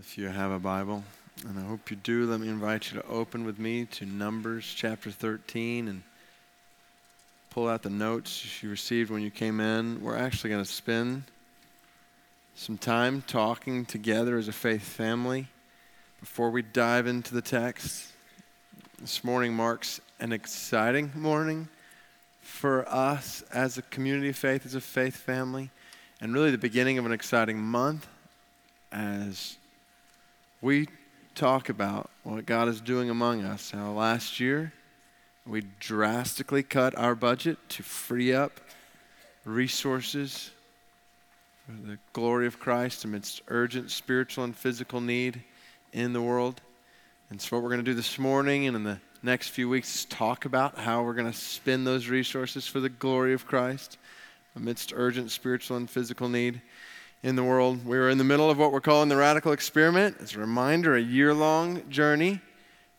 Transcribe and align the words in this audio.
If 0.00 0.18
you 0.18 0.28
have 0.28 0.50
a 0.50 0.58
Bible, 0.58 1.04
and 1.46 1.56
I 1.56 1.62
hope 1.62 1.88
you 1.88 1.96
do, 1.96 2.26
let 2.26 2.40
me 2.40 2.48
invite 2.48 2.90
you 2.90 3.00
to 3.00 3.06
open 3.06 3.44
with 3.44 3.60
me 3.60 3.84
to 3.86 4.04
Numbers 4.04 4.72
chapter 4.76 5.08
13 5.08 5.86
and 5.86 6.02
pull 7.50 7.68
out 7.68 7.82
the 7.82 7.90
notes 7.90 8.60
you 8.60 8.70
received 8.70 9.10
when 9.12 9.22
you 9.22 9.30
came 9.30 9.60
in. 9.60 10.02
We're 10.02 10.16
actually 10.16 10.50
going 10.50 10.64
to 10.64 10.70
spend 10.70 11.24
some 12.56 12.76
time 12.76 13.22
talking 13.28 13.84
together 13.84 14.36
as 14.36 14.48
a 14.48 14.52
faith 14.52 14.82
family 14.82 15.46
before 16.18 16.50
we 16.50 16.62
dive 16.62 17.06
into 17.06 17.32
the 17.32 17.42
text. 17.42 18.08
This 19.00 19.22
morning 19.22 19.54
marks 19.54 20.00
an 20.18 20.32
exciting 20.32 21.12
morning 21.14 21.68
for 22.40 22.84
us 22.88 23.44
as 23.52 23.78
a 23.78 23.82
community 23.82 24.30
of 24.30 24.36
faith, 24.36 24.66
as 24.66 24.74
a 24.74 24.80
faith 24.80 25.16
family, 25.16 25.70
and 26.20 26.34
really 26.34 26.50
the 26.50 26.58
beginning 26.58 26.98
of 26.98 27.06
an 27.06 27.12
exciting 27.12 27.58
month 27.58 28.08
as 28.90 29.56
we 30.64 30.88
talk 31.34 31.68
about 31.68 32.08
what 32.22 32.46
God 32.46 32.68
is 32.68 32.80
doing 32.80 33.10
among 33.10 33.44
us. 33.44 33.70
How 33.70 33.92
last 33.92 34.40
year 34.40 34.72
we 35.46 35.64
drastically 35.78 36.62
cut 36.62 36.96
our 36.96 37.14
budget 37.14 37.58
to 37.68 37.82
free 37.82 38.32
up 38.32 38.62
resources 39.44 40.50
for 41.66 41.86
the 41.86 41.98
glory 42.14 42.46
of 42.46 42.58
Christ 42.58 43.04
amidst 43.04 43.42
urgent 43.48 43.90
spiritual 43.90 44.44
and 44.44 44.56
physical 44.56 45.02
need 45.02 45.42
in 45.92 46.14
the 46.14 46.22
world. 46.22 46.62
And 47.28 47.38
so, 47.38 47.54
what 47.54 47.62
we're 47.62 47.68
going 47.68 47.84
to 47.84 47.90
do 47.90 47.94
this 47.94 48.18
morning 48.18 48.66
and 48.66 48.74
in 48.74 48.84
the 48.84 49.00
next 49.22 49.48
few 49.48 49.68
weeks 49.68 49.94
is 49.94 50.04
talk 50.06 50.46
about 50.46 50.78
how 50.78 51.02
we're 51.02 51.12
going 51.12 51.30
to 51.30 51.38
spend 51.38 51.86
those 51.86 52.08
resources 52.08 52.66
for 52.66 52.80
the 52.80 52.88
glory 52.88 53.34
of 53.34 53.46
Christ 53.46 53.98
amidst 54.56 54.94
urgent 54.96 55.30
spiritual 55.30 55.76
and 55.76 55.90
physical 55.90 56.30
need 56.30 56.62
in 57.24 57.36
the 57.36 57.42
world. 57.42 57.86
We 57.86 57.96
are 57.96 58.10
in 58.10 58.18
the 58.18 58.24
middle 58.24 58.50
of 58.50 58.58
what 58.58 58.70
we're 58.70 58.82
calling 58.82 59.08
the 59.08 59.16
radical 59.16 59.52
experiment. 59.52 60.18
As 60.20 60.34
a 60.34 60.40
reminder, 60.40 60.94
a 60.94 61.00
year 61.00 61.32
long 61.32 61.88
journey 61.88 62.42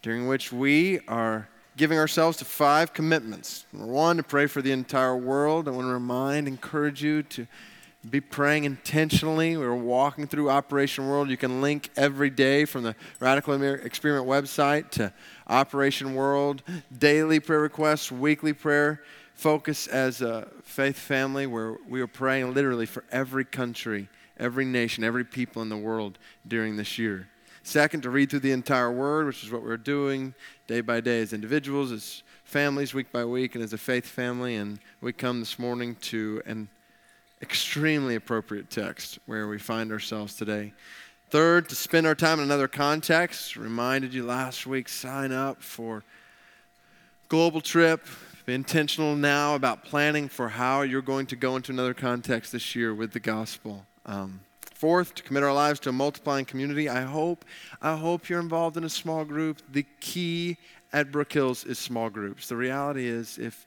during 0.02 0.28
which 0.28 0.52
we 0.52 1.00
are 1.08 1.48
giving 1.78 2.00
ourselves 2.00 2.36
to 2.38 2.46
five 2.46 2.92
commitments. 2.92 3.68
Number 3.72 3.86
one, 3.86 4.18
to 4.18 4.24
pray 4.24 4.48
for 4.48 4.64
the 4.64 4.72
entire 4.72 5.16
world. 5.16 5.68
I 5.68 5.72
want 5.72 5.86
to 5.86 5.94
remind, 5.94 6.48
encourage 6.48 7.04
you 7.04 7.22
to 7.22 7.46
be 8.10 8.20
praying 8.20 8.64
intentionally. 8.64 9.58
We're 9.58 9.76
walking 9.76 10.26
through 10.26 10.50
Operation 10.50 11.08
World. 11.08 11.30
You 11.30 11.38
can 11.38 11.62
link 11.62 11.92
every 11.96 12.32
day 12.32 12.66
from 12.66 12.82
the 12.82 12.96
Radical 13.20 13.62
Experiment 13.62 14.28
website 14.28 14.90
to 14.92 15.14
Operation 15.48 16.16
World, 16.16 16.64
daily 16.98 17.40
prayer 17.40 17.62
requests, 17.62 18.12
weekly 18.12 18.54
prayer 18.54 19.04
focus 19.36 19.86
as 19.88 20.22
a 20.22 20.48
faith 20.64 20.98
family 20.98 21.46
where 21.46 21.76
we 21.88 22.02
are 22.02 22.08
praying 22.08 22.54
literally 22.54 22.86
for 22.86 23.04
every 23.12 23.46
country 23.46 24.08
every 24.38 24.66
nation, 24.66 25.04
every 25.04 25.24
people 25.24 25.62
in 25.62 25.70
the 25.70 25.78
world 25.78 26.18
during 26.48 26.78
this 26.78 26.98
year. 26.98 27.28
Second, 27.64 28.04
to 28.04 28.12
read 28.12 28.30
through 28.30 28.42
the 28.42 28.52
entire 28.52 28.92
Word, 28.92 29.26
which 29.26 29.44
is 29.44 29.52
what 29.52 29.64
we're 29.64 29.76
doing 29.76 30.36
day 30.68 30.82
by 30.82 31.02
day 31.02 31.22
as 31.22 31.34
individuals, 31.34 31.92
as 31.92 32.22
families, 32.44 32.94
week 32.94 33.12
by 33.12 33.26
week, 33.26 33.56
and 33.56 33.64
as 33.64 33.74
a 33.74 33.78
faith 33.78 34.06
family. 34.06 34.56
And 34.56 34.80
we 35.02 35.14
come 35.14 35.40
this 35.40 35.58
morning 35.58 35.96
to 36.02 36.44
an 36.46 36.70
extremely 37.42 38.16
appropriate 38.16 38.70
text 38.70 39.18
where 39.26 39.48
we 39.48 39.58
find 39.58 39.92
ourselves 39.92 40.36
today. 40.36 40.74
Third, 41.32 41.68
to 41.70 41.76
spend 41.76 42.06
our 42.06 42.14
time 42.14 42.38
in 42.38 42.46
another 42.46 42.68
context. 42.68 43.56
Reminded 43.56 44.14
you 44.14 44.26
last 44.26 44.68
week, 44.68 44.88
sign 44.88 45.32
up 45.32 45.62
for 45.62 46.04
global 47.30 47.62
trip. 47.62 48.06
Be 48.46 48.54
intentional 48.54 49.16
now 49.16 49.56
about 49.56 49.84
planning 49.84 50.30
for 50.30 50.50
how 50.50 50.84
you're 50.84 51.02
going 51.02 51.26
to 51.28 51.36
go 51.36 51.56
into 51.56 51.72
another 51.72 51.96
context 51.96 52.52
this 52.52 52.76
year 52.76 52.94
with 52.94 53.12
the 53.12 53.20
gospel. 53.20 53.88
Um, 54.06 54.42
fourth, 54.74 55.16
to 55.16 55.24
commit 55.24 55.44
our 55.44 55.54
lives 55.54 55.80
to 55.82 55.90
a 55.90 55.94
multiplying 55.94 56.46
community. 56.46 56.90
I 56.90 57.02
hope, 57.02 57.46
I 57.82 57.96
hope 57.96 58.30
you're 58.30 58.40
involved 58.40 58.78
in 58.78 58.84
a 58.84 58.90
small 58.90 59.26
group. 59.26 59.62
The 59.72 59.86
key 60.00 60.58
at 60.94 61.12
Brook 61.12 61.34
Hills 61.34 61.64
is 61.64 61.80
small 61.80 62.10
groups. 62.10 62.48
The 62.48 62.56
reality 62.56 63.08
is, 63.08 63.38
if 63.38 63.66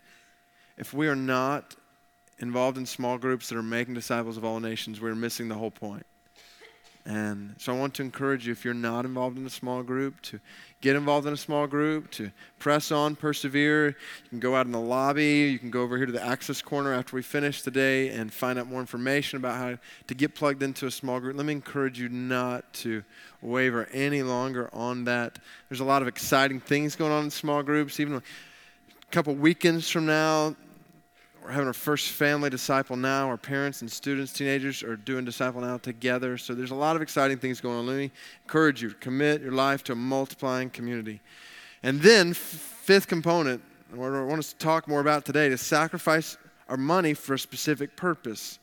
if 0.76 0.94
we 0.94 1.08
are 1.08 1.16
not 1.16 1.74
involved 2.38 2.78
in 2.78 2.86
small 2.86 3.18
groups 3.18 3.48
that 3.48 3.58
are 3.58 3.62
making 3.62 3.94
disciples 3.94 4.36
of 4.36 4.44
all 4.44 4.60
nations, 4.60 5.00
we're 5.00 5.14
missing 5.14 5.48
the 5.48 5.56
whole 5.56 5.72
point. 5.72 6.06
And 7.08 7.54
so 7.56 7.74
I 7.74 7.78
want 7.78 7.94
to 7.94 8.02
encourage 8.02 8.46
you, 8.46 8.52
if 8.52 8.66
you're 8.66 8.74
not 8.74 9.06
involved 9.06 9.38
in 9.38 9.46
a 9.46 9.50
small 9.50 9.82
group, 9.82 10.20
to 10.24 10.38
get 10.82 10.94
involved 10.94 11.26
in 11.26 11.32
a 11.32 11.38
small 11.38 11.66
group, 11.66 12.10
to 12.10 12.30
press 12.58 12.92
on, 12.92 13.16
persevere. 13.16 13.86
You 13.86 14.28
can 14.28 14.40
go 14.40 14.54
out 14.54 14.66
in 14.66 14.72
the 14.72 14.80
lobby. 14.80 15.48
You 15.50 15.58
can 15.58 15.70
go 15.70 15.80
over 15.80 15.96
here 15.96 16.04
to 16.04 16.12
the 16.12 16.22
access 16.22 16.60
corner 16.60 16.92
after 16.92 17.16
we 17.16 17.22
finish 17.22 17.62
today 17.62 18.10
and 18.10 18.30
find 18.30 18.58
out 18.58 18.66
more 18.66 18.80
information 18.80 19.38
about 19.38 19.56
how 19.56 19.78
to 20.06 20.14
get 20.14 20.34
plugged 20.34 20.62
into 20.62 20.86
a 20.86 20.90
small 20.90 21.18
group. 21.18 21.34
Let 21.34 21.46
me 21.46 21.54
encourage 21.54 21.98
you 21.98 22.10
not 22.10 22.70
to 22.74 23.02
waver 23.40 23.88
any 23.94 24.22
longer 24.22 24.68
on 24.74 25.04
that. 25.04 25.38
There's 25.70 25.80
a 25.80 25.84
lot 25.84 26.02
of 26.02 26.08
exciting 26.08 26.60
things 26.60 26.94
going 26.94 27.12
on 27.12 27.24
in 27.24 27.30
small 27.30 27.62
groups. 27.62 28.00
Even 28.00 28.16
a 28.16 28.22
couple 29.10 29.34
weekends 29.34 29.88
from 29.88 30.04
now, 30.04 30.54
we're 31.48 31.54
having 31.54 31.68
our 31.68 31.72
first 31.72 32.10
family 32.10 32.50
disciple 32.50 32.94
now. 32.94 33.26
Our 33.26 33.38
parents 33.38 33.80
and 33.80 33.90
students, 33.90 34.34
teenagers 34.34 34.82
are 34.82 34.96
doing 34.96 35.24
disciple 35.24 35.62
now 35.62 35.78
together. 35.78 36.36
So 36.36 36.54
there's 36.54 36.72
a 36.72 36.74
lot 36.74 36.94
of 36.94 37.00
exciting 37.00 37.38
things 37.38 37.58
going 37.58 37.78
on. 37.78 37.86
Let 37.86 37.96
me 37.96 38.10
encourage 38.44 38.82
you 38.82 38.90
to 38.90 38.94
commit 38.96 39.40
your 39.40 39.52
life 39.52 39.82
to 39.84 39.92
a 39.92 39.96
multiplying 39.96 40.68
community. 40.68 41.22
And 41.82 42.02
then, 42.02 42.34
fifth 42.34 43.06
component, 43.06 43.62
what 43.94 44.12
I 44.12 44.22
want 44.24 44.40
us 44.40 44.52
to 44.52 44.58
talk 44.58 44.86
more 44.86 45.00
about 45.00 45.24
today, 45.24 45.48
to 45.48 45.56
sacrifice 45.56 46.36
our 46.68 46.76
money 46.76 47.14
for 47.14 47.32
a 47.32 47.38
specific 47.38 47.96
purpose. 47.96 48.58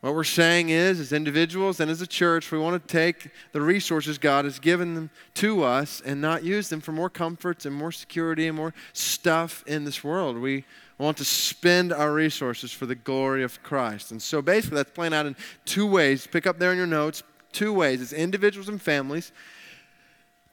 What 0.00 0.12
we're 0.12 0.24
saying 0.24 0.70
is, 0.70 0.98
as 0.98 1.12
individuals 1.12 1.78
and 1.78 1.88
as 1.88 2.00
a 2.00 2.08
church, 2.08 2.50
we 2.50 2.58
want 2.58 2.82
to 2.82 2.92
take 2.92 3.30
the 3.52 3.60
resources 3.60 4.18
God 4.18 4.44
has 4.46 4.58
given 4.58 4.94
them 4.94 5.10
to 5.34 5.62
us 5.62 6.02
and 6.04 6.20
not 6.20 6.42
use 6.42 6.70
them 6.70 6.80
for 6.80 6.90
more 6.90 7.08
comforts 7.08 7.66
and 7.66 7.74
more 7.74 7.92
security 7.92 8.48
and 8.48 8.56
more 8.56 8.74
stuff 8.92 9.62
in 9.68 9.84
this 9.84 10.02
world. 10.02 10.38
We 10.38 10.64
we 10.98 11.04
want 11.04 11.18
to 11.18 11.24
spend 11.24 11.92
our 11.92 12.12
resources 12.12 12.72
for 12.72 12.86
the 12.86 12.94
glory 12.94 13.42
of 13.42 13.62
Christ. 13.62 14.12
And 14.12 14.22
so 14.22 14.40
basically, 14.40 14.76
that's 14.76 14.92
playing 14.92 15.12
out 15.12 15.26
in 15.26 15.36
two 15.64 15.86
ways. 15.86 16.26
Pick 16.26 16.46
up 16.46 16.58
there 16.58 16.72
in 16.72 16.78
your 16.78 16.86
notes 16.86 17.22
two 17.52 17.72
ways 17.72 18.00
as 18.00 18.12
individuals 18.12 18.68
and 18.68 18.80
families 18.80 19.32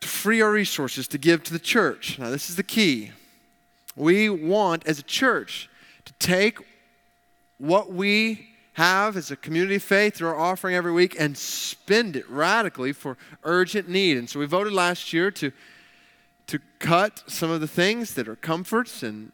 to 0.02 0.08
free 0.08 0.42
our 0.42 0.52
resources 0.52 1.08
to 1.10 1.18
give 1.18 1.44
to 1.44 1.54
the 1.54 1.60
church. 1.60 2.20
Now, 2.20 2.30
this 2.30 2.50
is 2.50 2.56
the 2.58 2.64
key. 2.64 3.12
We 3.96 4.30
want, 4.30 4.86
as 4.86 5.00
a 5.00 5.04
church, 5.04 5.70
to 6.06 6.14
take 6.14 6.60
what 7.58 7.94
we 7.94 8.50
have 8.74 9.16
as 9.16 9.32
a 9.32 9.36
community 9.36 9.76
of 9.76 9.84
faith 9.84 10.16
through 10.16 10.30
our 10.30 10.36
offering 10.36 10.76
every 10.76 10.92
week 10.92 11.16
and 11.20 11.38
spend 11.38 12.16
it 12.16 12.30
radically 12.30 12.92
for 12.92 13.18
urgent 13.44 13.88
need. 13.88 14.18
And 14.18 14.30
so 14.30 14.40
we 14.40 14.46
voted 14.46 14.74
last 14.74 15.14
year 15.14 15.30
to, 15.32 15.52
to 16.48 16.60
cut 16.80 17.24
some 17.28 17.52
of 17.52 17.62
the 17.62 17.68
things 17.68 18.16
that 18.16 18.28
are 18.28 18.36
comforts 18.36 19.04
and 19.04 19.32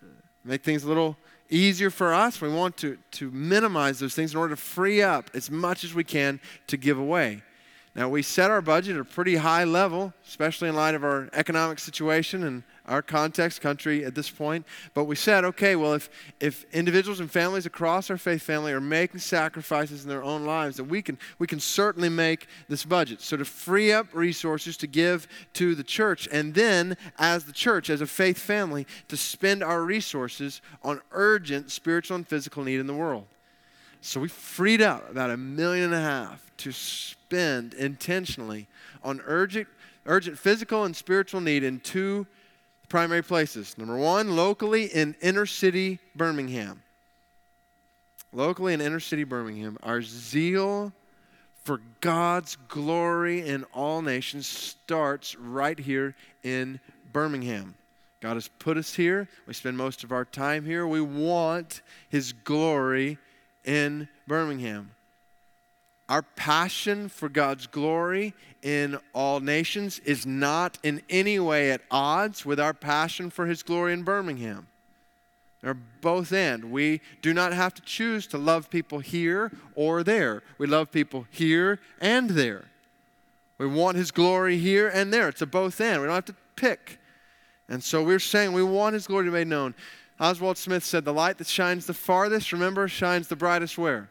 make 0.49 0.63
things 0.63 0.83
a 0.83 0.87
little 0.87 1.15
easier 1.49 1.91
for 1.91 2.13
us. 2.13 2.41
We 2.41 2.49
want 2.49 2.75
to, 2.77 2.97
to 3.11 3.29
minimize 3.31 3.99
those 3.99 4.15
things 4.15 4.33
in 4.33 4.39
order 4.39 4.55
to 4.55 4.61
free 4.61 5.01
up 5.01 5.29
as 5.35 5.51
much 5.51 5.83
as 5.83 5.93
we 5.93 6.03
can 6.03 6.39
to 6.67 6.75
give 6.75 6.97
away. 6.97 7.43
Now, 7.95 8.09
we 8.09 8.23
set 8.23 8.49
our 8.49 8.61
budget 8.61 8.95
at 8.95 9.01
a 9.01 9.05
pretty 9.05 9.35
high 9.35 9.63
level, 9.63 10.13
especially 10.27 10.69
in 10.69 10.75
light 10.75 10.95
of 10.95 11.03
our 11.03 11.29
economic 11.33 11.79
situation 11.79 12.43
and 12.43 12.63
our 12.89 13.01
context, 13.01 13.61
country 13.61 14.03
at 14.03 14.15
this 14.15 14.29
point. 14.29 14.65
But 14.93 15.05
we 15.05 15.15
said, 15.15 15.45
okay, 15.45 15.75
well, 15.75 15.93
if, 15.93 16.09
if 16.39 16.65
individuals 16.73 17.19
and 17.19 17.31
families 17.31 17.65
across 17.65 18.09
our 18.09 18.17
faith 18.17 18.41
family 18.41 18.73
are 18.73 18.81
making 18.81 19.19
sacrifices 19.19 20.03
in 20.03 20.09
their 20.09 20.23
own 20.23 20.45
lives, 20.45 20.77
then 20.77 20.89
we 20.89 21.01
can, 21.01 21.17
we 21.37 21.47
can 21.47 21.59
certainly 21.59 22.09
make 22.09 22.47
this 22.67 22.83
budget. 22.83 23.21
So 23.21 23.37
to 23.37 23.45
free 23.45 23.93
up 23.93 24.07
resources 24.13 24.75
to 24.77 24.87
give 24.87 25.27
to 25.53 25.75
the 25.75 25.83
church, 25.83 26.27
and 26.31 26.53
then 26.53 26.97
as 27.17 27.45
the 27.45 27.53
church, 27.53 27.89
as 27.89 28.01
a 28.01 28.07
faith 28.07 28.39
family, 28.39 28.85
to 29.07 29.15
spend 29.15 29.63
our 29.63 29.83
resources 29.83 30.61
on 30.83 31.01
urgent 31.11 31.71
spiritual 31.71 32.15
and 32.15 32.27
physical 32.27 32.63
need 32.63 32.79
in 32.79 32.87
the 32.87 32.93
world. 32.93 33.27
So 34.01 34.19
we 34.19 34.29
freed 34.29 34.81
up 34.81 35.09
about 35.11 35.29
a 35.29 35.37
million 35.37 35.85
and 35.85 35.93
a 35.93 36.01
half 36.01 36.51
to 36.57 36.71
spend 36.71 37.73
intentionally 37.73 38.67
on 39.03 39.21
urgent, 39.25 39.67
urgent 40.05 40.37
physical 40.37 40.85
and 40.85 40.95
spiritual 40.95 41.41
need 41.41 41.63
in 41.63 41.79
two 41.81 42.25
primary 42.89 43.23
places. 43.23 43.77
Number 43.77 43.97
one, 43.97 44.35
locally 44.35 44.85
in 44.85 45.15
inner 45.21 45.45
city 45.45 45.99
Birmingham. 46.15 46.81
Locally 48.33 48.73
in 48.73 48.81
inner 48.81 48.99
city 48.99 49.23
Birmingham, 49.23 49.77
our 49.81 50.01
zeal 50.01 50.91
for 51.63 51.81
God's 52.01 52.55
glory 52.67 53.47
in 53.47 53.63
all 53.73 54.01
nations 54.01 54.47
starts 54.47 55.35
right 55.35 55.77
here 55.77 56.15
in 56.43 56.79
Birmingham. 57.13 57.75
God 58.21 58.33
has 58.35 58.47
put 58.47 58.77
us 58.77 58.93
here. 58.93 59.27
We 59.47 59.53
spend 59.53 59.77
most 59.77 60.03
of 60.03 60.11
our 60.11 60.25
time 60.25 60.65
here. 60.65 60.85
We 60.85 61.01
want 61.01 61.81
His 62.09 62.33
glory 62.33 63.17
in 63.63 64.09
Birmingham. 64.27 64.91
Our 66.09 66.23
passion 66.23 67.07
for 67.07 67.29
God's 67.29 67.67
glory 67.67 68.33
in 68.63 68.97
all 69.13 69.39
nations 69.39 69.99
is 69.99 70.25
not 70.25 70.79
in 70.81 71.03
any 71.07 71.39
way 71.39 71.71
at 71.71 71.81
odds 71.91 72.43
with 72.43 72.59
our 72.59 72.73
passion 72.73 73.29
for 73.29 73.45
His 73.45 73.61
glory 73.61 73.93
in 73.93 74.01
Birmingham. 74.01 74.67
They're 75.61 75.77
both 76.01 76.33
and. 76.33 76.71
We 76.71 77.01
do 77.21 77.31
not 77.33 77.53
have 77.53 77.75
to 77.75 77.81
choose 77.83 78.25
to 78.27 78.39
love 78.39 78.71
people 78.71 78.99
here 78.99 79.51
or 79.75 80.03
there. 80.03 80.41
We 80.57 80.65
love 80.65 80.91
people 80.91 81.27
here 81.29 81.79
and 82.01 82.31
there. 82.31 82.65
We 83.59 83.67
want 83.67 83.95
His 83.95 84.09
glory 84.09 84.57
here 84.57 84.89
and 84.89 85.13
there. 85.13 85.29
It's 85.29 85.43
a 85.43 85.45
both 85.45 85.79
and. 85.79 86.01
We 86.01 86.07
don't 86.07 86.15
have 86.15 86.25
to 86.25 86.35
pick. 86.55 86.97
And 87.67 87.83
so 87.83 88.03
we're 88.03 88.19
saying 88.19 88.53
we 88.53 88.63
want 88.63 88.95
His 88.95 89.05
glory 89.05 89.25
to 89.25 89.31
be 89.31 89.37
made 89.37 89.47
known. 89.47 89.75
Oswald 90.19 90.57
Smith 90.57 90.83
said, 90.83 91.05
The 91.05 91.13
light 91.13 91.37
that 91.37 91.47
shines 91.47 91.85
the 91.85 91.93
farthest, 91.93 92.51
remember, 92.51 92.87
shines 92.87 93.27
the 93.27 93.35
brightest 93.35 93.77
where? 93.77 94.09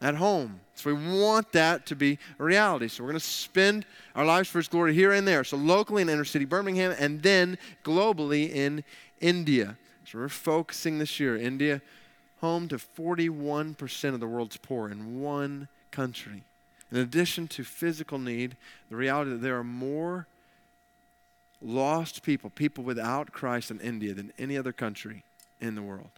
At 0.00 0.14
home. 0.14 0.60
So 0.74 0.94
we 0.94 1.18
want 1.18 1.50
that 1.52 1.86
to 1.86 1.96
be 1.96 2.18
a 2.38 2.44
reality. 2.44 2.86
So 2.86 3.02
we're 3.02 3.10
going 3.10 3.20
to 3.20 3.26
spend 3.26 3.84
our 4.14 4.24
lives 4.24 4.48
for 4.48 4.58
His 4.58 4.68
glory 4.68 4.94
here 4.94 5.12
and 5.12 5.26
there. 5.26 5.42
So 5.42 5.56
locally 5.56 6.02
in 6.02 6.08
inner 6.08 6.24
city 6.24 6.44
Birmingham 6.44 6.94
and 6.98 7.20
then 7.22 7.58
globally 7.84 8.48
in 8.48 8.84
India. 9.20 9.76
So 10.04 10.18
we're 10.18 10.28
focusing 10.28 10.98
this 10.98 11.18
year. 11.18 11.36
India, 11.36 11.82
home 12.40 12.68
to 12.68 12.76
41% 12.76 14.14
of 14.14 14.20
the 14.20 14.26
world's 14.28 14.56
poor 14.56 14.88
in 14.88 15.20
one 15.20 15.66
country. 15.90 16.44
In 16.90 16.98
addition 16.98 17.48
to 17.48 17.64
physical 17.64 18.18
need, 18.18 18.56
the 18.90 18.96
reality 18.96 19.32
that 19.32 19.42
there 19.42 19.58
are 19.58 19.64
more 19.64 20.26
lost 21.60 22.22
people, 22.22 22.50
people 22.50 22.84
without 22.84 23.32
Christ 23.32 23.70
in 23.70 23.80
India 23.80 24.14
than 24.14 24.32
any 24.38 24.56
other 24.56 24.72
country 24.72 25.24
in 25.60 25.74
the 25.74 25.82
world. 25.82 26.10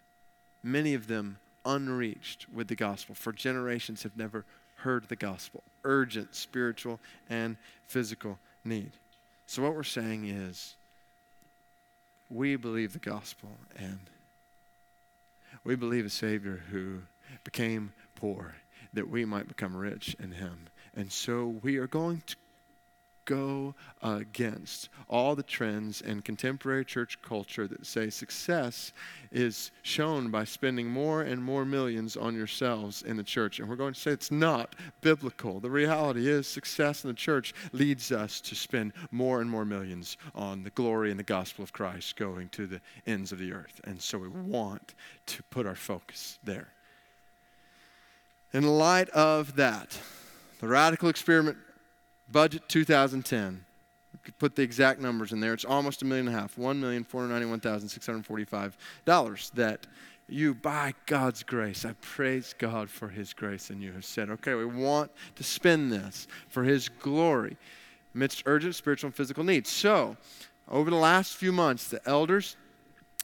Many 0.62 0.94
of 0.94 1.06
them 1.06 1.38
unreached 1.64 2.46
with 2.52 2.68
the 2.68 2.76
gospel. 2.76 3.14
For 3.14 3.32
generations 3.32 4.02
have 4.02 4.16
never 4.16 4.44
heard 4.76 5.08
the 5.08 5.16
gospel. 5.16 5.62
Urgent 5.84 6.34
spiritual 6.34 7.00
and 7.28 7.56
physical 7.86 8.38
need. 8.64 8.92
So, 9.46 9.62
what 9.62 9.74
we're 9.74 9.82
saying 9.82 10.26
is 10.26 10.76
we 12.28 12.56
believe 12.56 12.92
the 12.92 12.98
gospel 12.98 13.50
and 13.76 13.98
we 15.64 15.74
believe 15.74 16.06
a 16.06 16.10
Savior 16.10 16.62
who 16.70 17.00
became 17.44 17.92
poor 18.14 18.54
that 18.92 19.08
we 19.08 19.24
might 19.24 19.48
become 19.48 19.76
rich 19.76 20.16
in 20.18 20.32
Him. 20.32 20.68
And 20.94 21.10
so 21.10 21.46
we 21.62 21.76
are 21.76 21.86
going 21.86 22.22
to 22.26 22.36
go 23.30 23.76
against 24.02 24.88
all 25.08 25.36
the 25.36 25.42
trends 25.44 26.00
in 26.00 26.20
contemporary 26.20 26.84
church 26.84 27.16
culture 27.22 27.68
that 27.68 27.86
say 27.86 28.10
success 28.10 28.92
is 29.30 29.70
shown 29.82 30.32
by 30.32 30.42
spending 30.42 30.88
more 30.88 31.22
and 31.22 31.40
more 31.40 31.64
millions 31.64 32.16
on 32.16 32.34
yourselves 32.34 33.02
in 33.02 33.16
the 33.16 33.22
church. 33.22 33.60
And 33.60 33.68
we're 33.68 33.76
going 33.76 33.94
to 33.94 34.00
say 34.00 34.10
it's 34.10 34.32
not 34.32 34.74
biblical. 35.00 35.60
The 35.60 35.70
reality 35.70 36.28
is 36.28 36.48
success 36.48 37.04
in 37.04 37.08
the 37.08 37.14
church 37.14 37.54
leads 37.72 38.10
us 38.10 38.40
to 38.40 38.56
spend 38.56 38.94
more 39.12 39.40
and 39.40 39.48
more 39.48 39.64
millions 39.64 40.16
on 40.34 40.64
the 40.64 40.70
glory 40.70 41.10
and 41.10 41.18
the 41.18 41.24
gospel 41.24 41.62
of 41.62 41.72
Christ 41.72 42.16
going 42.16 42.48
to 42.48 42.66
the 42.66 42.80
ends 43.06 43.30
of 43.30 43.38
the 43.38 43.52
earth. 43.52 43.80
And 43.84 44.02
so 44.02 44.18
we 44.18 44.28
want 44.28 44.94
to 45.26 45.42
put 45.44 45.66
our 45.66 45.76
focus 45.76 46.40
there. 46.42 46.72
In 48.52 48.66
light 48.66 49.08
of 49.10 49.54
that, 49.54 49.96
the 50.60 50.66
radical 50.66 51.08
experiment 51.08 51.58
Budget 52.32 52.68
2010. 52.68 53.64
You 54.26 54.32
put 54.38 54.54
the 54.54 54.62
exact 54.62 55.00
numbers 55.00 55.32
in 55.32 55.40
there. 55.40 55.52
It's 55.52 55.64
almost 55.64 56.02
a 56.02 56.04
million 56.04 56.28
and 56.28 56.36
a 56.36 56.40
half. 56.40 56.58
One 56.58 56.80
million 56.80 57.04
four 57.04 57.22
hundred 57.22 57.34
ninety-one 57.34 57.60
thousand 57.60 57.88
six 57.88 58.06
hundred 58.06 58.26
forty-five 58.26 58.76
dollars 59.04 59.50
that 59.54 59.86
you, 60.28 60.54
by 60.54 60.94
God's 61.06 61.42
grace, 61.42 61.84
I 61.84 61.94
praise 62.00 62.54
God 62.56 62.88
for 62.88 63.08
His 63.08 63.32
grace, 63.32 63.70
and 63.70 63.82
you 63.82 63.92
have 63.92 64.04
said, 64.04 64.30
okay, 64.30 64.54
we 64.54 64.64
want 64.64 65.10
to 65.36 65.42
spend 65.42 65.92
this 65.92 66.28
for 66.48 66.62
His 66.62 66.88
glory 66.88 67.56
amidst 68.14 68.44
urgent 68.46 68.74
spiritual 68.74 69.08
and 69.08 69.14
physical 69.14 69.42
needs. 69.42 69.70
So, 69.70 70.16
over 70.68 70.90
the 70.90 70.96
last 70.96 71.34
few 71.34 71.52
months, 71.52 71.88
the 71.88 72.00
elders 72.08 72.56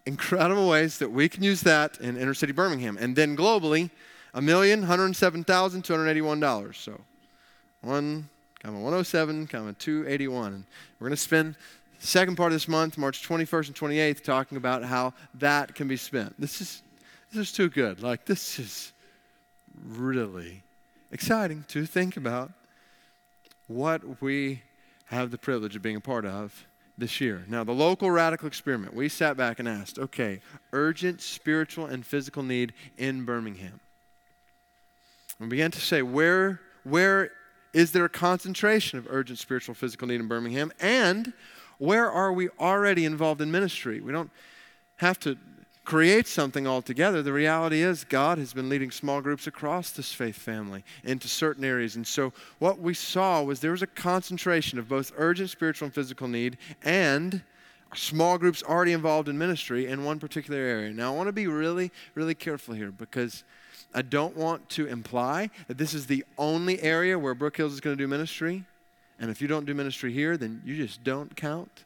incredible 0.07 0.67
ways 0.67 0.97
that 0.97 1.11
we 1.11 1.29
can 1.29 1.43
use 1.43 1.61
that 1.61 1.99
in 1.99 2.17
inner 2.17 2.33
city 2.33 2.51
Birmingham. 2.51 2.97
And 2.99 3.15
then 3.15 3.37
globally, 3.37 3.91
$1,107,281. 4.33 6.75
So, 6.75 6.99
one 7.81 8.29
comma 8.67 8.79
107, 8.79 9.47
comma 9.47 9.71
281. 9.71 10.53
And 10.53 10.65
we're 10.99 11.07
going 11.07 11.15
to 11.15 11.21
spend 11.21 11.55
the 12.01 12.05
second 12.05 12.35
part 12.35 12.51
of 12.51 12.55
this 12.55 12.67
month, 12.67 12.97
March 12.97 13.25
21st 13.25 13.67
and 13.67 13.75
28th, 13.77 14.23
talking 14.25 14.57
about 14.57 14.83
how 14.83 15.13
that 15.35 15.73
can 15.73 15.87
be 15.87 15.95
spent. 15.95 16.35
This 16.37 16.59
is 16.59 16.81
this 17.31 17.47
is 17.47 17.53
too 17.53 17.69
good. 17.69 18.03
Like 18.03 18.25
this 18.25 18.59
is 18.59 18.91
really 19.85 20.63
exciting 21.13 21.63
to 21.69 21.85
think 21.85 22.17
about 22.17 22.51
what 23.67 24.21
we 24.21 24.63
have 25.05 25.31
the 25.31 25.37
privilege 25.37 25.77
of 25.77 25.81
being 25.81 25.95
a 25.95 26.01
part 26.01 26.25
of 26.25 26.65
this 26.97 27.21
year. 27.21 27.45
Now, 27.47 27.63
the 27.63 27.71
local 27.71 28.11
radical 28.11 28.47
experiment, 28.47 28.93
we 28.93 29.07
sat 29.07 29.37
back 29.37 29.59
and 29.59 29.69
asked, 29.69 29.97
okay, 29.97 30.41
urgent 30.73 31.21
spiritual 31.21 31.85
and 31.85 32.05
physical 32.05 32.43
need 32.43 32.73
in 32.97 33.23
Birmingham. 33.23 33.79
We 35.39 35.47
began 35.47 35.71
to 35.71 35.79
say, 35.79 36.01
where, 36.01 36.59
where 36.83 37.31
is 37.73 37.91
there 37.91 38.05
a 38.05 38.09
concentration 38.09 38.97
of 38.99 39.07
urgent 39.09 39.39
spiritual 39.39 39.75
physical 39.75 40.07
need 40.07 40.19
in 40.19 40.27
Birmingham? 40.27 40.71
And 40.79 41.33
where 41.77 42.09
are 42.09 42.33
we 42.33 42.49
already 42.59 43.05
involved 43.05 43.41
in 43.41 43.51
ministry? 43.51 44.01
We 44.01 44.11
don't 44.11 44.31
have 44.97 45.19
to 45.19 45.37
create 45.87 46.27
something 46.27 46.67
altogether. 46.67 47.21
The 47.21 47.31
reality 47.31 47.81
is, 47.81 48.03
God 48.03 48.37
has 48.39 48.51
been 48.51 48.67
leading 48.67 48.91
small 48.91 49.21
groups 49.21 49.47
across 49.47 49.91
this 49.91 50.11
faith 50.11 50.35
family 50.35 50.83
into 51.05 51.29
certain 51.29 51.63
areas. 51.63 51.95
And 51.95 52.05
so, 52.05 52.33
what 52.59 52.79
we 52.79 52.93
saw 52.93 53.41
was 53.41 53.61
there 53.61 53.71
was 53.71 53.83
a 53.83 53.87
concentration 53.87 54.79
of 54.79 54.89
both 54.89 55.13
urgent 55.15 55.49
spiritual 55.49 55.85
and 55.85 55.95
physical 55.95 56.27
need 56.27 56.57
and 56.83 57.41
small 57.95 58.37
groups 58.37 58.63
already 58.63 58.91
involved 58.91 59.29
in 59.29 59.37
ministry 59.37 59.87
in 59.87 60.03
one 60.03 60.19
particular 60.19 60.59
area. 60.59 60.91
Now, 60.91 61.13
I 61.13 61.15
want 61.15 61.27
to 61.27 61.33
be 61.33 61.47
really, 61.47 61.91
really 62.15 62.35
careful 62.35 62.73
here 62.73 62.91
because 62.91 63.45
I 63.93 64.01
don't 64.01 64.35
want 64.35 64.69
to 64.71 64.87
imply 64.87 65.49
that 65.67 65.77
this 65.77 65.93
is 65.93 66.07
the 66.07 66.23
only 66.37 66.81
area 66.81 67.17
where 67.17 67.33
Brook 67.33 67.57
Hills 67.57 67.73
is 67.73 67.79
going 67.79 67.97
to 67.97 68.03
do 68.03 68.07
ministry. 68.07 68.63
And 69.19 69.31
if 69.31 69.41
you 69.41 69.47
don't 69.47 69.65
do 69.65 69.73
ministry 69.73 70.13
here, 70.13 70.37
then 70.37 70.61
you 70.63 70.75
just 70.75 71.03
don't 71.03 71.35
count. 71.35 71.85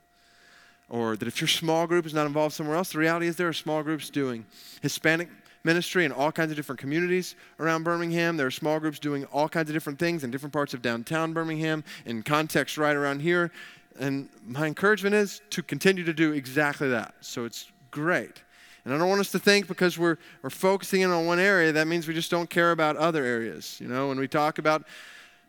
Or 0.90 1.16
that 1.16 1.28
if 1.28 1.40
your 1.40 1.48
small 1.48 1.88
group 1.88 2.06
is 2.06 2.14
not 2.14 2.26
involved 2.26 2.54
somewhere 2.54 2.76
else, 2.76 2.92
the 2.92 3.00
reality 3.00 3.28
is 3.28 3.38
there 3.38 3.48
are 3.48 3.54
small 3.54 3.82
groups 3.82 4.10
doing 4.10 4.46
Hispanic 4.82 5.30
ministry 5.64 6.04
in 6.04 6.12
all 6.12 6.32
kinds 6.32 6.52
of 6.52 6.58
different 6.58 6.80
communities 6.80 7.36
around 7.60 7.84
Birmingham. 7.84 8.36
There 8.36 8.48
are 8.48 8.52
small 8.52 8.80
groups 8.80 9.00
doing 9.00 9.26
all 9.26 9.48
kinds 9.48 9.70
of 9.70 9.74
different 9.74 10.00
things 10.00 10.24
in 10.24 10.32
different 10.32 10.52
parts 10.52 10.74
of 10.74 10.82
downtown 10.82 11.34
Birmingham, 11.34 11.84
in 12.06 12.24
context 12.24 12.78
right 12.78 12.96
around 12.96 13.22
here. 13.22 13.52
And 14.00 14.30
my 14.46 14.68
encouragement 14.68 15.16
is 15.16 15.42
to 15.52 15.64
continue 15.64 16.04
to 16.04 16.14
do 16.14 16.34
exactly 16.34 16.90
that. 16.90 17.14
So 17.22 17.46
it's 17.46 17.72
great. 17.92 18.42
And 18.84 18.94
I 18.94 18.98
don't 18.98 19.10
want 19.10 19.22
us 19.22 19.32
to 19.32 19.40
think 19.40 19.68
because 19.68 19.98
we're, 19.98 20.18
we're 20.42 20.50
focusing 20.50 21.02
in 21.02 21.12
on 21.12 21.26
one 21.26 21.40
area, 21.40 21.72
that 21.72 21.88
means 21.88 22.08
we 22.08 22.14
just 22.14 22.32
don't 22.32 22.50
care 22.50 22.72
about 22.72 22.98
other 22.98 23.24
areas. 23.24 23.80
You 23.80 23.88
know, 23.88 24.08
when 24.08 24.20
we 24.20 24.28
talk 24.28 24.58
about 24.58 24.84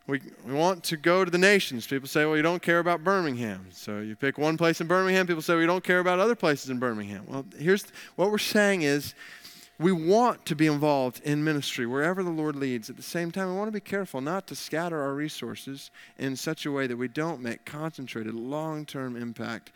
we, 0.06 0.20
we 0.44 0.52
want 0.52 0.82
to 0.84 0.96
go 0.96 1.24
to 1.24 1.30
the 1.30 1.38
nations, 1.38 1.86
people 1.86 2.08
say, 2.08 2.24
well, 2.24 2.36
you 2.36 2.42
don't 2.42 2.62
care 2.62 2.80
about 2.80 3.04
Birmingham. 3.04 3.68
So 3.70 4.00
you 4.00 4.16
pick 4.16 4.36
one 4.36 4.56
place 4.56 4.80
in 4.80 4.88
Birmingham, 4.88 5.26
people 5.26 5.42
say, 5.42 5.58
you 5.58 5.66
don't 5.66 5.84
care 5.84 6.00
about 6.00 6.18
other 6.18 6.34
places 6.34 6.70
in 6.70 6.78
Birmingham. 6.78 7.24
Well, 7.26 7.46
here's 7.56 7.86
what 8.16 8.30
we're 8.30 8.38
saying 8.38 8.82
is 8.82 9.14
we 9.78 9.92
want 9.92 10.44
to 10.46 10.56
be 10.56 10.66
involved 10.66 11.20
in 11.24 11.42
ministry 11.44 11.86
wherever 11.86 12.22
the 12.22 12.30
Lord 12.30 12.56
leads. 12.56 12.90
At 12.90 12.96
the 12.96 13.02
same 13.02 13.30
time, 13.30 13.48
we 13.48 13.56
want 13.56 13.68
to 13.68 13.72
be 13.72 13.80
careful 13.80 14.20
not 14.20 14.46
to 14.48 14.56
scatter 14.56 15.00
our 15.00 15.14
resources 15.14 15.90
in 16.18 16.36
such 16.36 16.66
a 16.66 16.72
way 16.72 16.86
that 16.86 16.96
we 16.96 17.08
don't 17.08 17.40
make 17.40 17.64
concentrated 17.64 18.34
long 18.34 18.84
term 18.84 19.16
impact 19.16 19.72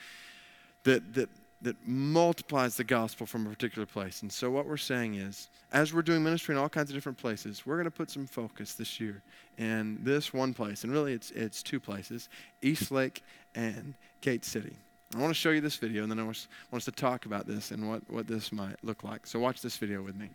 that, 0.84 1.14
that 1.14 1.28
that 1.62 1.76
multiplies 1.86 2.76
the 2.76 2.84
gospel 2.84 3.26
from 3.26 3.46
a 3.46 3.50
particular 3.50 3.86
place. 3.86 4.22
And 4.22 4.30
so, 4.30 4.50
what 4.50 4.66
we're 4.66 4.76
saying 4.76 5.14
is, 5.14 5.48
as 5.72 5.94
we're 5.94 6.02
doing 6.02 6.22
ministry 6.22 6.54
in 6.54 6.60
all 6.60 6.68
kinds 6.68 6.90
of 6.90 6.96
different 6.96 7.18
places, 7.18 7.64
we're 7.64 7.76
going 7.76 7.86
to 7.86 7.90
put 7.90 8.10
some 8.10 8.26
focus 8.26 8.75
this 8.75 9.00
year 9.00 9.22
in 9.56 9.98
this 10.02 10.32
one 10.34 10.52
place. 10.52 10.84
And 10.84 10.92
really, 10.92 11.12
it's, 11.12 11.30
it's 11.30 11.62
two 11.62 11.80
places 11.80 12.28
Eastlake 12.62 13.22
and 13.54 13.94
Gate 14.20 14.44
City. 14.44 14.76
I 15.14 15.18
want 15.18 15.30
to 15.30 15.34
show 15.34 15.50
you 15.50 15.60
this 15.60 15.76
video, 15.76 16.02
and 16.02 16.10
then 16.10 16.18
I 16.18 16.25
want 16.25 16.46
us 16.72 16.84
to 16.84 16.92
talk 16.92 17.26
about 17.26 17.46
this 17.46 17.70
and 17.70 17.88
what, 17.88 18.02
what 18.10 18.26
this 18.26 18.52
might 18.52 18.76
look 18.82 19.02
like. 19.02 19.26
So, 19.26 19.38
watch 19.38 19.62
this 19.62 19.76
video 19.76 20.02
with 20.02 20.16
me. 20.16 20.30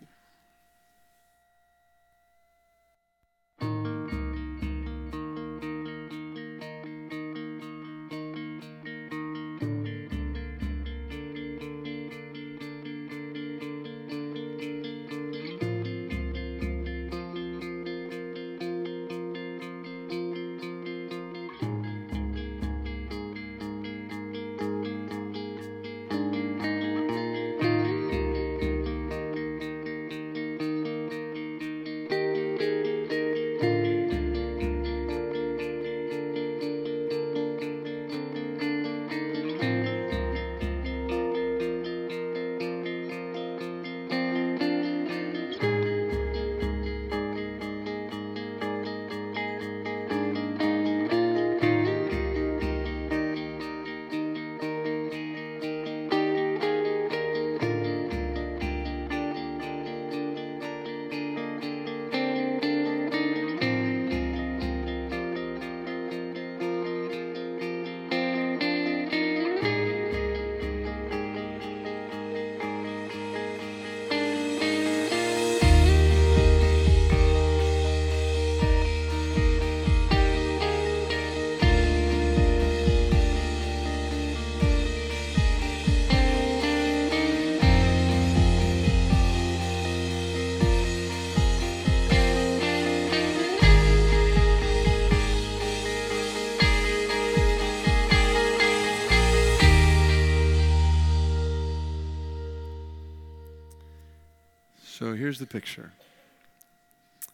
Here's 105.31 105.39
the 105.39 105.45
picture 105.45 105.93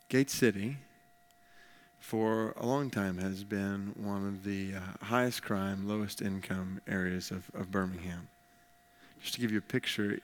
Gate 0.07 0.29
City, 0.29 0.77
for 1.99 2.53
a 2.57 2.63
long 2.63 2.91
time, 2.91 3.17
has 3.17 3.43
been 3.43 3.91
one 3.97 4.27
of 4.27 4.43
the 4.43 4.75
uh, 4.75 5.03
highest 5.03 5.41
crime, 5.41 5.87
lowest 5.87 6.21
income 6.21 6.79
areas 6.87 7.31
of, 7.31 7.49
of 7.55 7.71
Birmingham. 7.71 8.27
Just 9.19 9.33
to 9.33 9.41
give 9.41 9.51
you 9.51 9.57
a 9.57 9.61
picture, 9.61 10.19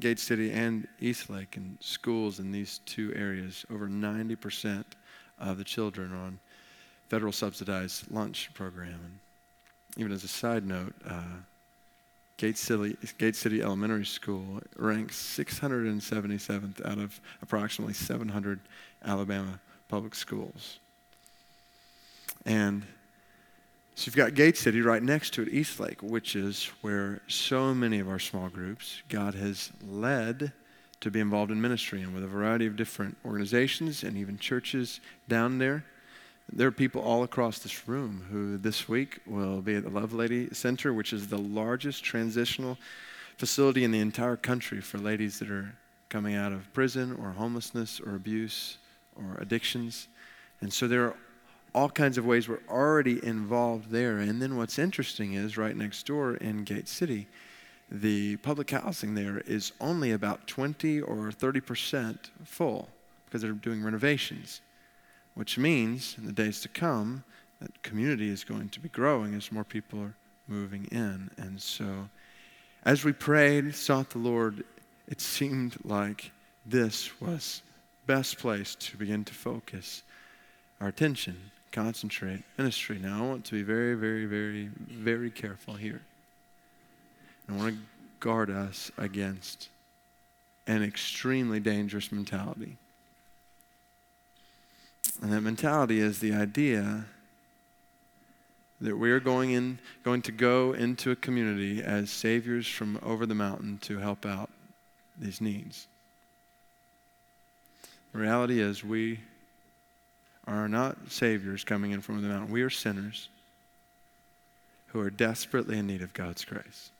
Gate 0.00 0.18
City 0.18 0.52
and 0.52 0.88
Eastlake 1.00 1.58
and 1.58 1.76
schools 1.80 2.38
in 2.38 2.50
these 2.50 2.80
two 2.86 3.12
areas, 3.14 3.66
over 3.70 3.88
90% 3.88 4.82
of 5.38 5.58
the 5.58 5.64
children 5.64 6.14
are 6.14 6.16
on 6.16 6.38
federal 7.10 7.32
subsidized 7.32 8.10
lunch 8.10 8.48
program. 8.54 8.98
And 9.04 9.18
even 9.98 10.12
as 10.12 10.24
a 10.24 10.28
side 10.28 10.66
note, 10.66 10.94
uh, 11.06 11.42
Gate 12.36 12.58
City, 12.58 12.96
Gate 13.18 13.36
City 13.36 13.62
Elementary 13.62 14.06
School 14.06 14.60
ranks 14.76 15.16
677th 15.38 16.84
out 16.84 16.98
of 16.98 17.20
approximately 17.40 17.94
700 17.94 18.60
Alabama 19.04 19.60
public 19.88 20.14
schools. 20.14 20.78
And 22.44 22.84
so 23.94 24.06
you've 24.06 24.16
got 24.16 24.34
Gate 24.34 24.56
City 24.56 24.80
right 24.80 25.02
next 25.02 25.34
to 25.34 25.42
it, 25.42 25.48
Eastlake, 25.48 26.02
which 26.02 26.34
is 26.34 26.70
where 26.80 27.20
so 27.28 27.74
many 27.74 27.98
of 27.98 28.08
our 28.08 28.18
small 28.18 28.48
groups 28.48 29.02
God 29.08 29.34
has 29.34 29.70
led 29.86 30.52
to 31.00 31.10
be 31.10 31.20
involved 31.20 31.50
in 31.50 31.60
ministry 31.60 32.00
and 32.00 32.14
with 32.14 32.24
a 32.24 32.28
variety 32.28 32.66
of 32.66 32.76
different 32.76 33.16
organizations 33.24 34.02
and 34.02 34.16
even 34.16 34.38
churches 34.38 35.00
down 35.28 35.58
there. 35.58 35.84
There 36.50 36.68
are 36.68 36.72
people 36.72 37.02
all 37.02 37.22
across 37.22 37.58
this 37.58 37.88
room 37.88 38.26
who 38.30 38.58
this 38.58 38.88
week 38.88 39.20
will 39.26 39.60
be 39.60 39.74
at 39.74 39.84
the 39.84 39.90
Lovelady 39.90 40.54
Center, 40.54 40.92
which 40.92 41.12
is 41.12 41.28
the 41.28 41.38
largest 41.38 42.04
transitional 42.04 42.78
facility 43.38 43.84
in 43.84 43.90
the 43.90 44.00
entire 44.00 44.36
country 44.36 44.80
for 44.80 44.98
ladies 44.98 45.38
that 45.38 45.50
are 45.50 45.74
coming 46.08 46.34
out 46.34 46.52
of 46.52 46.72
prison 46.74 47.16
or 47.20 47.30
homelessness 47.30 48.00
or 48.00 48.14
abuse 48.14 48.76
or 49.16 49.38
addictions. 49.40 50.08
And 50.60 50.72
so 50.72 50.86
there 50.86 51.06
are 51.06 51.16
all 51.74 51.88
kinds 51.88 52.18
of 52.18 52.26
ways 52.26 52.48
we're 52.48 52.60
already 52.68 53.24
involved 53.24 53.90
there. 53.90 54.18
And 54.18 54.42
then 54.42 54.56
what's 54.56 54.78
interesting 54.78 55.34
is 55.34 55.56
right 55.56 55.76
next 55.76 56.06
door 56.06 56.34
in 56.36 56.64
Gate 56.64 56.88
City, 56.88 57.26
the 57.90 58.36
public 58.38 58.70
housing 58.70 59.14
there 59.14 59.40
is 59.40 59.72
only 59.80 60.12
about 60.12 60.46
20 60.46 61.00
or 61.00 61.30
30% 61.30 62.18
full 62.44 62.88
because 63.24 63.42
they're 63.42 63.52
doing 63.52 63.82
renovations, 63.82 64.60
which 65.34 65.58
means 65.58 66.16
in 66.18 66.26
the 66.26 66.32
days 66.32 66.60
to 66.60 66.68
come, 66.68 67.24
that 67.60 67.82
community 67.82 68.28
is 68.28 68.44
going 68.44 68.68
to 68.70 68.80
be 68.80 68.88
growing 68.88 69.34
as 69.34 69.52
more 69.52 69.64
people 69.64 70.00
are 70.00 70.14
moving 70.48 70.86
in. 70.86 71.30
And 71.36 71.60
so, 71.60 72.08
as 72.84 73.04
we 73.04 73.12
prayed, 73.12 73.74
sought 73.74 74.10
the 74.10 74.18
Lord, 74.18 74.64
it 75.08 75.20
seemed 75.20 75.76
like 75.84 76.32
this 76.66 77.20
was 77.20 77.62
best 78.06 78.38
place 78.38 78.74
to 78.74 78.96
begin 78.96 79.24
to 79.24 79.34
focus 79.34 80.02
our 80.80 80.88
attention 80.88 81.52
concentrate 81.72 82.42
ministry. 82.58 82.98
Now, 83.00 83.24
I 83.24 83.26
want 83.26 83.44
to 83.46 83.52
be 83.54 83.62
very, 83.62 83.94
very, 83.94 84.26
very, 84.26 84.68
very 84.88 85.30
careful 85.30 85.74
here. 85.74 86.02
I 87.48 87.52
want 87.52 87.74
to 87.74 87.80
guard 88.20 88.50
us 88.50 88.92
against 88.98 89.68
an 90.66 90.82
extremely 90.82 91.58
dangerous 91.58 92.12
mentality. 92.12 92.76
And 95.20 95.32
that 95.32 95.40
mentality 95.42 96.00
is 96.00 96.20
the 96.20 96.32
idea 96.32 97.04
that 98.80 98.96
we 98.96 99.10
are 99.12 99.20
going 99.20 99.52
in 99.52 99.78
going 100.02 100.22
to 100.22 100.32
go 100.32 100.72
into 100.72 101.10
a 101.10 101.16
community 101.16 101.82
as 101.82 102.10
saviors 102.10 102.66
from 102.66 102.98
over 103.02 103.26
the 103.26 103.34
mountain 103.34 103.78
to 103.82 103.98
help 103.98 104.26
out 104.26 104.50
these 105.18 105.40
needs. 105.40 105.86
The 108.12 108.18
reality 108.18 108.60
is 108.60 108.82
we 108.82 109.20
are 110.46 110.68
not 110.68 110.96
saviors 111.08 111.62
coming 111.62 111.92
in 111.92 112.00
from 112.00 112.20
the 112.20 112.28
mountain. 112.28 112.52
We 112.52 112.62
are 112.62 112.70
sinners 112.70 113.28
who 114.88 115.00
are 115.00 115.10
desperately 115.10 115.78
in 115.78 115.86
need 115.86 116.02
of 116.02 116.12
God's 116.12 116.44
grace. 116.44 116.90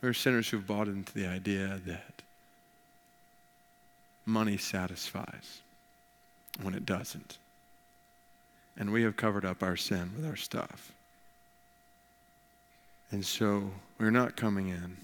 We're 0.00 0.14
sinners 0.14 0.48
who've 0.48 0.66
bought 0.66 0.88
into 0.88 1.12
the 1.12 1.26
idea 1.26 1.80
that 1.86 2.22
money 4.24 4.56
satisfies 4.56 5.60
when 6.62 6.74
it 6.74 6.86
doesn't. 6.86 7.38
And 8.76 8.92
we 8.92 9.02
have 9.02 9.16
covered 9.16 9.44
up 9.44 9.62
our 9.62 9.76
sin 9.76 10.12
with 10.16 10.26
our 10.26 10.36
stuff. 10.36 10.92
And 13.10 13.24
so 13.24 13.70
we're 13.98 14.10
not 14.10 14.36
coming 14.36 14.68
in 14.68 14.96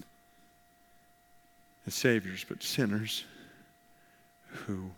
as 1.85 1.93
saviors, 1.93 2.45
but 2.47 2.63
sinners 2.63 3.23
who 4.49 4.91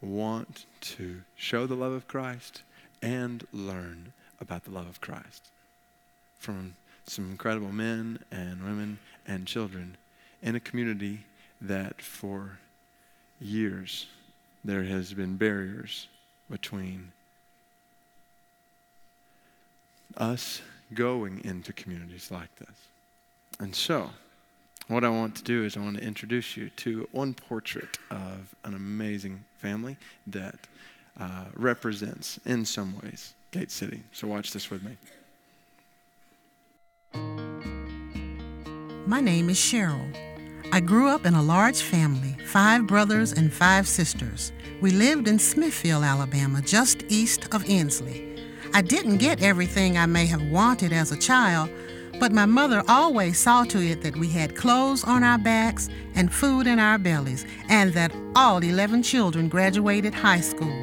want 0.00 0.66
to 0.80 1.22
show 1.34 1.66
the 1.66 1.74
love 1.74 1.92
of 1.92 2.06
Christ 2.06 2.62
and 3.02 3.46
learn 3.52 4.12
about 4.40 4.64
the 4.64 4.70
love 4.70 4.88
of 4.88 5.00
Christ 5.00 5.50
from 6.38 6.74
some 7.06 7.30
incredible 7.30 7.72
men 7.72 8.18
and 8.30 8.62
women 8.62 8.98
and 9.26 9.46
children 9.46 9.96
in 10.42 10.54
a 10.54 10.60
community 10.60 11.24
that 11.60 12.00
for 12.00 12.58
years 13.40 14.06
there 14.66 14.82
has 14.82 15.14
been 15.14 15.36
barriers 15.36 16.08
between 16.50 17.12
us 20.16 20.60
going 20.92 21.42
into 21.44 21.72
communities 21.72 22.30
like 22.30 22.54
this. 22.56 22.76
And 23.60 23.74
so, 23.74 24.10
what 24.88 25.04
I 25.04 25.08
want 25.08 25.36
to 25.36 25.44
do 25.44 25.64
is 25.64 25.76
I 25.76 25.80
want 25.80 25.98
to 25.98 26.02
introduce 26.02 26.56
you 26.56 26.70
to 26.70 27.08
one 27.12 27.32
portrait 27.32 27.98
of 28.10 28.54
an 28.64 28.74
amazing 28.74 29.44
family 29.58 29.96
that 30.26 30.56
uh, 31.18 31.44
represents, 31.54 32.38
in 32.44 32.64
some 32.64 32.98
ways, 33.02 33.34
Gate 33.52 33.70
City. 33.70 34.02
So 34.12 34.26
watch 34.26 34.52
this 34.52 34.68
with 34.68 34.82
me. 34.82 34.96
My 39.06 39.20
name 39.20 39.48
is 39.48 39.58
Cheryl. 39.58 40.35
I 40.72 40.80
grew 40.80 41.08
up 41.08 41.24
in 41.24 41.34
a 41.34 41.42
large 41.42 41.80
family, 41.80 42.36
five 42.44 42.86
brothers 42.86 43.32
and 43.32 43.52
five 43.52 43.86
sisters. 43.86 44.52
We 44.80 44.90
lived 44.90 45.28
in 45.28 45.38
Smithfield, 45.38 46.02
Alabama, 46.02 46.60
just 46.60 47.04
east 47.08 47.54
of 47.54 47.64
Ensley. 47.68 48.36
I 48.74 48.82
didn't 48.82 49.18
get 49.18 49.42
everything 49.42 49.96
I 49.96 50.06
may 50.06 50.26
have 50.26 50.42
wanted 50.42 50.92
as 50.92 51.12
a 51.12 51.16
child, 51.16 51.70
but 52.18 52.32
my 52.32 52.46
mother 52.46 52.82
always 52.88 53.38
saw 53.38 53.64
to 53.64 53.78
it 53.80 54.02
that 54.02 54.16
we 54.16 54.28
had 54.28 54.56
clothes 54.56 55.04
on 55.04 55.22
our 55.22 55.38
backs 55.38 55.88
and 56.14 56.32
food 56.32 56.66
in 56.66 56.78
our 56.80 56.98
bellies, 56.98 57.46
and 57.68 57.92
that 57.94 58.12
all 58.34 58.58
11 58.58 59.02
children 59.02 59.48
graduated 59.48 60.14
high 60.14 60.40
school. 60.40 60.76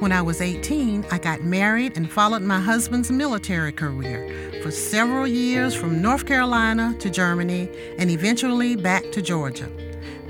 When 0.00 0.12
I 0.12 0.20
was 0.20 0.40
18, 0.40 1.06
I 1.10 1.18
got 1.18 1.42
married 1.42 1.96
and 1.96 2.10
followed 2.10 2.42
my 2.42 2.60
husband's 2.60 3.10
military 3.10 3.72
career 3.72 4.52
for 4.66 4.72
several 4.72 5.28
years 5.28 5.76
from 5.76 6.02
North 6.02 6.26
Carolina 6.26 6.92
to 6.98 7.08
Germany 7.08 7.70
and 7.98 8.10
eventually 8.10 8.74
back 8.74 9.12
to 9.12 9.22
Georgia. 9.22 9.70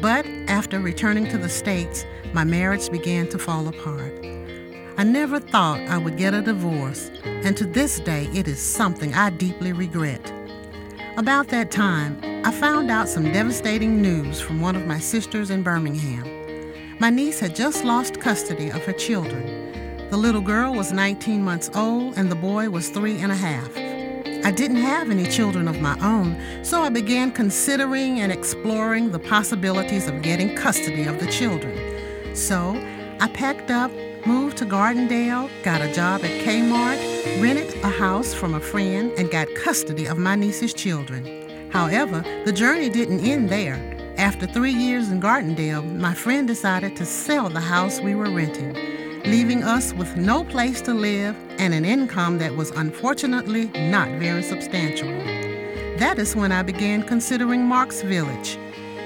But 0.02 0.26
after 0.46 0.78
returning 0.78 1.26
to 1.28 1.38
the 1.38 1.48
States, 1.48 2.04
my 2.34 2.44
marriage 2.44 2.90
began 2.90 3.30
to 3.30 3.38
fall 3.38 3.66
apart. 3.66 4.12
I 4.98 5.04
never 5.04 5.40
thought 5.40 5.80
I 5.88 5.96
would 5.96 6.18
get 6.18 6.34
a 6.34 6.42
divorce, 6.42 7.10
and 7.24 7.56
to 7.56 7.64
this 7.64 7.98
day 7.98 8.28
it 8.34 8.46
is 8.46 8.60
something 8.60 9.14
I 9.14 9.30
deeply 9.30 9.72
regret. 9.72 10.30
About 11.16 11.48
that 11.48 11.70
time, 11.70 12.20
I 12.44 12.50
found 12.50 12.90
out 12.90 13.08
some 13.08 13.32
devastating 13.32 14.02
news 14.02 14.38
from 14.38 14.60
one 14.60 14.76
of 14.76 14.86
my 14.86 14.98
sisters 14.98 15.48
in 15.48 15.62
Birmingham. 15.62 16.28
My 16.98 17.08
niece 17.08 17.40
had 17.40 17.56
just 17.56 17.84
lost 17.84 18.20
custody 18.20 18.68
of 18.68 18.84
her 18.84 18.92
children. 18.92 20.10
The 20.10 20.18
little 20.18 20.42
girl 20.42 20.74
was 20.74 20.92
19 20.92 21.42
months 21.42 21.70
old 21.74 22.18
and 22.18 22.30
the 22.30 22.36
boy 22.36 22.68
was 22.68 22.90
three 22.90 23.16
and 23.16 23.32
a 23.32 23.34
half. 23.34 23.95
I 24.46 24.52
didn't 24.52 24.76
have 24.76 25.10
any 25.10 25.26
children 25.26 25.66
of 25.66 25.80
my 25.80 25.98
own, 25.98 26.40
so 26.64 26.80
I 26.80 26.88
began 26.88 27.32
considering 27.32 28.20
and 28.20 28.30
exploring 28.30 29.10
the 29.10 29.18
possibilities 29.18 30.06
of 30.06 30.22
getting 30.22 30.54
custody 30.54 31.02
of 31.02 31.18
the 31.18 31.26
children. 31.26 32.36
So 32.36 32.80
I 33.18 33.26
packed 33.26 33.72
up 33.72 33.90
moved 34.24 34.58
to 34.58 34.64
Gardendale, 34.64 35.50
got 35.64 35.80
a 35.80 35.92
job 35.92 36.22
at 36.22 36.30
Kmart, 36.44 37.42
rented 37.42 37.74
a 37.82 37.88
house 37.88 38.32
from 38.32 38.54
a 38.54 38.60
friend, 38.60 39.10
and 39.18 39.32
got 39.32 39.52
custody 39.56 40.06
of 40.06 40.16
my 40.16 40.36
niece's 40.36 40.72
children. 40.72 41.70
However, 41.72 42.24
the 42.44 42.52
journey 42.52 42.88
didn't 42.88 43.24
end 43.24 43.48
there. 43.48 44.14
After 44.16 44.46
three 44.46 44.72
years 44.72 45.10
in 45.10 45.20
Gardendale, 45.20 45.82
my 45.96 46.14
friend 46.14 46.46
decided 46.46 46.94
to 46.96 47.04
sell 47.04 47.48
the 47.48 47.58
house 47.58 48.00
we 48.00 48.14
were 48.14 48.30
renting, 48.30 48.76
leaving 49.26 49.62
us 49.62 49.92
with 49.92 50.16
no 50.16 50.44
place 50.44 50.80
to 50.82 50.94
live 50.94 51.36
and 51.58 51.74
an 51.74 51.84
income 51.84 52.38
that 52.38 52.56
was 52.56 52.70
unfortunately 52.70 53.66
not 53.90 54.08
very 54.18 54.42
substantial. 54.42 55.08
That 55.98 56.18
is 56.18 56.36
when 56.36 56.52
I 56.52 56.62
began 56.62 57.02
considering 57.02 57.64
Marks 57.64 58.02
Village. 58.02 58.58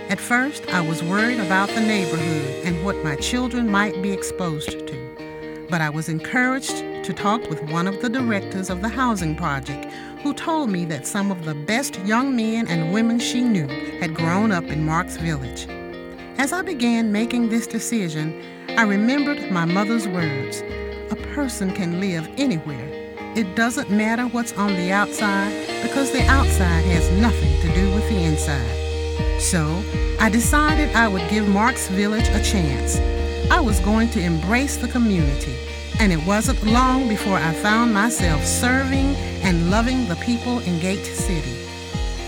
At 0.08 0.20
first, 0.20 0.66
I 0.68 0.80
was 0.80 1.02
worried 1.02 1.40
about 1.40 1.68
the 1.68 1.80
neighborhood 1.80 2.64
and 2.64 2.84
what 2.84 3.02
my 3.04 3.16
children 3.16 3.68
might 3.68 4.02
be 4.02 4.12
exposed 4.12 4.70
to 4.70 5.00
but 5.70 5.80
I 5.80 5.88
was 5.88 6.08
encouraged 6.08 6.76
to 7.04 7.12
talk 7.14 7.48
with 7.48 7.62
one 7.70 7.86
of 7.86 8.02
the 8.02 8.08
directors 8.08 8.70
of 8.70 8.82
the 8.82 8.88
housing 8.88 9.36
project 9.36 9.84
who 10.22 10.34
told 10.34 10.68
me 10.68 10.84
that 10.86 11.06
some 11.06 11.30
of 11.30 11.44
the 11.44 11.54
best 11.54 11.98
young 12.00 12.34
men 12.34 12.66
and 12.66 12.92
women 12.92 13.20
she 13.20 13.40
knew 13.40 13.68
had 14.00 14.14
grown 14.14 14.50
up 14.50 14.64
in 14.64 14.84
Marks 14.84 15.16
Village. 15.16 15.68
As 16.40 16.54
I 16.54 16.62
began 16.62 17.12
making 17.12 17.50
this 17.50 17.66
decision, 17.66 18.42
I 18.70 18.84
remembered 18.84 19.50
my 19.50 19.66
mother's 19.66 20.08
words 20.08 20.62
A 21.10 21.16
person 21.34 21.70
can 21.70 22.00
live 22.00 22.26
anywhere. 22.38 22.88
It 23.36 23.54
doesn't 23.54 23.90
matter 23.90 24.24
what's 24.24 24.54
on 24.54 24.74
the 24.74 24.90
outside 24.90 25.52
because 25.82 26.12
the 26.12 26.24
outside 26.28 26.86
has 26.86 27.10
nothing 27.20 27.60
to 27.60 27.74
do 27.74 27.94
with 27.94 28.08
the 28.08 28.24
inside. 28.24 29.38
So, 29.38 29.82
I 30.18 30.30
decided 30.30 30.96
I 30.96 31.08
would 31.08 31.28
give 31.28 31.46
Marks 31.46 31.88
Village 31.88 32.28
a 32.28 32.42
chance. 32.42 32.96
I 33.50 33.60
was 33.60 33.78
going 33.80 34.08
to 34.12 34.20
embrace 34.22 34.78
the 34.78 34.88
community, 34.88 35.58
and 35.98 36.10
it 36.10 36.26
wasn't 36.26 36.64
long 36.64 37.06
before 37.06 37.36
I 37.36 37.52
found 37.52 37.92
myself 37.92 38.46
serving 38.46 39.14
and 39.44 39.70
loving 39.70 40.08
the 40.08 40.16
people 40.16 40.60
in 40.60 40.80
Gate 40.80 41.04
City. 41.04 41.66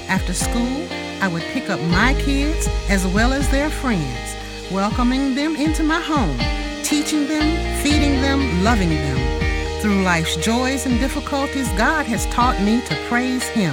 After 0.07 0.35
school, 0.35 0.87
I 1.22 1.28
would 1.28 1.44
pick 1.54 1.70
up 1.70 1.80
my 1.82 2.14
kids 2.14 2.66
as 2.90 3.06
well 3.06 3.32
as 3.32 3.48
their 3.48 3.70
friends, 3.70 4.35
welcoming 4.72 5.37
them 5.37 5.54
into 5.54 5.85
my 5.85 6.00
home, 6.00 6.37
teaching 6.82 7.28
them, 7.28 7.80
feeding 7.80 8.20
them, 8.20 8.64
loving 8.64 8.90
them. 8.90 9.80
Through 9.80 10.02
life's 10.02 10.35
joys 10.35 10.85
and 10.85 10.98
difficulties, 10.98 11.68
God 11.74 12.06
has 12.06 12.26
taught 12.26 12.61
me 12.61 12.80
to 12.87 12.96
praise 13.06 13.44
Him 13.50 13.72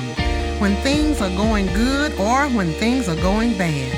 when 0.60 0.76
things 0.84 1.24
are 1.24 1.36
going 1.36 1.66
good 1.74 2.14
or 2.20 2.48
when 2.50 2.72
things 2.74 3.10
are 3.10 3.16
going 3.16 3.58
bad. 3.58 3.98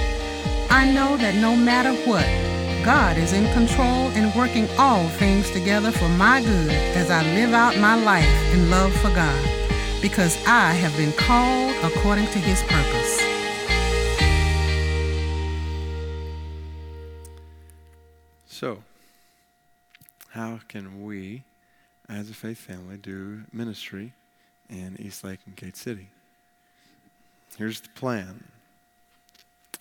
I 0.72 0.90
know 0.90 1.18
that 1.18 1.36
no 1.36 1.54
matter 1.54 1.92
what, 2.10 2.26
God 2.86 3.18
is 3.18 3.34
in 3.34 3.52
control 3.52 4.08
and 4.16 4.34
working 4.34 4.70
all 4.78 5.10
things 5.10 5.52
together 5.52 5.92
for 5.92 6.08
my 6.08 6.42
good 6.42 6.72
as 6.96 7.12
I 7.12 7.22
live 7.36 7.54
out 7.54 7.76
my 7.80 8.02
life 8.02 8.54
in 8.54 8.70
love 8.70 8.94
for 9.02 9.14
God, 9.14 9.46
because 10.02 10.38
I 10.48 10.72
have 10.72 10.96
been 10.96 11.12
called 11.12 11.76
according 11.84 12.28
to 12.28 12.40
His 12.40 12.62
purpose. 12.62 13.31
So, 18.62 18.84
how 20.30 20.60
can 20.68 21.04
we, 21.04 21.42
as 22.08 22.30
a 22.30 22.36
faith 22.36 22.60
family, 22.60 22.96
do 22.96 23.42
ministry 23.52 24.14
in 24.70 24.98
East 25.00 25.24
Lake 25.24 25.40
and 25.48 25.56
Gate 25.56 25.76
City? 25.76 26.10
Here's 27.58 27.82
the 27.82 27.90
plan. 27.90 28.44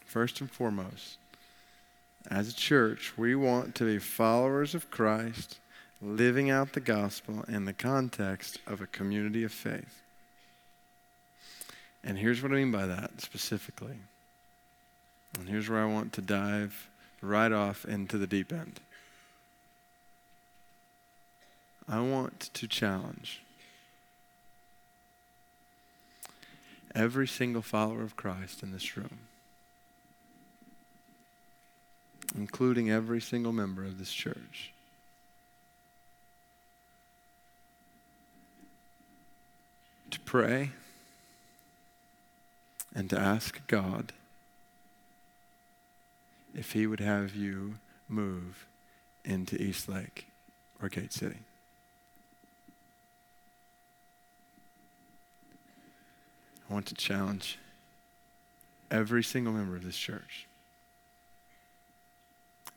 First 0.06 0.40
and 0.40 0.50
foremost, 0.50 1.18
as 2.30 2.48
a 2.48 2.54
church, 2.54 3.18
we 3.18 3.34
want 3.34 3.74
to 3.74 3.84
be 3.84 3.98
followers 3.98 4.74
of 4.74 4.90
Christ, 4.90 5.58
living 6.00 6.48
out 6.48 6.72
the 6.72 6.80
gospel 6.80 7.44
in 7.48 7.66
the 7.66 7.74
context 7.74 8.60
of 8.66 8.80
a 8.80 8.86
community 8.86 9.44
of 9.44 9.52
faith. 9.52 10.00
And 12.02 12.16
here's 12.16 12.42
what 12.42 12.52
I 12.52 12.54
mean 12.54 12.72
by 12.72 12.86
that 12.86 13.20
specifically. 13.20 13.98
And 15.38 15.50
here's 15.50 15.68
where 15.68 15.82
I 15.82 15.84
want 15.84 16.14
to 16.14 16.22
dive 16.22 16.88
right 17.20 17.52
off 17.52 17.84
into 17.84 18.18
the 18.18 18.26
deep 18.26 18.52
end. 18.52 18.80
I 21.88 22.00
want 22.00 22.50
to 22.54 22.68
challenge 22.68 23.42
every 26.94 27.26
single 27.26 27.62
follower 27.62 28.02
of 28.02 28.16
Christ 28.16 28.62
in 28.62 28.72
this 28.72 28.96
room, 28.96 29.18
including 32.36 32.90
every 32.90 33.20
single 33.20 33.52
member 33.52 33.84
of 33.84 33.98
this 33.98 34.12
church. 34.12 34.72
To 40.10 40.20
pray 40.20 40.70
and 42.94 43.08
to 43.10 43.18
ask 43.18 43.64
God 43.66 44.12
if 46.54 46.72
he 46.72 46.86
would 46.86 47.00
have 47.00 47.34
you 47.34 47.74
move 48.08 48.66
into 49.24 49.60
East 49.60 49.88
Lake 49.88 50.26
or 50.82 50.88
Gate 50.88 51.12
City. 51.12 51.38
I 56.68 56.72
want 56.72 56.86
to 56.86 56.94
challenge 56.94 57.58
every 58.90 59.22
single 59.22 59.52
member 59.52 59.76
of 59.76 59.84
this 59.84 59.96
church 59.96 60.46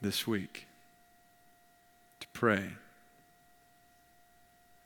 this 0.02 0.28
week 0.28 0.68
to 2.20 2.28
pray 2.34 2.72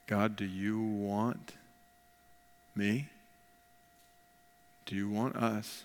God, 0.07 0.37
do 0.37 0.45
you 0.45 0.81
want 0.81 1.53
me? 2.73 3.09
Do 4.85 4.95
you 4.95 5.09
want 5.09 5.35
us 5.35 5.83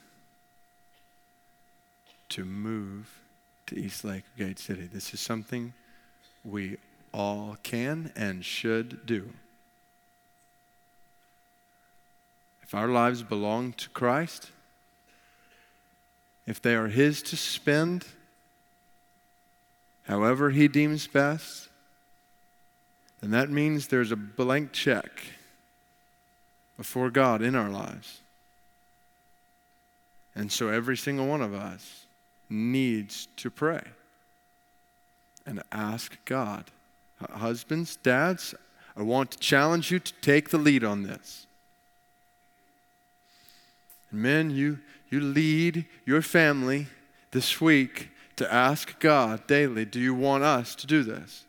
to 2.32 2.46
move 2.46 3.20
to 3.66 3.78
East 3.78 4.04
Lake 4.04 4.24
Gate 4.38 4.58
City. 4.58 4.88
This 4.90 5.12
is 5.12 5.20
something 5.20 5.74
we 6.42 6.78
all 7.12 7.58
can 7.62 8.10
and 8.16 8.42
should 8.42 9.04
do. 9.04 9.28
If 12.62 12.74
our 12.74 12.88
lives 12.88 13.22
belong 13.22 13.74
to 13.74 13.90
Christ, 13.90 14.50
if 16.46 16.62
they 16.62 16.74
are 16.74 16.88
His 16.88 17.22
to 17.24 17.36
spend 17.36 18.06
however 20.04 20.48
He 20.48 20.68
deems 20.68 21.06
best, 21.06 21.68
then 23.20 23.30
that 23.32 23.50
means 23.50 23.88
there's 23.88 24.10
a 24.10 24.16
blank 24.16 24.72
check 24.72 25.22
before 26.78 27.10
God 27.10 27.42
in 27.42 27.54
our 27.54 27.68
lives. 27.68 28.20
And 30.34 30.50
so 30.50 30.70
every 30.70 30.96
single 30.96 31.26
one 31.26 31.42
of 31.42 31.52
us 31.52 32.01
needs 32.52 33.28
to 33.36 33.50
pray 33.50 33.82
and 35.46 35.62
ask 35.72 36.16
God. 36.24 36.64
Husbands, 37.30 37.96
dads, 37.96 38.54
I 38.96 39.02
want 39.02 39.30
to 39.32 39.38
challenge 39.38 39.90
you 39.90 39.98
to 39.98 40.12
take 40.20 40.50
the 40.50 40.58
lead 40.58 40.84
on 40.84 41.02
this. 41.02 41.46
Men, 44.10 44.50
you, 44.50 44.80
you 45.08 45.20
lead 45.20 45.86
your 46.04 46.20
family 46.20 46.88
this 47.30 47.60
week 47.60 48.10
to 48.36 48.52
ask 48.52 48.98
God 49.00 49.46
daily, 49.46 49.84
do 49.84 49.98
you 49.98 50.14
want 50.14 50.44
us 50.44 50.74
to 50.76 50.86
do 50.86 51.02
this? 51.02 51.44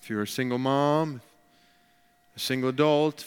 If 0.00 0.08
you're 0.08 0.22
a 0.22 0.28
single 0.28 0.58
mom, 0.58 1.20
a 2.36 2.38
single 2.38 2.68
adult, 2.68 3.22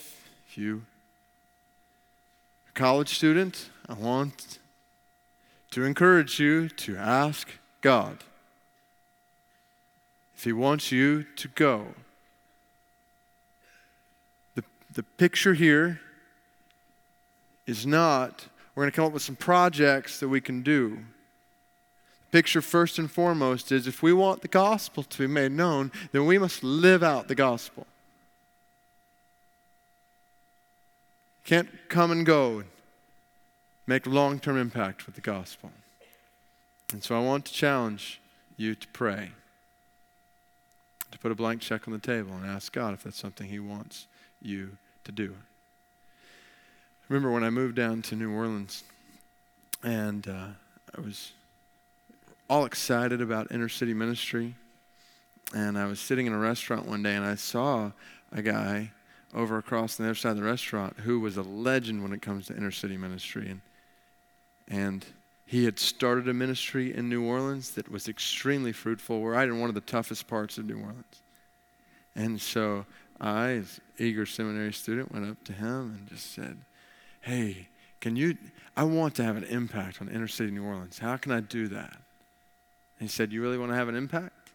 if 0.47 0.57
you're 0.57 0.77
a 0.77 2.71
college 2.73 3.15
student, 3.15 3.69
I 3.89 3.93
want 3.93 4.59
to 5.73 5.83
encourage 5.83 6.39
you 6.39 6.69
to 6.69 6.95
ask 6.95 7.47
God 7.81 8.19
if 10.35 10.43
He 10.43 10.53
wants 10.53 10.91
you 10.91 11.23
to 11.35 11.47
go. 11.47 11.87
The, 14.53 14.63
the 14.93 15.01
picture 15.01 15.55
here 15.55 15.99
is 17.65 17.87
not, 17.87 18.45
we're 18.75 18.83
going 18.83 18.91
to 18.91 18.95
come 18.95 19.05
up 19.05 19.13
with 19.13 19.23
some 19.23 19.35
projects 19.35 20.19
that 20.19 20.29
we 20.29 20.39
can 20.39 20.61
do. 20.61 20.99
The 22.29 22.37
picture, 22.37 22.61
first 22.61 22.99
and 22.99 23.09
foremost, 23.09 23.71
is 23.71 23.87
if 23.87 24.03
we 24.03 24.13
want 24.13 24.43
the 24.43 24.47
gospel 24.47 25.01
to 25.01 25.17
be 25.17 25.27
made 25.27 25.53
known, 25.53 25.91
then 26.11 26.27
we 26.27 26.37
must 26.37 26.63
live 26.63 27.01
out 27.01 27.27
the 27.27 27.35
gospel. 27.35 27.87
Can't 31.45 31.69
come 31.89 32.11
and 32.11 32.23
go 32.27 32.63
make 33.87 34.05
long 34.07 34.39
term 34.39 34.57
impact 34.57 35.05
with 35.05 35.15
the 35.15 35.21
gospel. 35.21 35.71
And 36.91 37.03
so 37.03 37.17
I 37.17 37.21
want 37.21 37.45
to 37.45 37.53
challenge 37.53 38.21
you 38.55 38.75
to 38.75 38.87
pray, 38.89 39.31
to 41.11 41.17
put 41.17 41.31
a 41.31 41.35
blank 41.35 41.61
check 41.61 41.87
on 41.87 41.93
the 41.93 41.99
table 41.99 42.33
and 42.33 42.45
ask 42.45 42.71
God 42.71 42.93
if 42.93 43.03
that's 43.03 43.17
something 43.17 43.47
He 43.47 43.59
wants 43.59 44.07
you 44.41 44.77
to 45.05 45.11
do. 45.11 45.35
remember 47.09 47.31
when 47.31 47.43
I 47.43 47.49
moved 47.49 47.75
down 47.75 48.01
to 48.03 48.15
New 48.15 48.31
Orleans 48.31 48.83
and 49.83 50.27
uh, 50.27 50.47
I 50.95 51.01
was 51.01 51.31
all 52.49 52.65
excited 52.65 53.21
about 53.21 53.51
inner 53.51 53.69
city 53.69 53.93
ministry. 53.93 54.55
And 55.55 55.77
I 55.77 55.85
was 55.85 55.99
sitting 55.99 56.25
in 56.25 56.33
a 56.33 56.37
restaurant 56.37 56.87
one 56.87 57.03
day 57.03 57.15
and 57.15 57.25
I 57.25 57.35
saw 57.35 57.91
a 58.31 58.41
guy 58.41 58.91
over 59.33 59.57
across 59.57 59.95
the 59.95 60.03
other 60.03 60.15
side 60.15 60.31
of 60.31 60.37
the 60.37 60.43
restaurant 60.43 60.99
who 60.99 61.19
was 61.19 61.37
a 61.37 61.41
legend 61.41 62.01
when 62.03 62.13
it 62.13 62.21
comes 62.21 62.47
to 62.47 62.55
inner 62.55 62.71
city 62.71 62.97
ministry. 62.97 63.49
And 63.49 63.61
and 64.67 65.05
he 65.45 65.65
had 65.65 65.77
started 65.77 66.27
a 66.27 66.33
ministry 66.33 66.95
in 66.95 67.09
New 67.09 67.23
Orleans 67.23 67.71
that 67.71 67.91
was 67.91 68.07
extremely 68.07 68.71
fruitful. 68.71 69.21
We're 69.21 69.33
right 69.33 69.47
in 69.47 69.59
one 69.59 69.69
of 69.69 69.75
the 69.75 69.81
toughest 69.81 70.27
parts 70.27 70.57
of 70.57 70.65
New 70.65 70.77
Orleans. 70.77 71.21
And 72.15 72.41
so 72.41 72.85
I, 73.19 73.51
as 73.51 73.79
eager 73.97 74.25
seminary 74.25 74.73
student, 74.73 75.11
went 75.11 75.29
up 75.29 75.43
to 75.45 75.53
him 75.53 75.95
and 75.95 76.07
just 76.07 76.33
said, 76.33 76.57
Hey, 77.21 77.67
can 78.01 78.15
you? 78.15 78.37
I 78.75 78.83
want 78.83 79.15
to 79.15 79.23
have 79.23 79.37
an 79.37 79.43
impact 79.45 80.01
on 80.01 80.09
inner 80.09 80.27
city 80.27 80.51
New 80.51 80.65
Orleans. 80.65 80.99
How 80.99 81.17
can 81.17 81.31
I 81.31 81.39
do 81.39 81.67
that? 81.69 81.93
And 82.99 83.07
he 83.07 83.07
said, 83.07 83.31
You 83.31 83.41
really 83.41 83.57
want 83.57 83.71
to 83.71 83.75
have 83.75 83.89
an 83.89 83.95
impact? 83.95 84.49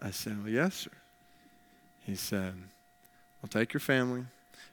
I 0.00 0.10
said, 0.10 0.42
Well, 0.42 0.52
yes, 0.52 0.74
sir. 0.74 0.90
He 2.04 2.14
said, 2.14 2.54
Well, 3.42 3.48
take 3.50 3.72
your 3.72 3.80
family, 3.80 4.24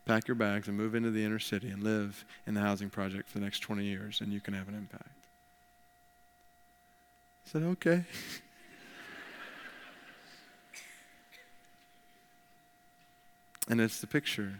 pack 0.06 0.28
your 0.28 0.36
bags 0.36 0.68
and 0.68 0.76
move 0.78 0.96
into 0.96 1.12
the 1.12 1.24
inner 1.24 1.40
city 1.40 1.70
and 1.70 1.82
live 1.84 2.26
in 2.46 2.54
the 2.54 2.62
housing 2.62 2.90
project 2.90 3.30
for 3.30 3.40
the 3.40 3.44
next 3.44 3.60
20 3.60 3.84
years, 3.84 4.20
and 4.22 4.34
you 4.34 4.42
can 4.42 4.54
have 4.54 4.68
an 4.68 4.76
impact. 4.76 5.08
I 7.46 7.50
said, 7.50 7.64
Okay. 7.64 8.04
and 13.70 13.80
it's 13.80 14.02
the 14.02 14.08
picture. 14.08 14.54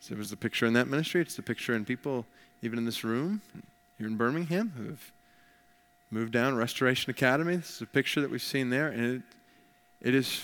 So 0.00 0.14
it 0.14 0.18
was 0.18 0.30
the 0.30 0.36
picture 0.36 0.66
in 0.66 0.72
that 0.74 0.88
ministry, 0.88 1.20
it's 1.20 1.36
the 1.36 1.42
picture 1.42 1.74
in 1.74 1.84
people, 1.84 2.26
even 2.62 2.78
in 2.78 2.84
this 2.84 3.04
room, 3.04 3.42
here 3.98 4.06
in 4.06 4.16
Birmingham, 4.16 4.72
who 4.76 4.86
have 4.88 5.12
moved 6.10 6.32
down 6.32 6.56
Restoration 6.56 7.10
Academy. 7.10 7.56
This 7.56 7.76
is 7.76 7.82
a 7.82 7.86
picture 7.86 8.20
that 8.20 8.30
we've 8.30 8.42
seen 8.42 8.70
there, 8.70 8.88
and 8.88 9.16
it, 9.16 9.22
it 10.00 10.14
is 10.14 10.40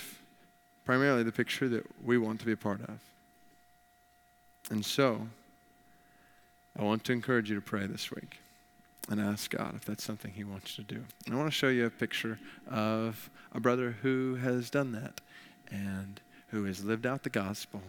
primarily 0.85 1.23
the 1.23 1.31
picture 1.31 1.69
that 1.69 1.85
we 2.03 2.17
want 2.17 2.39
to 2.41 2.45
be 2.45 2.51
a 2.51 2.57
part 2.57 2.81
of. 2.81 2.99
And 4.69 4.85
so, 4.85 5.27
I 6.77 6.83
want 6.83 7.03
to 7.05 7.11
encourage 7.11 7.49
you 7.49 7.55
to 7.55 7.61
pray 7.61 7.85
this 7.85 8.09
week 8.11 8.39
and 9.09 9.19
ask 9.19 9.51
God 9.51 9.75
if 9.75 9.85
that's 9.85 10.03
something 10.03 10.31
He 10.31 10.43
wants 10.43 10.77
you 10.77 10.83
to 10.83 10.95
do. 10.95 11.03
And 11.25 11.35
I 11.35 11.37
want 11.37 11.51
to 11.51 11.55
show 11.55 11.67
you 11.67 11.85
a 11.85 11.89
picture 11.89 12.39
of 12.69 13.29
a 13.51 13.59
brother 13.59 13.97
who 14.01 14.35
has 14.35 14.69
done 14.69 14.91
that 14.93 15.21
and 15.69 16.19
who 16.47 16.63
has 16.65 16.83
lived 16.83 17.05
out 17.05 17.23
the 17.23 17.29
gospel 17.29 17.81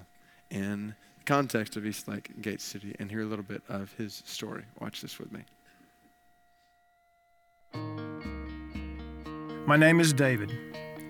in 0.51 0.95
the 1.19 1.25
context 1.25 1.77
of 1.77 1.87
East 1.87 2.09
Lake 2.09 2.43
Gate 2.43 2.61
City 2.61 2.95
and 2.99 3.11
hear 3.11 3.23
a 3.23 3.27
little 3.27 3.45
bit 3.45 3.63
of 3.69 3.93
his 3.95 4.23
story. 4.27 4.65
Watch 4.81 5.01
this 5.01 5.19
with 5.19 5.33
me. 5.33 5.41
My 9.67 9.77
name 9.77 10.01
is 10.01 10.13
David. 10.13 10.51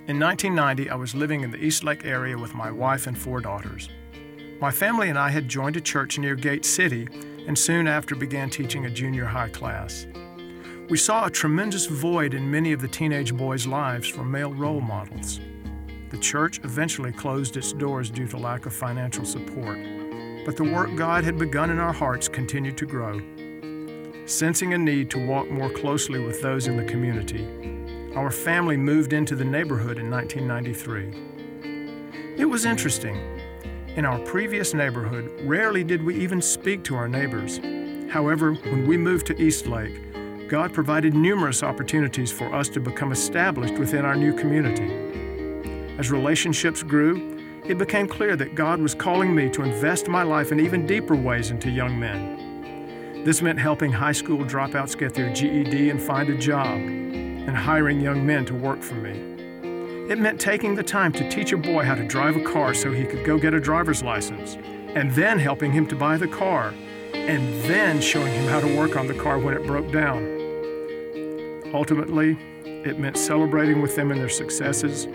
In 0.07 0.21
1990, 0.21 0.91
I 0.91 0.95
was 0.95 1.15
living 1.15 1.41
in 1.41 1.51
the 1.51 1.57
East 1.57 1.83
Lake 1.83 2.05
area 2.05 2.37
with 2.37 2.55
my 2.55 2.71
wife 2.71 3.07
and 3.07 3.17
four 3.17 3.41
daughters. 3.41 3.89
My 4.61 4.71
family 4.71 5.09
and 5.09 5.19
I 5.19 5.31
had 5.31 5.49
joined 5.49 5.77
a 5.77 5.81
church 5.81 6.17
near 6.19 6.37
Gate 6.37 6.65
City 6.65 7.09
and 7.47 7.59
soon 7.59 7.89
after 7.89 8.15
began 8.15 8.51
teaching 8.51 8.87
a 8.87 8.91
junior 8.91 9.25
high 9.25 9.49
class. 9.49 10.07
We 10.89 10.97
saw 10.97 11.27
a 11.27 11.31
tremendous 11.31 11.87
void 11.87 12.35
in 12.35 12.49
many 12.51 12.73
of 12.73 12.81
the 12.81 12.89
teenage 12.89 13.35
boys' 13.35 13.67
lives 13.67 14.09
for 14.09 14.25
male 14.25 14.55
role 14.55 14.81
models. 14.81 15.41
The 16.11 16.19
church 16.19 16.61
eventually 16.63 17.11
closed 17.11 17.57
its 17.57 17.73
doors 17.73 18.11
due 18.11 18.29
to 18.29 18.37
lack 18.37 18.67
of 18.67 18.73
financial 18.73 19.25
support, 19.25 19.79
but 20.45 20.57
the 20.57 20.71
work 20.73 20.95
God 20.95 21.25
had 21.25 21.37
begun 21.37 21.71
in 21.71 21.81
our 21.81 21.93
hearts 21.93 22.29
continued 22.29 22.79
to 22.79 22.87
grow. 22.87 23.21
Sensing 24.27 24.75
a 24.75 24.79
need 24.79 25.11
to 25.11 25.27
walk 25.27 25.51
more 25.51 25.71
closely 25.71 26.25
with 26.25 26.41
those 26.41 26.69
in 26.69 26.77
the 26.77 26.85
community, 26.85 27.45
our 28.15 28.31
family 28.31 28.77
moved 28.77 29.13
into 29.13 29.35
the 29.35 29.45
neighborhood 29.45 29.99
in 29.99 30.09
1993. 30.11 32.37
It 32.39 32.45
was 32.45 32.65
interesting. 32.65 33.34
In 33.97 34.05
our 34.05 34.19
previous 34.19 34.75
neighborhood, 34.75 35.31
rarely 35.45 35.85
did 35.85 36.03
we 36.03 36.17
even 36.17 36.43
speak 36.43 36.83
to 36.83 36.97
our 36.97 37.07
neighbors. 37.07 37.61
However, 38.11 38.55
when 38.55 38.89
we 38.89 38.97
moved 38.97 39.25
to 39.29 39.41
Eastlake, 39.41 40.49
God 40.49 40.73
provided 40.73 41.15
numerous 41.15 41.63
opportunities 41.63 42.33
for 42.33 42.53
us 42.53 42.69
to 42.71 42.81
become 42.81 43.13
established 43.13 43.75
within 43.75 44.05
our 44.05 44.17
new 44.17 44.33
community. 44.33 44.91
As 45.97 46.11
relationships 46.11 46.83
grew, 46.83 47.39
it 47.65 47.79
became 47.79 48.09
clear 48.09 48.35
that 48.35 48.57
God 48.57 48.81
was 48.81 48.97
calling 48.97 49.33
me 49.33 49.49
to 49.51 49.63
invest 49.63 50.09
my 50.09 50.25
life 50.25 50.51
in 50.51 50.59
even 50.59 50.89
deeper 50.89 51.15
ways 51.15 51.53
into 51.53 51.71
young 51.71 51.97
men. 51.97 53.23
This 53.25 53.43
meant 53.43 53.61
helping 53.61 53.93
high 53.93 54.11
school 54.11 54.45
dropouts 54.45 54.99
get 54.99 55.15
their 55.15 55.33
GED 55.33 55.91
and 55.91 56.03
find 56.03 56.29
a 56.31 56.37
job, 56.37 56.79
and 56.79 57.57
hiring 57.57 58.01
young 58.01 58.27
men 58.27 58.45
to 58.47 58.55
work 58.55 58.83
for 58.83 58.97
me. 58.97 59.34
It 60.09 60.19
meant 60.19 60.41
taking 60.41 60.75
the 60.75 60.83
time 60.83 61.13
to 61.13 61.29
teach 61.31 61.53
a 61.53 61.57
boy 61.57 61.85
how 61.85 61.95
to 61.95 62.07
drive 62.07 62.37
a 62.37 62.43
car 62.43 62.75
so 62.75 62.93
he 62.93 63.05
could 63.05 63.25
go 63.25 63.39
get 63.39 63.55
a 63.55 63.61
driver's 63.61 64.03
license, 64.03 64.57
and 64.95 65.11
then 65.13 65.39
helping 65.39 65.73
him 65.73 65.87
to 65.89 65.97
buy 65.97 66.17
the 66.17 66.29
car, 66.29 66.75
and 67.13 67.63
then 67.65 68.01
showing 68.01 68.33
him 68.33 68.49
how 68.49 68.61
to 68.61 68.77
work 68.77 68.97
on 68.97 69.07
the 69.07 69.15
car 69.15 69.39
when 69.39 69.55
it 69.55 69.67
broke 69.67 69.91
down. 69.91 70.23
Ultimately, 71.73 72.39
it 72.65 72.99
meant 72.99 73.17
celebrating 73.17 73.81
with 73.81 73.97
them 73.97 74.13
in 74.13 74.19
their 74.19 74.29
successes 74.29 75.09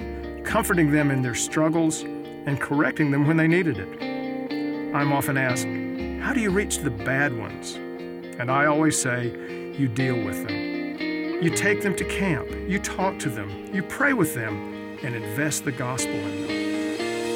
comforting 0.50 0.92
them 0.92 1.12
in 1.12 1.22
their 1.22 1.36
struggles, 1.36 2.02
and 2.02 2.60
correcting 2.60 3.12
them 3.12 3.28
when 3.28 3.38
they 3.38 3.48
needed 3.48 3.78
it. 3.78 4.96
I'm 4.96 5.14
often 5.14 5.38
asked, 5.38 5.68
How 6.24 6.34
do 6.34 6.40
you 6.40 6.50
reach 6.50 6.80
the 6.80 6.90
bad 6.90 7.38
ones? 7.38 7.76
And 8.40 8.50
I 8.50 8.66
always 8.66 9.00
say, 9.00 9.28
You 9.78 9.88
deal 9.88 10.16
with 10.16 10.48
them. 10.48 11.44
You 11.44 11.52
take 11.52 11.84
them 11.84 11.96
to 11.96 12.04
camp, 12.06 12.50
you 12.68 12.80
talk 12.80 13.20
to 13.20 13.30
them, 13.30 13.74
you 13.74 13.84
pray 13.84 14.14
with 14.14 14.34
them, 14.34 14.79
and 15.04 15.16
invest 15.16 15.66
the 15.66 15.72
gospel 15.72 16.14
in 16.14 16.42
them. 16.42 16.60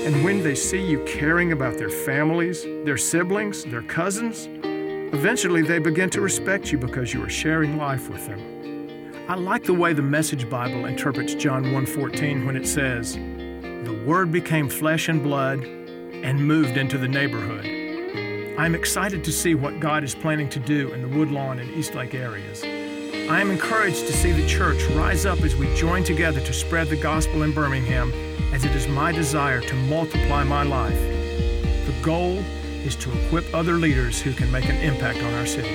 And 0.06 0.24
when 0.24 0.44
they 0.44 0.56
see 0.56 0.82
you 0.86 1.04
caring 1.06 1.54
about 1.54 1.78
their 1.78 1.90
families, 1.90 2.64
their 2.84 2.98
siblings, 2.98 3.64
their 3.64 3.84
cousins, 3.84 4.50
eventually 5.14 5.62
they 5.62 5.80
begin 5.80 6.10
to 6.10 6.22
respect 6.22 6.72
you 6.72 6.78
because 6.78 7.14
you 7.14 7.24
are 7.24 7.30
sharing 7.30 7.78
life 7.78 8.10
with 8.10 8.28
them. 8.28 8.42
I 9.30 9.36
like 9.36 9.64
the 9.64 9.74
way 9.74 9.94
the 9.94 10.02
Message 10.02 10.50
Bible 10.50 10.86
interprets 10.86 11.34
John 11.36 11.72
1:14 11.72 12.46
when 12.46 12.58
it 12.58 12.68
says, 12.68 13.16
"The 13.16 13.98
word 14.06 14.32
became 14.32 14.68
flesh 14.68 15.08
and 15.08 15.24
blood 15.24 15.64
and 15.64 16.46
moved 16.46 16.76
into 16.76 16.98
the 16.98 17.08
neighborhood." 17.08 17.66
I'm 18.58 18.76
excited 18.76 19.24
to 19.24 19.32
see 19.32 19.56
what 19.56 19.80
God 19.80 20.04
is 20.04 20.14
planning 20.14 20.50
to 20.50 20.60
do 20.60 20.92
in 20.92 21.02
the 21.02 21.08
Woodlawn 21.08 21.60
and 21.60 21.70
Eastlake 21.72 22.14
areas. 22.14 22.62
I 23.30 23.40
am 23.40 23.52
encouraged 23.52 24.06
to 24.08 24.14
see 24.14 24.32
the 24.32 24.46
church 24.48 24.84
rise 24.90 25.26
up 25.26 25.42
as 25.42 25.56
we 25.56 25.74
join 25.76 26.04
together 26.04 26.42
to 26.42 26.54
spread 26.54 26.90
the 26.90 26.98
gospel 26.98 27.44
in 27.44 27.54
Birmingham, 27.54 28.12
as 28.54 28.66
it 28.66 28.76
is 28.76 28.88
my 28.88 29.12
desire 29.12 29.62
to 29.62 29.76
multiply 29.76 30.44
my 30.44 30.64
life. 30.64 31.00
The 31.86 31.96
goal 32.02 32.40
is 32.84 32.96
to 32.98 33.12
equip 33.26 33.46
other 33.54 33.76
leaders 33.76 34.22
who 34.22 34.34
can 34.34 34.52
make 34.52 34.68
an 34.68 34.76
impact 34.78 35.20
on 35.20 35.34
our 35.36 35.46
city. 35.46 35.70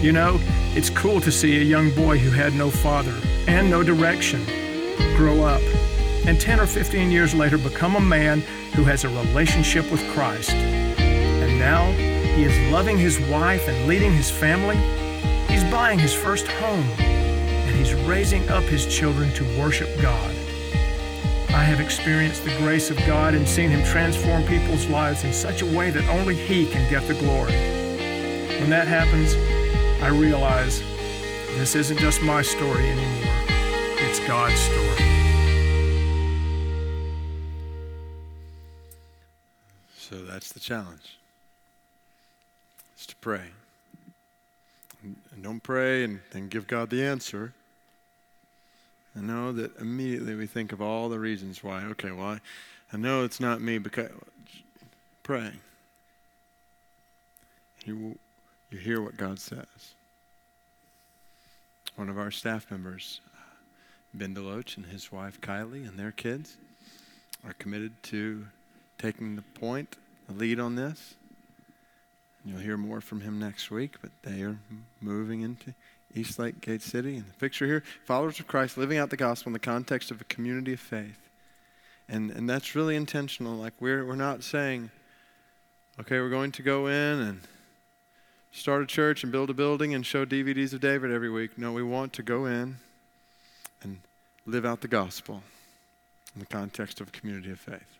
You 0.00 0.12
know, 0.12 0.40
it's 0.74 0.88
cool 0.88 1.20
to 1.20 1.30
see 1.30 1.60
a 1.60 1.64
young 1.64 1.90
boy 1.94 2.16
who 2.18 2.30
had 2.30 2.54
no 2.54 2.70
father 2.70 3.14
and 3.46 3.68
no 3.68 3.82
direction 3.82 4.44
grow 5.16 5.42
up 5.42 5.62
and 6.26 6.40
10 6.40 6.60
or 6.60 6.66
15 6.66 7.10
years 7.10 7.34
later 7.34 7.58
become 7.58 7.96
a 7.96 8.00
man 8.00 8.40
who 8.74 8.84
has 8.84 9.04
a 9.04 9.08
relationship 9.08 9.90
with 9.90 10.06
Christ. 10.12 10.52
And 10.52 11.58
now 11.58 11.90
he 12.34 12.44
is 12.44 12.72
loving 12.72 12.98
his 12.98 13.18
wife 13.28 13.66
and 13.68 13.86
leading 13.86 14.12
his 14.12 14.30
family. 14.30 14.76
He's 15.48 15.64
buying 15.64 15.98
his 15.98 16.14
first 16.14 16.46
home 16.46 16.88
and 16.98 17.76
he's 17.76 17.94
raising 17.94 18.48
up 18.48 18.64
his 18.64 18.86
children 18.86 19.32
to 19.34 19.44
worship 19.58 19.88
God. 20.00 20.34
I 21.50 21.64
have 21.64 21.80
experienced 21.80 22.44
the 22.44 22.56
grace 22.58 22.90
of 22.90 22.96
God 22.98 23.34
and 23.34 23.48
seen 23.48 23.70
him 23.70 23.84
transform 23.84 24.44
people's 24.44 24.86
lives 24.86 25.24
in 25.24 25.32
such 25.32 25.62
a 25.62 25.66
way 25.66 25.90
that 25.90 26.06
only 26.08 26.34
he 26.34 26.66
can 26.66 26.88
get 26.90 27.06
the 27.08 27.14
glory. 27.14 27.52
When 28.60 28.70
that 28.70 28.86
happens, 28.86 29.34
I 30.02 30.08
realize 30.08 30.80
this 31.56 31.74
isn't 31.74 31.98
just 31.98 32.22
my 32.22 32.42
story 32.42 32.88
anymore, 32.88 33.32
it's 33.98 34.20
God's 34.20 34.60
story. 34.60 35.08
So 39.96 40.16
that's 40.24 40.52
the 40.52 40.60
challenge. 40.60 41.18
Is 42.96 43.06
to 43.06 43.16
pray. 43.16 43.42
And 45.38 45.44
don't 45.44 45.62
pray 45.62 46.02
and, 46.02 46.18
and 46.32 46.50
give 46.50 46.66
God 46.66 46.90
the 46.90 47.04
answer. 47.04 47.52
I 49.16 49.20
know 49.20 49.52
that 49.52 49.78
immediately 49.78 50.34
we 50.34 50.48
think 50.48 50.72
of 50.72 50.82
all 50.82 51.08
the 51.08 51.20
reasons 51.20 51.62
why. 51.62 51.84
Okay, 51.84 52.10
well, 52.10 52.26
I, 52.26 52.40
I 52.92 52.96
know 52.96 53.22
it's 53.22 53.38
not 53.38 53.60
me 53.60 53.78
because 53.78 54.10
pray. 55.22 55.52
You 57.84 58.18
you 58.72 58.78
hear 58.78 59.00
what 59.00 59.16
God 59.16 59.38
says. 59.38 59.94
One 61.94 62.08
of 62.08 62.18
our 62.18 62.32
staff 62.32 62.68
members, 62.68 63.20
Ben 64.12 64.34
Deloach, 64.34 64.76
and 64.76 64.86
his 64.86 65.12
wife 65.12 65.40
Kylie, 65.40 65.86
and 65.88 65.96
their 65.96 66.10
kids 66.10 66.56
are 67.46 67.52
committed 67.60 67.92
to 68.02 68.44
taking 68.98 69.36
the 69.36 69.42
point, 69.42 69.98
the 70.26 70.34
lead 70.34 70.58
on 70.58 70.74
this. 70.74 71.14
You'll 72.48 72.60
hear 72.60 72.78
more 72.78 73.02
from 73.02 73.20
him 73.20 73.38
next 73.38 73.70
week, 73.70 73.96
but 74.00 74.10
they 74.22 74.40
are 74.40 74.58
moving 75.02 75.42
into 75.42 75.74
East 76.14 76.38
Lake 76.38 76.62
Gate 76.62 76.80
City. 76.80 77.16
And 77.16 77.26
the 77.26 77.34
picture 77.34 77.66
here 77.66 77.84
followers 78.06 78.40
of 78.40 78.46
Christ 78.46 78.78
living 78.78 78.96
out 78.96 79.10
the 79.10 79.18
gospel 79.18 79.50
in 79.50 79.52
the 79.52 79.58
context 79.58 80.10
of 80.10 80.22
a 80.22 80.24
community 80.24 80.72
of 80.72 80.80
faith. 80.80 81.28
And, 82.08 82.30
and 82.30 82.48
that's 82.48 82.74
really 82.74 82.96
intentional. 82.96 83.54
Like, 83.54 83.74
we're, 83.80 84.02
we're 84.02 84.16
not 84.16 84.42
saying, 84.42 84.90
okay, 86.00 86.20
we're 86.20 86.30
going 86.30 86.52
to 86.52 86.62
go 86.62 86.86
in 86.86 87.20
and 87.20 87.40
start 88.50 88.82
a 88.82 88.86
church 88.86 89.22
and 89.22 89.30
build 89.30 89.50
a 89.50 89.54
building 89.54 89.92
and 89.92 90.06
show 90.06 90.24
DVDs 90.24 90.72
of 90.72 90.80
David 90.80 91.12
every 91.12 91.28
week. 91.28 91.58
No, 91.58 91.72
we 91.72 91.82
want 91.82 92.14
to 92.14 92.22
go 92.22 92.46
in 92.46 92.78
and 93.82 93.98
live 94.46 94.64
out 94.64 94.80
the 94.80 94.88
gospel 94.88 95.42
in 96.34 96.40
the 96.40 96.46
context 96.46 97.02
of 97.02 97.08
a 97.08 97.10
community 97.10 97.50
of 97.50 97.60
faith. 97.60 97.98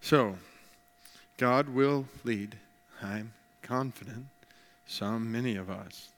So, 0.00 0.36
God 1.36 1.68
will 1.68 2.06
lead, 2.22 2.58
I'm 3.02 3.32
confident, 3.62 4.26
some, 4.86 5.32
many 5.32 5.56
of 5.56 5.68
us. 5.70 6.08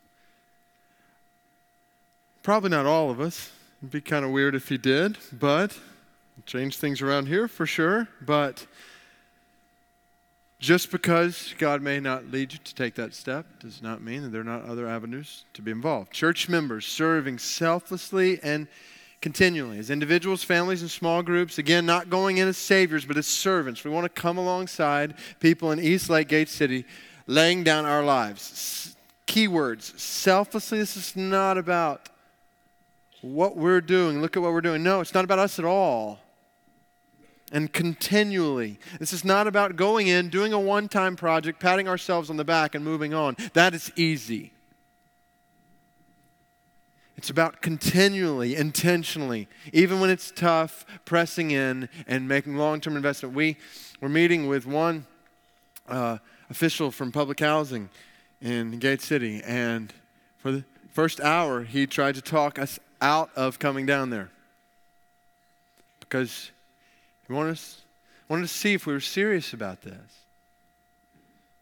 Probably 2.43 2.71
not 2.71 2.87
all 2.87 3.11
of 3.11 3.21
us. 3.21 3.51
It'd 3.81 3.91
be 3.91 4.01
kind 4.01 4.25
of 4.25 4.31
weird 4.31 4.55
if 4.55 4.69
He 4.69 4.77
did, 4.79 5.17
but 5.33 5.79
change 6.47 6.79
things 6.79 7.01
around 7.01 7.27
here 7.27 7.49
for 7.49 7.67
sure. 7.67 8.09
But 8.21 8.67
Just 10.65 10.91
because 10.91 11.55
God 11.59 11.83
may 11.83 12.01
not 12.01 12.31
lead 12.31 12.55
you 12.55 12.59
to 12.65 12.75
take 12.75 12.95
that 12.95 13.13
step 13.13 13.45
does 13.61 13.83
not 13.83 14.01
mean 14.01 14.23
that 14.23 14.31
there 14.31 14.41
are 14.41 14.45
not 14.45 14.65
other 14.65 14.89
avenues 14.89 15.45
to 15.53 15.61
be 15.61 15.71
involved. 15.71 16.11
Church 16.11 16.49
members 16.49 16.87
serving 16.87 17.39
selflessly 17.39 18.41
and 18.43 18.67
continually 19.25 19.79
as 19.79 19.89
individuals, 19.89 20.45
families, 20.45 20.83
and 20.83 20.91
small 20.91 21.23
groups. 21.23 21.57
Again, 21.57 21.87
not 21.87 22.11
going 22.11 22.37
in 22.37 22.47
as 22.47 22.59
saviors, 22.59 23.07
but 23.07 23.17
as 23.17 23.27
servants. 23.27 23.83
We 23.83 23.91
want 23.91 24.05
to 24.05 24.11
come 24.11 24.37
alongside 24.37 25.15
people 25.41 25.73
in 25.73 25.81
East 25.81 26.11
Lake 26.11 26.29
Gate 26.29 26.51
City, 26.51 26.85
laying 27.27 27.65
down 27.65 27.87
our 27.87 28.05
lives. 28.05 28.95
Keywords 29.27 29.99
selflessly. 29.99 30.77
This 30.77 30.99
is 30.99 31.17
not 31.17 31.57
about 31.57 32.11
what 33.23 33.57
we're 33.57 33.81
doing. 33.81 34.21
Look 34.21 34.37
at 34.37 34.43
what 34.43 34.53
we're 34.53 34.61
doing. 34.61 34.83
No, 34.83 35.01
it's 35.01 35.15
not 35.15 35.25
about 35.25 35.39
us 35.39 35.59
at 35.59 35.65
all 35.65 36.21
and 37.51 37.73
continually. 37.73 38.79
This 39.01 39.15
is 39.15 39.25
not 39.25 39.47
about 39.47 39.77
going 39.77 40.07
in, 40.07 40.29
doing 40.29 40.53
a 40.53 40.61
one 40.61 40.87
time 40.87 41.17
project, 41.17 41.61
patting 41.61 41.89
ourselves 41.89 42.29
on 42.29 42.37
the 42.37 42.45
back, 42.45 42.75
and 42.75 42.85
moving 42.85 43.15
on. 43.15 43.37
That 43.55 43.75
is 43.75 43.91
easy. 43.97 44.54
It's 47.25 47.31
about 47.31 47.63
continually, 47.63 48.55
intentionally, 48.55 49.49
even 49.73 49.99
when 49.99 50.11
it's 50.11 50.31
tough, 50.31 50.85
pressing 51.07 51.53
in 51.53 51.89
and 52.07 52.29
making 52.29 52.59
long 52.59 52.83
term 52.83 52.97
investment. 52.97 53.35
We 53.35 53.57
were 54.03 54.11
meeting 54.11 54.47
with 54.47 54.67
one 54.67 55.07
uh, 55.89 56.19
official 56.51 56.91
from 56.91 57.13
public 57.13 57.41
housing 57.41 57.89
in 58.43 58.79
Gate 58.79 59.01
City, 59.01 59.41
and 59.43 59.91
for 60.37 60.53
the 60.53 60.65
first 60.91 61.19
hour, 61.19 61.63
he 61.63 61.87
tried 61.87 62.17
to 62.17 62.21
talk 62.21 62.59
us 62.59 62.79
out 63.01 63.31
of 63.35 63.59
coming 63.59 63.87
down 63.87 64.11
there 64.11 64.29
because 66.01 66.51
he 67.27 67.33
wanted, 67.33 67.53
us, 67.53 67.81
wanted 68.29 68.43
to 68.43 68.49
see 68.49 68.75
if 68.75 68.87
we 68.87 68.93
were 68.93 69.01
serious 69.01 69.55
about 69.55 69.81
this. 69.81 70.24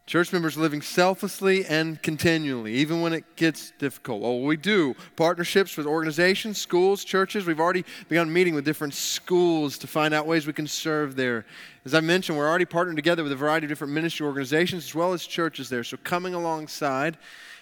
Church 0.04 0.32
members 0.32 0.56
living 0.56 0.82
selflessly 0.82 1.64
and 1.64 2.02
continually, 2.02 2.74
even 2.74 3.00
when 3.02 3.12
it 3.12 3.36
gets 3.36 3.72
difficult. 3.78 4.20
Well, 4.20 4.40
we 4.40 4.56
do 4.56 4.94
partnerships 5.14 5.76
with 5.76 5.86
organizations, 5.86 6.58
schools, 6.58 7.04
churches. 7.04 7.46
We've 7.46 7.60
already 7.60 7.84
begun 8.08 8.32
meeting 8.32 8.54
with 8.54 8.64
different 8.64 8.94
schools 8.94 9.78
to 9.78 9.86
find 9.86 10.12
out 10.12 10.26
ways 10.26 10.44
we 10.44 10.52
can 10.52 10.66
serve 10.66 11.14
there. 11.14 11.46
As 11.84 11.94
I 11.94 12.00
mentioned, 12.00 12.36
we're 12.36 12.48
already 12.48 12.64
partnering 12.64 12.96
together 12.96 13.22
with 13.22 13.30
a 13.30 13.36
variety 13.36 13.66
of 13.66 13.68
different 13.68 13.92
ministry 13.92 14.26
organizations 14.26 14.84
as 14.84 14.94
well 14.94 15.12
as 15.12 15.24
churches 15.24 15.68
there. 15.68 15.84
So, 15.84 15.96
coming 15.98 16.34
alongside 16.34 17.16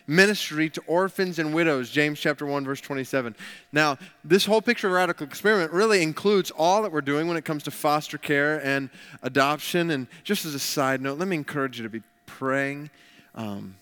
ministry 0.07 0.69
to 0.71 0.81
orphans 0.87 1.39
and 1.39 1.55
widows, 1.55 1.91
James 1.91 2.19
chapter 2.19 2.47
1, 2.47 2.65
verse 2.65 2.81
27. 2.81 3.37
Now, 3.71 3.99
this 4.25 4.45
whole 4.47 4.63
picture 4.63 4.89
of 4.89 4.95
radical 4.95 5.27
experiment 5.27 5.73
really 5.73 6.03
includes 6.03 6.51
all 6.51 6.83
that 6.83 6.91
we're 6.91 7.01
doing 7.01 7.29
when 7.29 7.37
it 7.37 7.45
comes 7.45 7.63
to 7.65 7.71
foster 7.71 8.19
care 8.19 8.65
and 8.65 8.91
adoption. 9.23 9.91
And 9.91 10.09
just 10.25 10.47
as 10.47 10.55
a 10.55 10.59
side 10.59 11.01
note, 11.01 11.19
let 11.19 11.29
me 11.29 11.37
encourage 11.37 11.79
you 11.79 11.85
to 11.85 11.91
be 11.91 12.03
praying. 12.41 12.89
Um, 13.35 13.77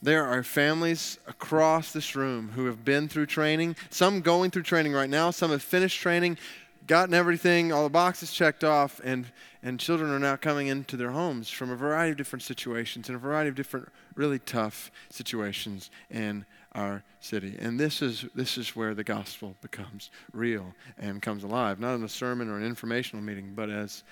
there 0.00 0.24
are 0.24 0.42
families 0.42 1.18
across 1.26 1.92
this 1.92 2.16
room 2.16 2.48
who 2.54 2.64
have 2.64 2.82
been 2.82 3.08
through 3.08 3.26
training, 3.26 3.76
some 3.90 4.22
going 4.22 4.50
through 4.50 4.62
training 4.62 4.94
right 4.94 5.10
now, 5.10 5.30
some 5.30 5.50
have 5.50 5.62
finished 5.62 6.00
training, 6.00 6.38
gotten 6.86 7.12
everything, 7.12 7.72
all 7.72 7.84
the 7.84 7.90
boxes 7.90 8.32
checked 8.32 8.64
off, 8.64 9.02
and, 9.04 9.26
and 9.62 9.78
children 9.78 10.10
are 10.10 10.18
now 10.18 10.34
coming 10.34 10.68
into 10.68 10.96
their 10.96 11.10
homes 11.10 11.50
from 11.50 11.70
a 11.70 11.76
variety 11.76 12.12
of 12.12 12.16
different 12.16 12.42
situations 12.42 13.10
and 13.10 13.16
a 13.16 13.18
variety 13.18 13.50
of 13.50 13.54
different 13.54 13.86
really 14.14 14.38
tough 14.38 14.90
situations 15.10 15.90
in 16.10 16.46
our 16.72 17.02
city. 17.20 17.54
And 17.58 17.78
this 17.78 18.00
is, 18.00 18.24
this 18.34 18.56
is 18.56 18.74
where 18.74 18.94
the 18.94 19.04
gospel 19.04 19.56
becomes 19.60 20.08
real 20.32 20.72
and 20.96 21.20
comes 21.20 21.44
alive, 21.44 21.78
not 21.78 21.96
in 21.96 22.02
a 22.02 22.08
sermon 22.08 22.48
or 22.48 22.56
an 22.56 22.64
informational 22.64 23.22
meeting, 23.22 23.52
but 23.54 23.68
as 23.68 24.04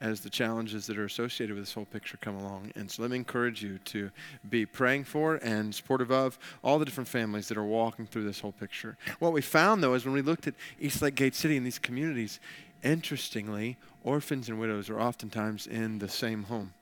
as 0.00 0.20
the 0.20 0.30
challenges 0.30 0.86
that 0.86 0.98
are 0.98 1.04
associated 1.04 1.54
with 1.54 1.64
this 1.64 1.72
whole 1.72 1.84
picture 1.84 2.16
come 2.20 2.36
along. 2.36 2.72
And 2.74 2.90
so 2.90 3.02
let 3.02 3.10
me 3.10 3.16
encourage 3.16 3.62
you 3.62 3.78
to 3.86 4.10
be 4.48 4.66
praying 4.66 5.04
for 5.04 5.36
and 5.36 5.74
supportive 5.74 6.10
of 6.10 6.38
all 6.62 6.78
the 6.78 6.84
different 6.84 7.08
families 7.08 7.48
that 7.48 7.56
are 7.56 7.64
walking 7.64 8.06
through 8.06 8.24
this 8.24 8.40
whole 8.40 8.52
picture. 8.52 8.96
What 9.20 9.32
we 9.32 9.40
found, 9.40 9.82
though, 9.82 9.94
is 9.94 10.04
when 10.04 10.14
we 10.14 10.22
looked 10.22 10.48
at 10.48 10.54
East 10.80 11.00
Lake 11.00 11.14
Gate 11.14 11.34
City 11.34 11.56
and 11.56 11.64
these 11.64 11.78
communities, 11.78 12.40
interestingly, 12.82 13.76
orphans 14.02 14.48
and 14.48 14.58
widows 14.58 14.90
are 14.90 15.00
oftentimes 15.00 15.66
in 15.66 16.00
the 16.00 16.08
same 16.08 16.44
home. 16.44 16.74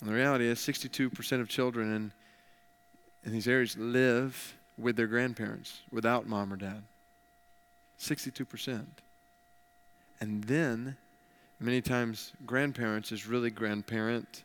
And 0.00 0.10
the 0.10 0.14
reality 0.14 0.46
is 0.46 0.58
62% 0.58 1.40
of 1.40 1.48
children 1.48 1.92
in, 1.94 2.12
in 3.24 3.32
these 3.32 3.48
areas 3.48 3.76
live 3.76 4.54
with 4.78 4.96
their 4.96 5.06
grandparents 5.06 5.80
without 5.90 6.26
mom 6.26 6.52
or 6.52 6.56
dad. 6.56 6.82
62%. 7.98 8.84
And 10.20 10.44
then 10.44 10.96
Many 11.58 11.80
times, 11.80 12.32
grandparents 12.44 13.12
is 13.12 13.26
really 13.26 13.50
grandparent. 13.50 14.44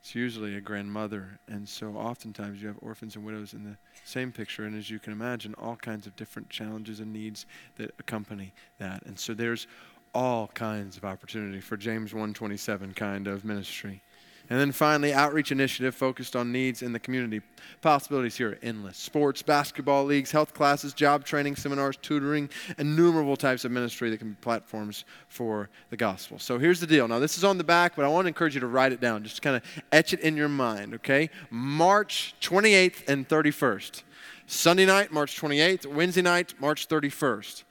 It's 0.00 0.14
usually 0.14 0.54
a 0.54 0.60
grandmother. 0.60 1.40
And 1.48 1.68
so, 1.68 1.96
oftentimes, 1.96 2.62
you 2.62 2.68
have 2.68 2.76
orphans 2.80 3.16
and 3.16 3.24
widows 3.24 3.54
in 3.54 3.64
the 3.64 3.76
same 4.04 4.30
picture. 4.30 4.66
And 4.66 4.78
as 4.78 4.88
you 4.88 5.00
can 5.00 5.12
imagine, 5.12 5.52
all 5.58 5.74
kinds 5.74 6.06
of 6.06 6.14
different 6.14 6.48
challenges 6.48 7.00
and 7.00 7.12
needs 7.12 7.44
that 7.76 7.92
accompany 7.98 8.52
that. 8.78 9.02
And 9.04 9.18
so, 9.18 9.34
there's 9.34 9.66
all 10.14 10.46
kinds 10.54 10.96
of 10.96 11.04
opportunity 11.04 11.60
for 11.60 11.76
James 11.76 12.14
127 12.14 12.94
kind 12.94 13.26
of 13.26 13.44
ministry. 13.44 14.00
And 14.48 14.60
then 14.60 14.72
finally, 14.72 15.12
outreach 15.12 15.50
initiative 15.50 15.94
focused 15.94 16.36
on 16.36 16.52
needs 16.52 16.82
in 16.82 16.92
the 16.92 17.00
community. 17.00 17.40
Possibilities 17.80 18.36
here 18.36 18.50
are 18.50 18.58
endless 18.62 18.96
sports, 18.96 19.42
basketball 19.42 20.04
leagues, 20.04 20.30
health 20.30 20.54
classes, 20.54 20.94
job 20.94 21.24
training, 21.24 21.56
seminars, 21.56 21.96
tutoring, 21.96 22.48
innumerable 22.78 23.36
types 23.36 23.64
of 23.64 23.72
ministry 23.72 24.08
that 24.10 24.18
can 24.18 24.30
be 24.30 24.36
platforms 24.40 25.04
for 25.28 25.68
the 25.90 25.96
gospel. 25.96 26.38
So 26.38 26.58
here's 26.58 26.78
the 26.78 26.86
deal. 26.86 27.08
Now, 27.08 27.18
this 27.18 27.36
is 27.36 27.44
on 27.44 27.58
the 27.58 27.64
back, 27.64 27.96
but 27.96 28.04
I 28.04 28.08
want 28.08 28.26
to 28.26 28.28
encourage 28.28 28.54
you 28.54 28.60
to 28.60 28.66
write 28.66 28.92
it 28.92 29.00
down. 29.00 29.24
Just 29.24 29.42
kind 29.42 29.56
of 29.56 29.62
etch 29.90 30.12
it 30.12 30.20
in 30.20 30.36
your 30.36 30.48
mind, 30.48 30.94
okay? 30.94 31.28
March 31.50 32.34
28th 32.40 33.08
and 33.08 33.28
31st. 33.28 34.02
Sunday 34.46 34.86
night, 34.86 35.12
March 35.12 35.40
28th. 35.40 35.86
Wednesday 35.86 36.22
night, 36.22 36.54
March 36.60 36.86
31st. 36.86 37.64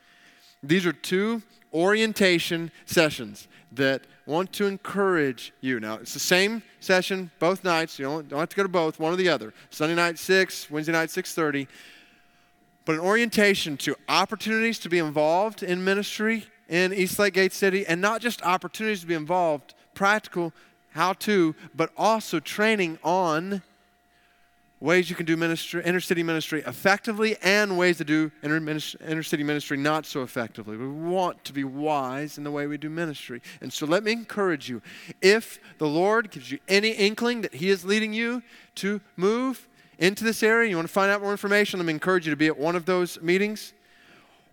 These 0.61 0.85
are 0.85 0.93
two 0.93 1.41
orientation 1.75 2.71
sessions 2.85 3.47
that 3.73 4.01
want 4.25 4.53
to 4.53 4.65
encourage 4.65 5.53
you. 5.61 5.79
Now, 5.79 5.95
it's 5.95 6.13
the 6.13 6.19
same 6.19 6.63
session 6.79 7.29
both 7.37 7.63
nights. 7.63 7.99
You 7.99 8.05
don't, 8.05 8.29
don't 8.29 8.39
have 8.39 8.49
to 8.49 8.55
go 8.55 8.63
to 8.63 8.69
both, 8.69 8.99
one 8.99 9.13
or 9.13 9.17
the 9.17 9.29
other. 9.29 9.53
Sunday 9.69 9.95
night 9.95 10.17
6, 10.17 10.71
Wednesday 10.71 10.93
night 10.93 11.09
6:30. 11.09 11.67
But 12.85 12.95
an 12.95 13.01
orientation 13.01 13.77
to 13.77 13.95
opportunities 14.07 14.79
to 14.79 14.89
be 14.89 14.99
involved 14.99 15.63
in 15.63 15.83
ministry 15.83 16.45
in 16.69 16.93
East 16.93 17.19
Lake 17.19 17.33
Gate 17.33 17.51
City 17.53 17.85
and 17.85 17.99
not 17.99 18.21
just 18.21 18.41
opportunities 18.43 19.01
to 19.01 19.07
be 19.07 19.15
involved, 19.15 19.73
practical 19.93 20.53
how 20.91 21.13
to, 21.13 21.55
but 21.75 21.91
also 21.97 22.39
training 22.39 22.97
on 23.03 23.61
ways 24.79 25.09
you 25.09 25.15
can 25.15 25.25
do 25.25 25.37
ministry, 25.37 25.81
inner 25.85 25.99
city 25.99 26.21
ministry 26.21 26.61
effectively 26.67 27.37
and 27.41 27.77
ways 27.77 27.97
to 27.97 28.03
do 28.03 28.31
inner, 28.43 28.57
inner 28.57 29.23
city 29.23 29.43
ministry 29.43 29.77
not 29.77 30.05
so 30.05 30.21
effectively. 30.21 30.77
We 30.77 30.87
want 30.87 31.43
to 31.45 31.53
be 31.53 31.63
wise 31.63 32.37
in 32.37 32.43
the 32.43 32.51
way 32.51 32.67
we 32.67 32.77
do 32.77 32.89
ministry. 32.89 33.41
And 33.61 33.71
so 33.71 33.85
let 33.85 34.03
me 34.03 34.11
encourage 34.11 34.69
you 34.69 34.81
if 35.21 35.59
the 35.77 35.87
Lord 35.87 36.29
gives 36.31 36.51
you 36.51 36.59
any 36.67 36.91
inkling 36.91 37.41
that 37.41 37.55
He 37.55 37.69
is 37.69 37.85
leading 37.85 38.13
you 38.13 38.43
to 38.75 39.01
move 39.15 39.67
into 39.97 40.23
this 40.25 40.43
area, 40.43 40.69
you 40.69 40.75
want 40.75 40.87
to 40.87 40.93
find 40.93 41.09
out 41.09 41.21
more 41.21 41.31
information, 41.31 41.79
let 41.79 41.85
me 41.85 41.93
encourage 41.93 42.25
you 42.27 42.31
to 42.31 42.37
be 42.37 42.47
at 42.47 42.57
one 42.57 42.75
of 42.75 42.85
those 42.85 43.19
meetings 43.21 43.73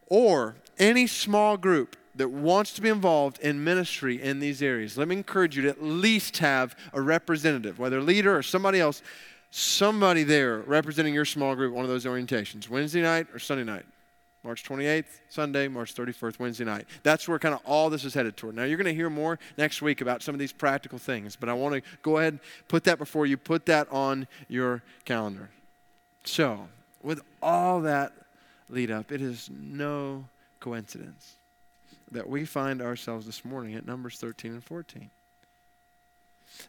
or 0.07 0.55
any 0.79 1.07
small 1.07 1.57
group 1.57 1.97
that 2.15 2.29
wants 2.29 2.73
to 2.75 2.83
be 2.83 2.89
involved 2.89 3.39
in 3.41 3.65
ministry 3.65 4.23
in 4.23 4.39
these 4.39 4.63
areas. 4.63 4.99
Let 4.99 5.09
me 5.09 5.17
encourage 5.17 5.57
you 5.57 5.63
to 5.63 5.71
at 5.71 5.83
least 5.83 6.39
have 6.39 6.77
a 6.93 7.01
representative, 7.01 7.79
whether 7.79 7.99
a 7.99 8.03
leader 8.03 8.37
or 8.37 8.43
somebody 8.43 8.79
else 8.81 9.03
somebody 9.55 10.23
there 10.23 10.61
representing 10.61 11.13
your 11.13 11.27
small 11.27 11.55
group 11.55 11.75
one 11.75 11.85
of 11.85 11.91
those 11.91 12.07
orientations 12.07 12.71
wednesday 12.71 13.03
night 13.03 13.27
or 13.35 13.39
sunday 13.39 13.63
night? 13.65 13.85
March 14.43 14.65
28th 14.65 15.05
sunday 15.29 15.69
march 15.69 15.95
31st 15.95 16.39
wednesday 16.39 16.65
night. 16.65 16.87
That's 17.03 17.29
where 17.29 17.39
kind 17.39 17.55
of 17.55 17.61
all 17.67 17.91
this 17.91 18.05
is 18.05 18.15
headed 18.15 18.37
toward. 18.37 18.57
Now 18.57 18.65
you're 18.65 18.79
going 18.79 18.87
to 18.87 18.95
hear 18.95 19.11
more 19.11 19.39
next 19.59 19.83
week 19.83 20.01
about 20.01 20.23
some 20.23 20.35
of 20.35 20.39
these 20.39 20.53
practical 20.53 20.99
things 20.99 21.37
but 21.37 21.51
i 21.51 21.53
want 21.53 21.75
to 21.75 21.83
go 22.03 22.17
ahead 22.17 22.33
and 22.33 22.41
put 22.67 22.85
that 22.85 22.99
before 22.99 23.27
you 23.27 23.37
put 23.37 23.67
that 23.67 23.87
on 23.93 24.27
your 24.49 24.83
calendar. 25.05 25.51
So 26.25 26.69
with 27.03 27.21
all 27.43 27.83
that 27.83 28.13
lead 28.71 28.91
up 28.91 29.13
it 29.13 29.21
is 29.21 29.51
no 29.53 30.25
coincidence 30.61 31.35
that 32.11 32.27
we 32.27 32.47
find 32.47 32.81
ourselves 32.81 33.27
this 33.27 33.45
morning 33.45 33.75
at 33.75 33.85
numbers 33.85 34.17
13 34.17 34.53
and 34.53 34.65
14 34.65 35.11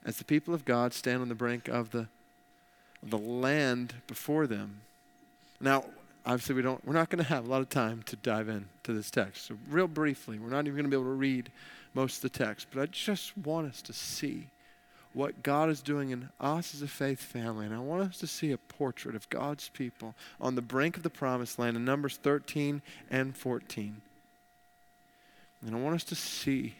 as 0.05 0.17
the 0.17 0.25
people 0.25 0.53
of 0.53 0.65
god 0.65 0.93
stand 0.93 1.21
on 1.21 1.29
the 1.29 1.35
brink 1.35 1.67
of 1.69 1.91
the 1.91 2.07
the 3.09 3.17
land 3.17 3.93
before 4.07 4.47
them. 4.47 4.81
Now, 5.59 5.85
obviously, 6.25 6.55
we 6.55 6.61
don't, 6.61 6.85
we're 6.85 6.93
not 6.93 7.09
going 7.09 7.23
to 7.23 7.29
have 7.29 7.45
a 7.45 7.49
lot 7.49 7.61
of 7.61 7.69
time 7.69 8.03
to 8.03 8.15
dive 8.15 8.49
into 8.49 8.93
this 8.93 9.11
text. 9.11 9.45
So, 9.47 9.55
real 9.69 9.87
briefly, 9.87 10.39
we're 10.39 10.49
not 10.49 10.65
even 10.65 10.75
going 10.75 10.85
to 10.85 10.89
be 10.89 10.95
able 10.95 11.11
to 11.11 11.17
read 11.17 11.51
most 11.93 12.23
of 12.23 12.31
the 12.31 12.37
text, 12.37 12.67
but 12.71 12.81
I 12.81 12.85
just 12.87 13.37
want 13.37 13.69
us 13.69 13.81
to 13.83 13.93
see 13.93 14.47
what 15.13 15.43
God 15.43 15.69
is 15.69 15.81
doing 15.81 16.09
in 16.09 16.29
us 16.39 16.73
as 16.73 16.81
a 16.81 16.87
faith 16.87 17.21
family. 17.21 17.65
And 17.67 17.75
I 17.75 17.79
want 17.79 18.01
us 18.01 18.17
to 18.19 18.27
see 18.27 18.51
a 18.51 18.57
portrait 18.57 19.15
of 19.15 19.29
God's 19.29 19.69
people 19.69 20.15
on 20.41 20.55
the 20.55 20.61
brink 20.61 20.97
of 20.97 21.03
the 21.03 21.09
promised 21.09 21.59
land 21.59 21.77
in 21.77 21.85
Numbers 21.85 22.17
13 22.17 22.81
and 23.11 23.37
14. 23.37 24.01
And 25.65 25.75
I 25.75 25.79
want 25.79 25.95
us 25.95 26.03
to 26.05 26.15
see 26.15 26.73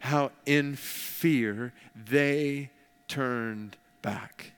how 0.00 0.30
in 0.46 0.74
fear 0.74 1.72
they 1.94 2.70
turned 3.08 3.76
back 4.00 4.53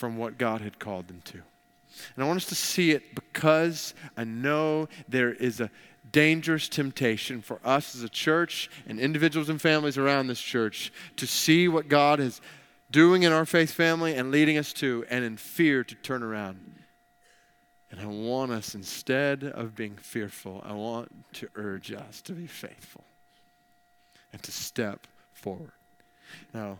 from 0.00 0.16
what 0.16 0.38
God 0.38 0.62
had 0.62 0.78
called 0.78 1.08
them 1.08 1.20
to. 1.26 1.34
And 1.34 2.24
I 2.24 2.26
want 2.26 2.38
us 2.38 2.46
to 2.46 2.54
see 2.54 2.92
it 2.92 3.14
because 3.14 3.92
I 4.16 4.24
know 4.24 4.88
there 5.06 5.34
is 5.34 5.60
a 5.60 5.70
dangerous 6.10 6.70
temptation 6.70 7.42
for 7.42 7.60
us 7.62 7.94
as 7.94 8.02
a 8.02 8.08
church 8.08 8.70
and 8.88 8.98
individuals 8.98 9.50
and 9.50 9.60
families 9.60 9.98
around 9.98 10.26
this 10.26 10.40
church 10.40 10.90
to 11.16 11.26
see 11.26 11.68
what 11.68 11.88
God 11.88 12.18
is 12.18 12.40
doing 12.90 13.24
in 13.24 13.32
our 13.32 13.44
faith 13.44 13.72
family 13.72 14.14
and 14.14 14.30
leading 14.30 14.56
us 14.56 14.72
to, 14.72 15.04
and 15.10 15.22
in 15.22 15.36
fear 15.36 15.84
to 15.84 15.94
turn 15.96 16.22
around. 16.22 16.76
And 17.90 18.00
I 18.00 18.06
want 18.06 18.52
us, 18.52 18.74
instead 18.74 19.44
of 19.44 19.74
being 19.74 19.96
fearful, 19.96 20.64
I 20.64 20.72
want 20.72 21.12
to 21.34 21.48
urge 21.56 21.92
us 21.92 22.22
to 22.22 22.32
be 22.32 22.46
faithful 22.46 23.04
and 24.32 24.42
to 24.44 24.50
step 24.50 25.06
forward. 25.34 25.72
Now, 26.54 26.78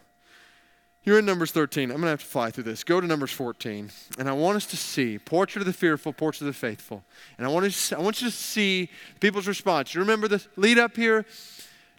you're 1.04 1.18
in 1.18 1.24
Numbers 1.24 1.50
13. 1.50 1.84
I'm 1.84 1.96
going 1.96 2.02
to 2.02 2.08
have 2.08 2.20
to 2.20 2.26
fly 2.26 2.50
through 2.50 2.64
this. 2.64 2.84
Go 2.84 3.00
to 3.00 3.06
Numbers 3.06 3.30
14. 3.32 3.90
And 4.18 4.28
I 4.28 4.32
want 4.32 4.56
us 4.56 4.66
to 4.66 4.76
see 4.76 5.18
portrait 5.18 5.62
of 5.62 5.66
the 5.66 5.72
fearful, 5.72 6.12
portrait 6.12 6.42
of 6.42 6.54
the 6.54 6.58
faithful. 6.58 7.02
And 7.38 7.46
I 7.46 7.50
want, 7.50 7.72
to, 7.72 7.96
I 7.96 8.00
want 8.00 8.20
you 8.20 8.28
to 8.28 8.34
see 8.34 8.90
people's 9.18 9.46
response. 9.46 9.94
You 9.94 10.00
remember 10.00 10.28
the 10.28 10.44
lead 10.56 10.78
up 10.78 10.96
here? 10.96 11.24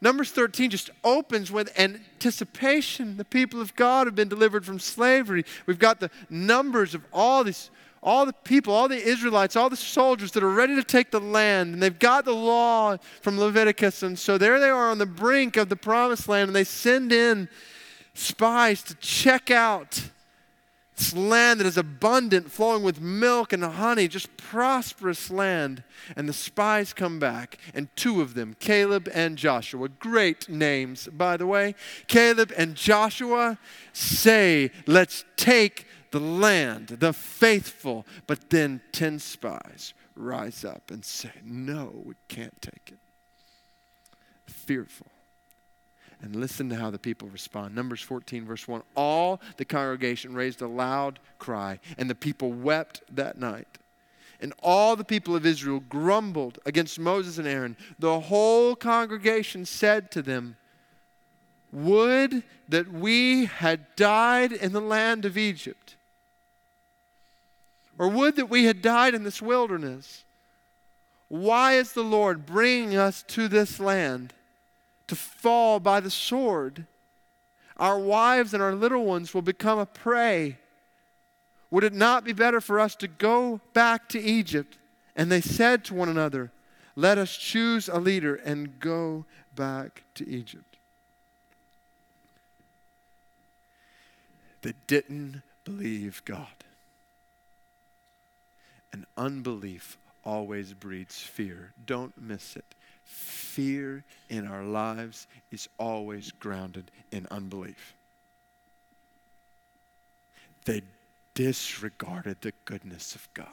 Numbers 0.02 0.32
13 0.32 0.70
just 0.70 0.90
opens 1.04 1.52
with 1.52 1.78
anticipation. 1.80 3.18
The 3.18 3.26
people 3.26 3.62
of 3.62 3.76
God 3.76 4.08
have 4.08 4.16
been 4.16 4.30
delivered 4.30 4.66
from 4.66 4.80
slavery. 4.80 5.46
We've 5.66 5.80
got 5.80 6.00
the 6.00 6.12
numbers 6.30 6.94
of 6.94 7.04
all 7.12 7.44
these 7.44 7.70
all 8.04 8.26
the 8.26 8.34
people, 8.34 8.74
all 8.74 8.88
the 8.88 8.98
Israelites, 8.98 9.56
all 9.56 9.70
the 9.70 9.76
soldiers 9.76 10.32
that 10.32 10.42
are 10.42 10.50
ready 10.50 10.76
to 10.76 10.84
take 10.84 11.12
the 11.12 11.20
land, 11.20 11.74
and 11.74 11.84
they've 11.84 12.00
got 12.00 12.26
the 12.26 12.34
law 12.34 12.98
from 13.22 13.40
Leviticus. 13.40 14.02
And 14.02 14.18
so 14.18 14.40
there 14.40 14.60
they 14.60 14.70
are 14.70 14.90
on 14.90 14.98
the 14.98 15.06
brink 15.06 15.56
of 15.56 15.70
the 15.70 15.76
promised 15.76 16.28
land, 16.28 16.50
and 16.50 16.56
they 16.56 16.64
send 16.64 17.12
in 17.12 17.48
spies 18.14 18.84
to 18.84 18.96
check 18.96 19.52
out 19.52 20.10
this 20.98 21.16
land 21.16 21.60
that 21.60 21.66
is 21.66 21.78
abundant, 21.78 22.52
flowing 22.52 22.84
with 22.84 23.02
milk 23.02 23.54
and 23.54 23.64
honey, 23.64 24.08
just 24.08 24.36
prosperous 24.38 25.32
land. 25.32 25.84
And 26.16 26.30
the 26.30 26.34
spies 26.34 26.94
come 26.94 27.18
back, 27.18 27.58
and 27.74 27.88
two 27.96 28.22
of 28.22 28.34
them, 28.34 28.56
Caleb 28.60 29.10
and 29.14 29.38
Joshua, 29.38 29.90
great 29.90 30.48
names, 30.48 31.08
by 31.08 31.38
the 31.38 31.48
way, 31.48 31.76
Caleb 32.08 32.52
and 32.56 32.76
Joshua 32.76 33.58
say, 33.94 34.72
Let's 34.86 35.26
take 35.38 35.88
the 36.12 36.20
land, 36.20 36.88
the 36.88 37.14
faithful. 37.14 38.06
But 38.28 38.50
then 38.50 38.82
10 38.92 39.20
spies 39.20 39.94
rise 40.16 40.64
up 40.64 40.92
and 40.92 41.04
say, 41.04 41.32
No, 41.44 42.04
we 42.06 42.14
can't 42.28 42.62
take 42.62 42.92
it. 42.92 43.00
Fearful 44.46 45.11
and 46.22 46.36
listen 46.36 46.70
to 46.70 46.76
how 46.76 46.92
the 46.92 47.00
people 47.00 47.28
respond. 47.30 47.74
Numbers 47.74 48.02
14, 48.02 48.46
verse 48.46 48.68
1. 48.68 48.84
All 48.96 49.42
the 49.58 49.66
congregation 49.66 50.34
raised 50.34 50.62
a 50.62 50.68
loud 50.68 51.20
cry, 51.40 51.80
and 51.98 52.10
the 52.10 52.16
people 52.16 52.52
wept 52.52 53.02
that 53.12 53.38
night. 53.38 53.68
And 54.40 54.54
all 54.62 54.96
the 54.96 55.04
people 55.04 55.36
of 55.36 55.46
Israel 55.46 55.82
grumbled 55.88 56.60
against 56.66 57.00
Moses 57.00 57.38
and 57.38 57.48
Aaron. 57.48 57.78
The 58.00 58.20
whole 58.20 58.76
congregation 58.76 59.66
said 59.66 60.12
to 60.12 60.22
them, 60.22 60.58
Would 61.72 62.44
that 62.72 62.92
we 62.92 63.46
had 63.46 63.96
died 63.96 64.52
in 64.52 64.72
the 64.72 64.82
land 64.82 65.26
of 65.26 65.38
Egypt, 65.38 65.96
or 67.98 68.08
would 68.08 68.36
that 68.38 68.50
we 68.50 68.64
had 68.64 68.82
died 68.82 69.14
in 69.14 69.24
this 69.24 69.42
wilderness. 69.42 70.24
Why 71.28 71.74
is 71.74 71.94
the 71.94 72.04
Lord 72.04 72.46
bringing 72.46 72.98
us 72.98 73.24
to 73.28 73.48
this 73.48 73.80
land? 73.80 74.34
To 75.12 75.16
fall 75.18 75.82
by 75.82 76.00
the 76.00 76.10
sword. 76.10 76.86
Our 77.76 78.00
wives 78.00 78.54
and 78.54 78.64
our 78.64 78.74
little 78.74 79.04
ones 79.04 79.34
will 79.34 79.42
become 79.42 79.78
a 79.78 79.86
prey. 79.86 80.58
Would 81.70 81.84
it 81.84 81.92
not 81.92 82.24
be 82.24 82.32
better 82.32 82.62
for 82.62 82.80
us 82.80 82.96
to 82.96 83.10
go 83.10 83.60
back 83.74 84.08
to 84.10 84.22
Egypt? 84.22 84.78
And 85.14 85.30
they 85.30 85.42
said 85.42 85.84
to 85.86 85.94
one 85.94 86.08
another, 86.08 86.50
Let 86.96 87.18
us 87.18 87.36
choose 87.36 87.90
a 87.90 88.00
leader 88.00 88.36
and 88.36 88.80
go 88.80 89.26
back 89.54 90.04
to 90.16 90.26
Egypt. 90.26 90.78
They 94.62 94.76
didn't 94.88 95.42
believe 95.66 96.22
God. 96.24 96.48
And 98.94 99.06
unbelief 99.18 99.98
always 100.24 100.72
breeds 100.72 101.20
fear. 101.20 101.74
Don't 101.86 102.18
miss 102.18 102.56
it 102.56 102.76
fear 103.12 104.04
in 104.30 104.48
our 104.48 104.64
lives 104.64 105.28
is 105.52 105.68
always 105.78 106.32
grounded 106.32 106.90
in 107.12 107.28
unbelief. 107.32 107.94
They 110.66 110.82
disregarded 111.34 112.38
the 112.42 112.54
goodness 112.66 113.16
of 113.16 113.28
God. 113.34 113.48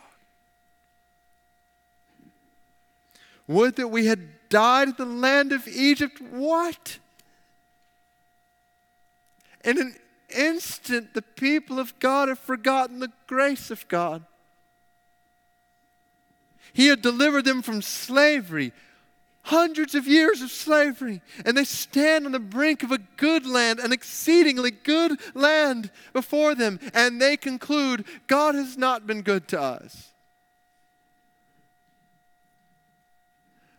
Would 3.47 3.77
that 3.77 3.89
we 3.89 4.07
had 4.07 4.21
died 4.49 4.89
in 4.89 4.95
the 4.97 5.05
land 5.05 5.53
of 5.53 5.67
Egypt. 5.69 6.21
What? 6.21 6.99
In 9.65 9.79
an 9.79 9.95
instant, 10.35 11.15
the 11.15 11.23
people 11.23 11.79
of 11.79 11.99
God 11.99 12.29
have 12.29 12.39
forgotten 12.39 13.01
the 13.01 13.13
grace 13.27 13.71
of 13.71 13.87
God. 13.89 14.25
He 16.73 16.87
had 16.89 17.03
delivered 17.03 17.45
them 17.45 17.63
from 17.63 17.83
slavery, 17.83 18.73
hundreds 19.43 19.95
of 19.95 20.07
years 20.07 20.43
of 20.43 20.51
slavery, 20.51 21.23
and 21.45 21.57
they 21.57 21.65
stand 21.65 22.27
on 22.27 22.33
the 22.33 22.39
brink 22.39 22.83
of 22.83 22.93
a 22.93 22.99
good 23.17 23.47
land, 23.47 23.79
an 23.79 23.93
exceedingly 23.93 24.71
good 24.71 25.19
land 25.35 25.91
before 26.13 26.55
them, 26.55 26.79
and 26.93 27.21
they 27.21 27.37
conclude, 27.37 28.05
God 28.27 28.55
has 28.55 28.77
not 28.77 29.07
been 29.07 29.23
good 29.23 29.49
to 29.49 29.61
us. 29.61 30.13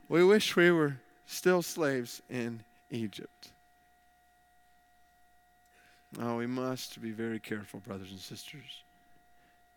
We 0.07 0.24
wish 0.24 0.55
we 0.55 0.72
were 0.72 0.97
still 1.28 1.62
slaves 1.62 2.22
in 2.30 2.62
Egypt. 2.89 3.51
Oh, 6.20 6.38
we 6.38 6.47
must 6.47 6.99
be 6.99 7.12
very 7.12 7.39
careful, 7.39 7.80
brothers 7.80 8.10
and 8.10 8.20
sisters, 8.20 8.84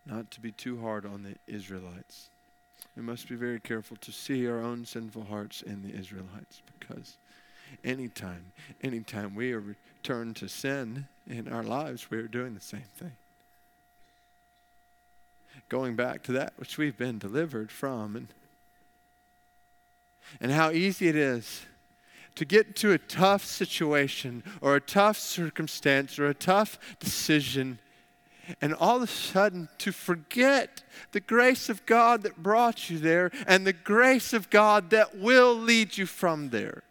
not 0.07 0.31
to 0.31 0.41
be 0.41 0.51
too 0.51 0.81
hard 0.81 1.05
on 1.05 1.21
the 1.21 1.35
Israelites 1.45 2.29
we 2.95 3.01
must 3.01 3.27
be 3.27 3.35
very 3.35 3.59
careful 3.59 3.97
to 3.97 4.11
see 4.11 4.47
our 4.47 4.59
own 4.59 4.85
sinful 4.85 5.23
hearts 5.23 5.61
in 5.61 5.81
the 5.81 5.97
Israelites 5.97 6.61
because 6.79 7.17
anytime, 7.83 8.51
anytime 8.81 9.35
we 9.35 9.53
return 9.53 10.33
to 10.35 10.47
sin 10.47 11.07
in 11.27 11.47
our 11.47 11.63
lives, 11.63 12.11
we 12.11 12.17
are 12.17 12.27
doing 12.27 12.53
the 12.53 12.61
same 12.61 12.85
thing. 12.97 13.13
Going 15.69 15.95
back 15.95 16.23
to 16.23 16.31
that 16.33 16.53
which 16.57 16.77
we've 16.77 16.97
been 16.97 17.17
delivered 17.17 17.71
from 17.71 18.15
and 18.15 18.27
and 20.39 20.51
how 20.51 20.71
easy 20.71 21.07
it 21.07 21.15
is 21.15 21.65
to 22.35 22.45
get 22.45 22.67
into 22.67 22.91
a 22.91 22.97
tough 22.97 23.45
situation 23.45 24.43
or 24.61 24.75
a 24.75 24.81
tough 24.81 25.17
circumstance 25.17 26.17
or 26.17 26.27
a 26.27 26.33
tough 26.33 26.79
decision 26.99 27.79
and 28.61 28.73
all 28.73 28.97
of 28.97 29.03
a 29.03 29.07
sudden 29.07 29.69
to 29.79 29.91
forget 29.91 30.83
the 31.11 31.19
grace 31.19 31.69
of 31.69 31.85
God 31.85 32.23
that 32.23 32.41
brought 32.41 32.89
you 32.89 32.99
there 32.99 33.31
and 33.47 33.65
the 33.65 33.73
grace 33.73 34.33
of 34.33 34.49
God 34.49 34.89
that 34.89 35.17
will 35.17 35.55
lead 35.55 35.97
you 35.97 36.05
from 36.05 36.49
there. 36.49 36.83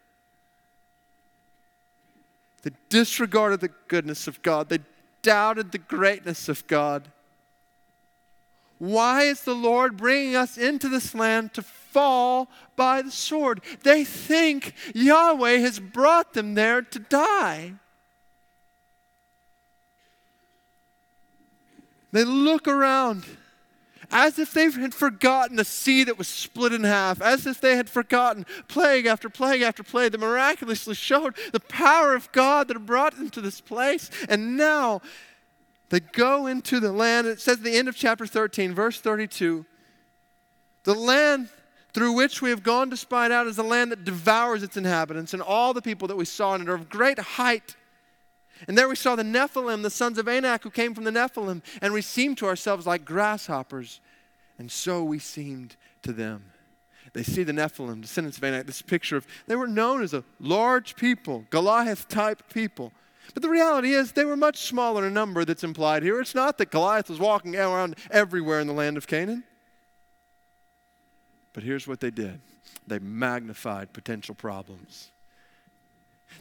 They 2.62 2.70
disregarded 2.88 3.61
the 3.61 3.72
goodness 3.88 4.26
of 4.28 4.42
God, 4.42 4.68
they 4.68 4.78
doubted 5.22 5.72
the 5.72 5.78
greatness 5.78 6.48
of 6.48 6.66
God. 6.66 7.09
Why 8.78 9.22
is 9.22 9.42
the 9.42 9.55
Lord 9.55 9.96
bringing 9.96 10.34
us 10.34 10.59
into 10.59 10.88
this 10.88 11.14
land 11.14 11.55
to 11.55 11.62
fall 11.62 12.48
by 12.74 13.03
the 13.03 13.12
sword? 13.12 13.61
They 13.84 14.03
think 14.03 14.74
Yahweh 14.92 15.59
has 15.59 15.78
brought 15.78 16.32
them 16.32 16.55
there 16.55 16.82
to 16.82 16.98
die. 16.98 17.74
They 22.12 22.24
look 22.24 22.68
around 22.68 23.24
as 24.10 24.38
if 24.38 24.52
they 24.52 24.70
had 24.70 24.94
forgotten 24.94 25.56
the 25.56 25.64
sea 25.64 26.04
that 26.04 26.18
was 26.18 26.28
split 26.28 26.72
in 26.72 26.84
half, 26.84 27.22
as 27.22 27.46
if 27.46 27.60
they 27.60 27.76
had 27.76 27.88
forgotten 27.88 28.44
plague 28.68 29.06
after 29.06 29.30
plague 29.30 29.62
after 29.62 29.82
plague 29.82 30.12
that 30.12 30.18
miraculously 30.18 30.94
showed 30.94 31.34
the 31.52 31.60
power 31.60 32.14
of 32.14 32.30
God 32.32 32.68
that 32.68 32.76
had 32.76 32.86
brought 32.86 33.16
them 33.16 33.30
to 33.30 33.40
this 33.40 33.62
place. 33.62 34.10
And 34.28 34.58
now 34.58 35.00
they 35.88 36.00
go 36.00 36.46
into 36.46 36.78
the 36.78 36.92
land. 36.92 37.26
It 37.26 37.40
says 37.40 37.58
at 37.58 37.64
the 37.64 37.76
end 37.76 37.88
of 37.88 37.96
chapter 37.96 38.26
13, 38.26 38.74
verse 38.74 39.00
32 39.00 39.64
the 40.84 40.94
land 40.94 41.48
through 41.94 42.12
which 42.12 42.42
we 42.42 42.50
have 42.50 42.62
gone 42.62 42.90
to 42.90 42.96
spy 42.96 43.26
it 43.26 43.32
out 43.32 43.46
is 43.46 43.58
a 43.58 43.62
land 43.62 43.92
that 43.92 44.04
devours 44.04 44.62
its 44.62 44.76
inhabitants, 44.76 45.32
and 45.32 45.42
all 45.42 45.72
the 45.72 45.82
people 45.82 46.08
that 46.08 46.16
we 46.16 46.24
saw 46.24 46.54
in 46.54 46.62
it 46.62 46.68
are 46.68 46.74
of 46.74 46.88
great 46.88 47.18
height 47.18 47.76
and 48.68 48.76
there 48.76 48.88
we 48.88 48.96
saw 48.96 49.16
the 49.16 49.22
Nephilim, 49.22 49.82
the 49.82 49.90
sons 49.90 50.18
of 50.18 50.28
Anak, 50.28 50.62
who 50.62 50.70
came 50.70 50.94
from 50.94 51.04
the 51.04 51.10
Nephilim, 51.10 51.62
and 51.80 51.92
we 51.92 52.02
seemed 52.02 52.38
to 52.38 52.46
ourselves 52.46 52.86
like 52.86 53.04
grasshoppers, 53.04 54.00
and 54.58 54.70
so 54.70 55.02
we 55.02 55.18
seemed 55.18 55.76
to 56.02 56.12
them. 56.12 56.44
They 57.12 57.22
see 57.22 57.42
the 57.42 57.52
Nephilim, 57.52 58.00
descendants 58.00 58.38
of 58.38 58.44
Anak, 58.44 58.66
this 58.66 58.82
picture 58.82 59.16
of 59.16 59.26
they 59.46 59.56
were 59.56 59.66
known 59.66 60.02
as 60.02 60.14
a 60.14 60.24
large 60.40 60.96
people, 60.96 61.44
Goliath 61.50 62.08
type 62.08 62.42
people. 62.52 62.92
But 63.34 63.42
the 63.42 63.48
reality 63.48 63.92
is 63.92 64.12
they 64.12 64.24
were 64.24 64.36
much 64.36 64.66
smaller 64.66 65.06
in 65.06 65.14
number 65.14 65.44
that's 65.44 65.64
implied 65.64 66.02
here. 66.02 66.20
It's 66.20 66.34
not 66.34 66.58
that 66.58 66.70
Goliath 66.70 67.08
was 67.08 67.18
walking 67.18 67.56
around 67.56 67.96
everywhere 68.10 68.60
in 68.60 68.66
the 68.66 68.72
land 68.72 68.96
of 68.96 69.06
Canaan. 69.06 69.44
But 71.52 71.62
here's 71.62 71.86
what 71.86 72.00
they 72.00 72.10
did 72.10 72.40
they 72.86 72.98
magnified 72.98 73.92
potential 73.92 74.34
problems. 74.34 75.11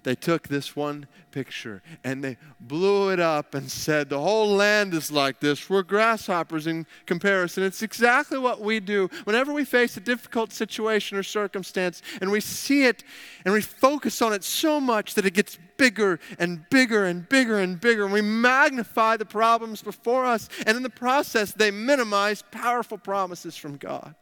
They 0.04 0.16
took 0.16 0.48
this 0.48 0.76
one 0.76 1.08
picture 1.32 1.82
and 2.04 2.24
they 2.24 2.38
blew 2.60 3.10
it 3.12 3.20
up 3.20 3.56
and 3.56 3.70
said, 3.70 4.10
The 4.10 4.20
whole 4.20 4.56
land 4.56 4.94
is 4.94 5.12
like 5.12 5.40
this. 5.40 5.70
We're 5.70 5.84
grasshoppers 5.84 6.68
in 6.68 6.86
comparison. 7.06 7.64
It's 7.64 7.82
exactly 7.82 8.38
what 8.38 8.62
we 8.62 8.80
do 8.80 9.10
whenever 9.24 9.54
we 9.54 9.66
face 9.66 9.98
a 9.98 10.02
difficult 10.02 10.52
situation 10.52 11.18
or 11.18 11.24
circumstance 11.24 12.02
and 12.20 12.32
we 12.32 12.42
see 12.42 12.86
it 12.86 13.04
and 13.46 13.54
we 13.54 13.62
focus 13.62 14.22
on 14.22 14.34
it 14.34 14.44
so 14.44 14.80
much 14.80 15.16
that 15.16 15.26
it 15.26 15.34
gets 15.34 15.58
bigger 15.78 16.20
and 16.38 16.70
bigger 16.70 17.06
and 17.06 17.28
bigger 17.28 17.58
and 17.58 17.82
bigger. 17.82 18.04
And 18.04 18.14
we 18.14 18.22
magnify 18.22 19.18
the 19.18 19.26
problems 19.26 19.82
before 19.82 20.26
us. 20.26 20.48
And 20.68 20.78
in 20.78 20.84
the 20.84 20.90
process, 20.92 21.54
they 21.54 21.72
minimize 21.72 22.44
powerful 22.52 23.00
promises 23.00 23.58
from 23.58 23.78
God. 23.78 24.14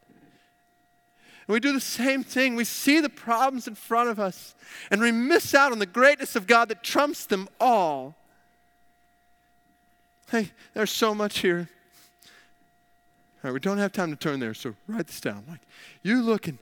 And 1.49 1.55
we 1.55 1.59
do 1.59 1.73
the 1.73 1.79
same 1.79 2.23
thing. 2.23 2.55
We 2.55 2.63
see 2.63 2.99
the 2.99 3.09
problems 3.09 3.67
in 3.67 3.73
front 3.73 4.07
of 4.07 4.19
us, 4.19 4.53
and 4.91 5.01
we 5.01 5.11
miss 5.11 5.55
out 5.55 5.71
on 5.71 5.79
the 5.79 5.87
greatness 5.87 6.35
of 6.35 6.45
God 6.45 6.69
that 6.69 6.83
trumps 6.83 7.25
them 7.25 7.49
all. 7.59 8.15
Hey, 10.29 10.51
there's 10.75 10.91
so 10.91 11.15
much 11.15 11.39
here. 11.39 11.67
All 13.43 13.49
right, 13.49 13.51
we 13.51 13.59
don't 13.59 13.79
have 13.79 13.91
time 13.91 14.11
to 14.11 14.15
turn 14.15 14.39
there, 14.39 14.53
so 14.53 14.75
write 14.87 15.07
this 15.07 15.19
down. 15.19 15.43
Like, 15.49 15.61
you 16.03 16.21
look 16.21 16.47
in 16.47 16.59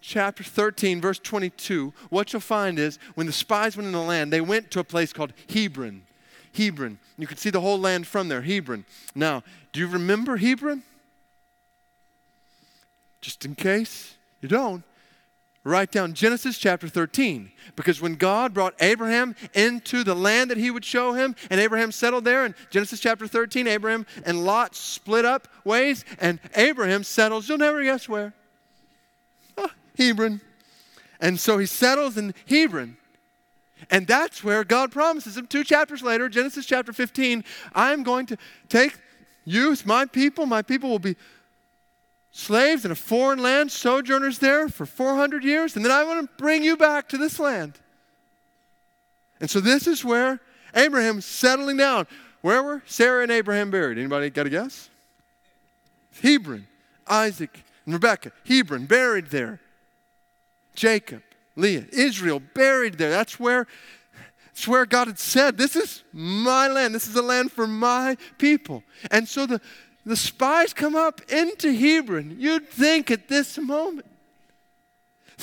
chapter 0.00 0.42
13, 0.42 1.00
verse 1.00 1.20
22, 1.20 1.94
what 2.10 2.32
you'll 2.32 2.40
find 2.40 2.76
is 2.76 2.98
when 3.14 3.28
the 3.28 3.32
spies 3.32 3.76
went 3.76 3.86
in 3.86 3.92
the 3.92 4.00
land, 4.00 4.32
they 4.32 4.40
went 4.40 4.72
to 4.72 4.80
a 4.80 4.84
place 4.84 5.12
called 5.12 5.32
Hebron. 5.48 6.02
Hebron. 6.52 6.98
You 7.18 7.28
can 7.28 7.36
see 7.36 7.50
the 7.50 7.60
whole 7.60 7.78
land 7.78 8.08
from 8.08 8.26
there, 8.26 8.42
Hebron. 8.42 8.84
Now, 9.14 9.44
do 9.72 9.78
you 9.78 9.86
remember 9.86 10.38
Hebron? 10.38 10.82
Just 13.20 13.44
in 13.44 13.54
case 13.54 14.16
you 14.40 14.48
don't, 14.48 14.82
write 15.64 15.90
down 15.90 16.14
Genesis 16.14 16.58
chapter 16.58 16.88
13. 16.88 17.50
Because 17.76 18.00
when 18.00 18.14
God 18.14 18.54
brought 18.54 18.74
Abraham 18.80 19.36
into 19.54 20.02
the 20.02 20.14
land 20.14 20.50
that 20.50 20.56
he 20.56 20.70
would 20.70 20.84
show 20.84 21.12
him, 21.12 21.36
and 21.50 21.60
Abraham 21.60 21.92
settled 21.92 22.24
there, 22.24 22.46
in 22.46 22.54
Genesis 22.70 23.00
chapter 23.00 23.26
13, 23.26 23.66
Abraham 23.66 24.06
and 24.24 24.44
Lot 24.44 24.74
split 24.74 25.24
up 25.24 25.48
ways, 25.64 26.04
and 26.18 26.40
Abraham 26.56 27.04
settles, 27.04 27.48
you'll 27.48 27.58
never 27.58 27.82
guess 27.82 28.08
where. 28.08 28.32
Ah, 29.56 29.72
Hebron. 29.96 30.40
And 31.20 31.38
so 31.38 31.58
he 31.58 31.66
settles 31.66 32.16
in 32.16 32.34
Hebron. 32.48 32.96
And 33.90 34.06
that's 34.06 34.42
where 34.42 34.64
God 34.64 34.90
promises 34.90 35.36
him 35.36 35.46
two 35.46 35.64
chapters 35.64 36.02
later, 36.02 36.28
Genesis 36.28 36.66
chapter 36.66 36.92
15, 36.92 37.44
I'm 37.74 38.02
going 38.02 38.26
to 38.26 38.36
take 38.68 38.98
you, 39.44 39.76
my 39.84 40.04
people, 40.04 40.46
my 40.46 40.62
people 40.62 40.90
will 40.90 40.98
be 40.98 41.16
slaves 42.38 42.84
in 42.84 42.92
a 42.92 42.94
foreign 42.94 43.40
land, 43.40 43.72
sojourners 43.72 44.38
there 44.38 44.68
for 44.68 44.86
400 44.86 45.42
years, 45.42 45.74
and 45.74 45.84
then 45.84 45.90
I 45.90 46.04
want 46.04 46.22
to 46.22 46.36
bring 46.36 46.62
you 46.62 46.76
back 46.76 47.08
to 47.08 47.18
this 47.18 47.40
land. 47.40 47.74
And 49.40 49.50
so 49.50 49.60
this 49.60 49.88
is 49.88 50.04
where 50.04 50.40
Abraham's 50.74 51.26
settling 51.26 51.76
down. 51.76 52.06
Where 52.40 52.62
were 52.62 52.82
Sarah 52.86 53.24
and 53.24 53.32
Abraham 53.32 53.70
buried? 53.70 53.98
Anybody 53.98 54.30
got 54.30 54.46
a 54.46 54.50
guess? 54.50 54.88
Hebron, 56.22 56.68
Isaac, 57.08 57.64
and 57.84 57.94
Rebekah. 57.94 58.30
Hebron, 58.46 58.86
buried 58.86 59.26
there. 59.26 59.60
Jacob, 60.76 61.22
Leah, 61.56 61.86
Israel, 61.92 62.40
buried 62.54 62.98
there. 62.98 63.10
That's 63.10 63.40
where, 63.40 63.66
that's 64.46 64.68
where 64.68 64.86
God 64.86 65.08
had 65.08 65.18
said, 65.18 65.58
This 65.58 65.74
is 65.74 66.04
my 66.12 66.68
land. 66.68 66.94
This 66.94 67.08
is 67.08 67.16
a 67.16 67.22
land 67.22 67.50
for 67.50 67.66
my 67.66 68.16
people. 68.38 68.84
And 69.10 69.26
so 69.28 69.44
the, 69.44 69.60
the 70.08 70.16
spies 70.16 70.72
come 70.72 70.96
up 70.96 71.20
into 71.30 71.72
Hebron, 71.72 72.36
you'd 72.38 72.68
think 72.68 73.10
at 73.10 73.28
this 73.28 73.58
moment 73.58 74.06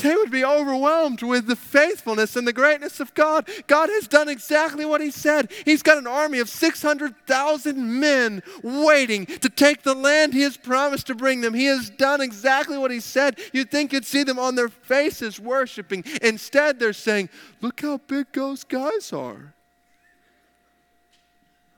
they 0.01 0.13
would 0.13 0.31
be 0.31 0.43
overwhelmed 0.43 1.21
with 1.21 1.45
the 1.47 1.55
faithfulness 1.55 2.35
and 2.35 2.47
the 2.47 2.51
greatness 2.51 2.99
of 2.99 3.13
God. 3.13 3.47
God 3.67 3.89
has 3.89 4.07
done 4.07 4.27
exactly 4.27 4.83
what 4.83 5.01
He 5.01 5.11
said. 5.11 5.51
He's 5.63 5.83
got 5.83 5.99
an 5.99 6.07
army 6.07 6.39
of 6.39 6.49
600,000 6.49 7.99
men 7.99 8.43
waiting 8.63 9.27
to 9.27 9.49
take 9.49 9.83
the 9.83 9.93
land 9.93 10.33
He 10.33 10.41
has 10.41 10.57
promised 10.57 11.07
to 11.07 11.15
bring 11.15 11.41
them. 11.41 11.53
He 11.53 11.65
has 11.65 11.91
done 11.91 12.19
exactly 12.19 12.77
what 12.77 12.91
He 12.91 12.99
said. 12.99 13.39
You'd 13.53 13.71
think 13.71 13.93
you'd 13.93 14.03
see 14.03 14.23
them 14.23 14.39
on 14.39 14.55
their 14.55 14.69
faces 14.69 15.39
worshiping. 15.39 16.03
Instead, 16.21 16.79
they're 16.79 16.91
saying, 16.91 17.29
Look 17.61 17.81
how 17.81 17.99
big 17.99 18.33
those 18.33 18.63
guys 18.63 19.13
are. 19.13 19.53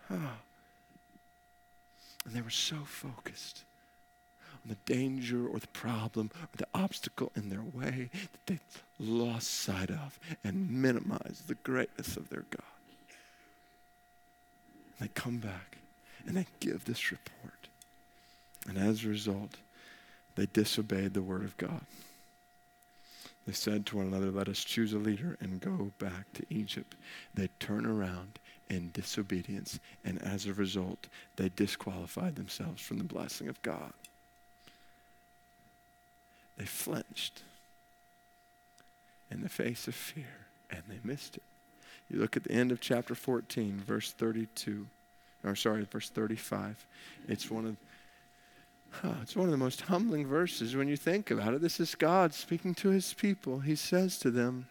Oh. 0.10 0.32
And 2.28 2.36
they 2.36 2.42
were 2.42 2.50
so 2.50 2.76
focused 2.84 3.64
on 4.54 4.70
the 4.70 4.94
danger 4.94 5.48
or 5.48 5.60
the 5.60 5.68
problem 5.68 6.30
or 6.36 6.58
the 6.58 6.68
obstacle 6.74 7.32
in 7.38 7.50
their 7.50 7.62
way 7.62 8.10
that 8.12 8.46
they 8.46 8.60
lost 9.00 9.50
sight 9.50 9.90
of 9.90 10.20
and 10.44 10.70
minimized 10.70 11.48
the 11.48 11.56
greatness 11.56 12.18
of 12.18 12.30
their 12.30 12.44
God. 12.50 12.62
And 15.00 15.08
they 15.08 15.12
come 15.14 15.38
back 15.38 15.78
and 16.28 16.36
they 16.36 16.48
give 16.60 16.84
this 16.84 17.12
report. 17.12 17.70
And 18.68 18.78
as 18.78 19.06
a 19.06 19.08
result, 19.08 19.56
they 20.36 20.48
disobeyed 20.48 21.14
the 21.14 21.22
word 21.22 21.46
of 21.46 21.56
God. 21.56 21.86
They 23.46 23.54
said 23.54 23.86
to 23.86 23.98
one 23.98 24.08
another, 24.08 24.30
Let 24.30 24.50
us 24.50 24.62
choose 24.66 24.92
a 24.92 24.98
leader 24.98 25.38
and 25.40 25.62
go 25.62 25.94
back 25.98 26.34
to 26.34 26.46
Egypt. 26.50 26.96
They 27.34 27.48
turn 27.60 27.86
around 27.86 28.40
in 28.70 28.92
disobedience, 28.94 29.80
and 30.04 30.22
as 30.22 30.46
a 30.46 30.54
result, 30.54 31.08
they 31.36 31.50
disqualified 31.50 32.36
themselves 32.36 32.82
from 32.82 32.98
the 32.98 33.04
blessing 33.04 33.48
of 33.48 33.62
God. 33.62 33.94
They 36.58 36.66
flinched 36.66 37.44
in 39.30 39.42
the 39.42 39.50
face 39.50 39.88
of 39.88 39.96
fear, 39.96 40.48
and 40.70 40.84
they 40.88 41.00
missed 41.04 41.38
it. 41.38 41.44
You 42.10 42.20
look 42.20 42.38
at 42.38 42.44
the 42.44 42.52
end 42.52 42.72
of 42.72 42.80
chapter 42.80 43.16
14, 43.16 43.82
verse 43.86 44.12
32, 44.12 44.88
or 45.44 45.56
sorry, 45.56 45.86
verse 45.90 46.10
35. 46.10 46.86
It's 47.28 47.52
one 47.52 47.66
of 47.66 47.78
it's 49.22 49.36
one 49.36 49.46
of 49.46 49.52
the 49.52 49.58
most 49.58 49.82
humbling 49.82 50.26
verses 50.26 50.76
when 50.76 50.88
you 50.88 50.96
think 50.96 51.30
about 51.30 51.54
it. 51.54 51.62
This 51.62 51.80
is 51.80 51.94
God 51.94 52.34
speaking 52.34 52.74
to 52.76 52.90
his 52.90 53.14
people. 53.14 53.60
He 53.60 53.76
says 53.76 54.18
to 54.20 54.32
them, 54.32 54.68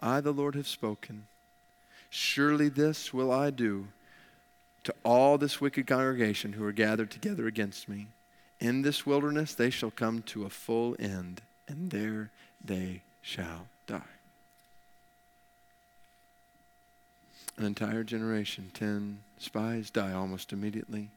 I, 0.00 0.20
the 0.20 0.32
Lord, 0.32 0.54
have 0.54 0.66
spoken. 0.66 1.26
Surely 2.14 2.68
this 2.68 3.14
will 3.14 3.32
I 3.32 3.48
do 3.48 3.88
to 4.84 4.94
all 5.02 5.38
this 5.38 5.62
wicked 5.62 5.86
congregation 5.86 6.52
who 6.52 6.62
are 6.62 6.70
gathered 6.70 7.10
together 7.10 7.46
against 7.46 7.88
me. 7.88 8.08
In 8.60 8.82
this 8.82 9.06
wilderness 9.06 9.54
they 9.54 9.70
shall 9.70 9.90
come 9.90 10.20
to 10.24 10.44
a 10.44 10.50
full 10.50 10.94
end, 10.98 11.40
and 11.66 11.90
there 11.90 12.30
they 12.62 13.00
shall 13.22 13.66
die. 13.86 14.02
An 17.56 17.64
entire 17.64 18.04
generation, 18.04 18.70
ten 18.74 19.20
spies 19.38 19.88
die 19.88 20.12
almost 20.12 20.52
immediately. 20.52 21.08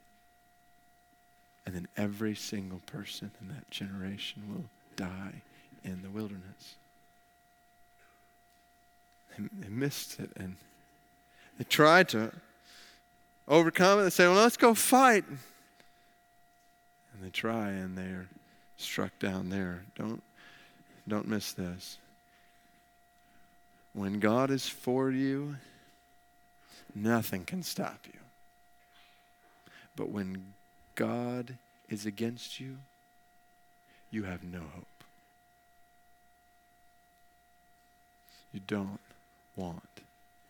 And 1.66 1.76
then 1.76 1.90
every 1.98 2.36
single 2.36 2.80
person 2.86 3.32
in 3.42 3.50
that 3.50 3.70
generation 3.70 4.44
will 4.48 4.70
die 4.96 5.42
in 5.84 6.04
the 6.04 6.10
wilderness. 6.10 6.76
They 9.38 9.68
missed 9.68 10.22
it 10.22 10.30
and 10.38 10.56
they 11.58 11.64
tried 11.64 12.10
to 12.10 12.32
overcome 13.48 14.00
it. 14.00 14.04
They 14.04 14.10
say, 14.10 14.28
well, 14.28 14.36
let's 14.36 14.58
go 14.58 14.74
fight. 14.74 15.24
And 15.28 15.40
they 17.22 17.30
try 17.30 17.70
and 17.70 17.98
they're 17.98 18.28
struck 18.78 19.18
down 19.20 19.50
there. 19.50 19.84
Don't, 19.98 20.22
don't 21.08 21.28
miss 21.28 21.54
this. 21.54 21.98
When 23.94 24.20
God 24.20 24.52
is 24.52 24.68
for 24.68 25.10
you, 25.12 25.56
nothing 26.94 27.46
can 27.46 27.64
stop 27.64 28.00
you. 28.06 28.20
But 29.96 30.10
when 30.10 30.54
God 30.96 31.58
is 31.88 32.06
against 32.06 32.60
you, 32.60 32.78
you 34.12 34.24
have 34.24 34.44
no 34.44 34.60
hope. 34.60 34.88
You 38.52 38.60
don't 38.68 39.00
want 39.56 39.84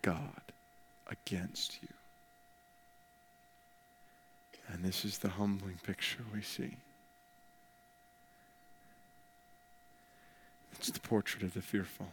God 0.01 0.41
against 1.10 1.82
you. 1.82 1.89
And 4.68 4.84
this 4.84 5.06
is 5.06 5.20
the 5.20 5.30
humbling 5.30 5.80
picture 5.84 6.24
we 6.34 6.41
see. 6.41 6.78
It's 10.74 10.89
the 10.89 10.99
portrait 10.99 11.43
of 11.43 11.53
the 11.53 11.62
fearful. 11.62 12.08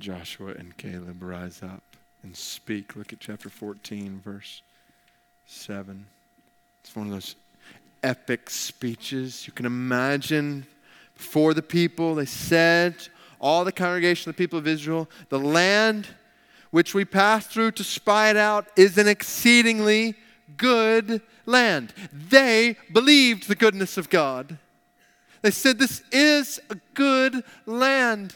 Joshua 0.00 0.52
and 0.52 0.76
Caleb 0.76 1.22
rise 1.22 1.62
up 1.62 1.82
and 2.22 2.36
speak. 2.36 2.96
Look 2.96 3.12
at 3.12 3.20
chapter 3.20 3.48
14, 3.48 4.20
verse 4.24 4.62
7. 5.46 6.06
It's 6.82 6.96
one 6.96 7.06
of 7.06 7.12
those 7.12 7.36
epic 8.02 8.50
speeches. 8.50 9.46
You 9.46 9.52
can 9.52 9.66
imagine 9.66 10.66
before 11.16 11.54
the 11.54 11.62
people. 11.62 12.14
They 12.14 12.26
said, 12.26 12.94
all 13.40 13.64
the 13.64 13.72
congregation 13.72 14.30
of 14.30 14.36
the 14.36 14.42
people 14.42 14.58
of 14.58 14.66
Israel, 14.66 15.08
the 15.28 15.38
land 15.38 16.08
which 16.74 16.92
we 16.92 17.04
passed 17.04 17.50
through 17.50 17.70
to 17.70 17.84
spy 17.84 18.30
it 18.30 18.36
out 18.36 18.66
is 18.74 18.98
an 18.98 19.06
exceedingly 19.06 20.12
good 20.56 21.22
land. 21.46 21.94
They 22.12 22.76
believed 22.92 23.46
the 23.46 23.54
goodness 23.54 23.96
of 23.96 24.10
God. 24.10 24.58
They 25.42 25.52
said, 25.52 25.78
This 25.78 26.02
is 26.10 26.58
a 26.70 26.76
good 26.94 27.44
land. 27.64 28.34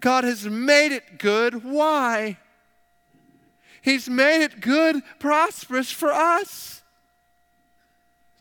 God 0.00 0.24
has 0.24 0.44
made 0.44 0.92
it 0.92 1.18
good. 1.18 1.64
Why? 1.64 2.36
He's 3.80 4.10
made 4.10 4.44
it 4.44 4.60
good, 4.60 5.02
prosperous 5.18 5.90
for 5.90 6.12
us. 6.12 6.82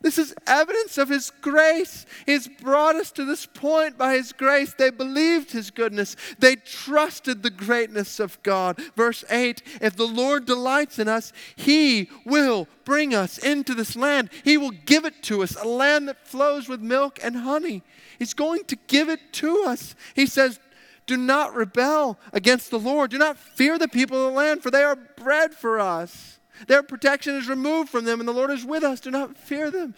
This 0.03 0.17
is 0.19 0.35
evidence 0.45 0.97
of 0.99 1.09
His 1.09 1.31
grace. 1.41 2.05
He's 2.25 2.47
brought 2.47 2.95
us 2.95 3.11
to 3.13 3.25
this 3.25 3.45
point 3.45 3.97
by 3.97 4.15
His 4.15 4.33
grace. 4.33 4.75
They 4.77 4.91
believed 4.91 5.51
His 5.51 5.71
goodness, 5.71 6.15
they 6.37 6.57
trusted 6.57 7.41
the 7.41 7.49
greatness 7.49 8.19
of 8.19 8.41
God. 8.43 8.79
Verse 8.95 9.23
8 9.29 9.63
If 9.81 9.95
the 9.95 10.05
Lord 10.05 10.45
delights 10.45 10.99
in 10.99 11.07
us, 11.07 11.33
He 11.55 12.09
will 12.25 12.67
bring 12.85 13.15
us 13.15 13.37
into 13.37 13.73
this 13.73 13.95
land. 13.95 14.29
He 14.43 14.57
will 14.57 14.71
give 14.71 15.05
it 15.05 15.23
to 15.23 15.41
us, 15.41 15.55
a 15.55 15.67
land 15.67 16.09
that 16.09 16.27
flows 16.27 16.67
with 16.67 16.81
milk 16.81 17.17
and 17.23 17.37
honey. 17.37 17.81
He's 18.19 18.33
going 18.33 18.65
to 18.65 18.75
give 18.87 19.09
it 19.09 19.33
to 19.33 19.63
us. 19.63 19.95
He 20.15 20.25
says, 20.25 20.59
do 21.05 21.17
not 21.17 21.53
rebel 21.53 22.17
against 22.31 22.71
the 22.71 22.79
Lord. 22.79 23.11
Do 23.11 23.17
not 23.17 23.37
fear 23.37 23.77
the 23.77 23.87
people 23.87 24.25
of 24.25 24.31
the 24.31 24.37
land, 24.37 24.63
for 24.63 24.71
they 24.71 24.83
are 24.83 24.95
bread 24.95 25.53
for 25.53 25.79
us. 25.79 26.39
Their 26.67 26.83
protection 26.83 27.35
is 27.35 27.47
removed 27.47 27.89
from 27.89 28.05
them, 28.05 28.19
and 28.19 28.27
the 28.27 28.33
Lord 28.33 28.51
is 28.51 28.65
with 28.65 28.83
us. 28.83 28.99
Do 28.99 29.11
not 29.11 29.37
fear 29.37 29.71
them. 29.71 29.95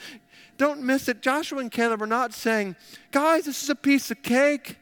Don't 0.58 0.82
miss 0.82 1.08
it. 1.08 1.22
Joshua 1.22 1.60
and 1.60 1.72
Caleb 1.72 2.02
are 2.02 2.08
not 2.08 2.34
saying, 2.34 2.76
guys, 3.12 3.46
this 3.46 3.62
is 3.64 3.70
a 3.70 3.76
piece 3.76 4.10
of 4.10 4.24
cake. 4.24 4.78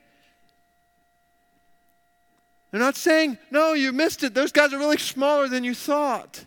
They're 2.71 2.79
not 2.79 2.95
saying, 2.95 3.37
no, 3.51 3.73
you 3.73 3.91
missed 3.91 4.23
it. 4.23 4.33
Those 4.33 4.51
guys 4.51 4.73
are 4.73 4.79
really 4.79 4.97
smaller 4.97 5.47
than 5.47 5.63
you 5.63 5.75
thought. 5.75 6.45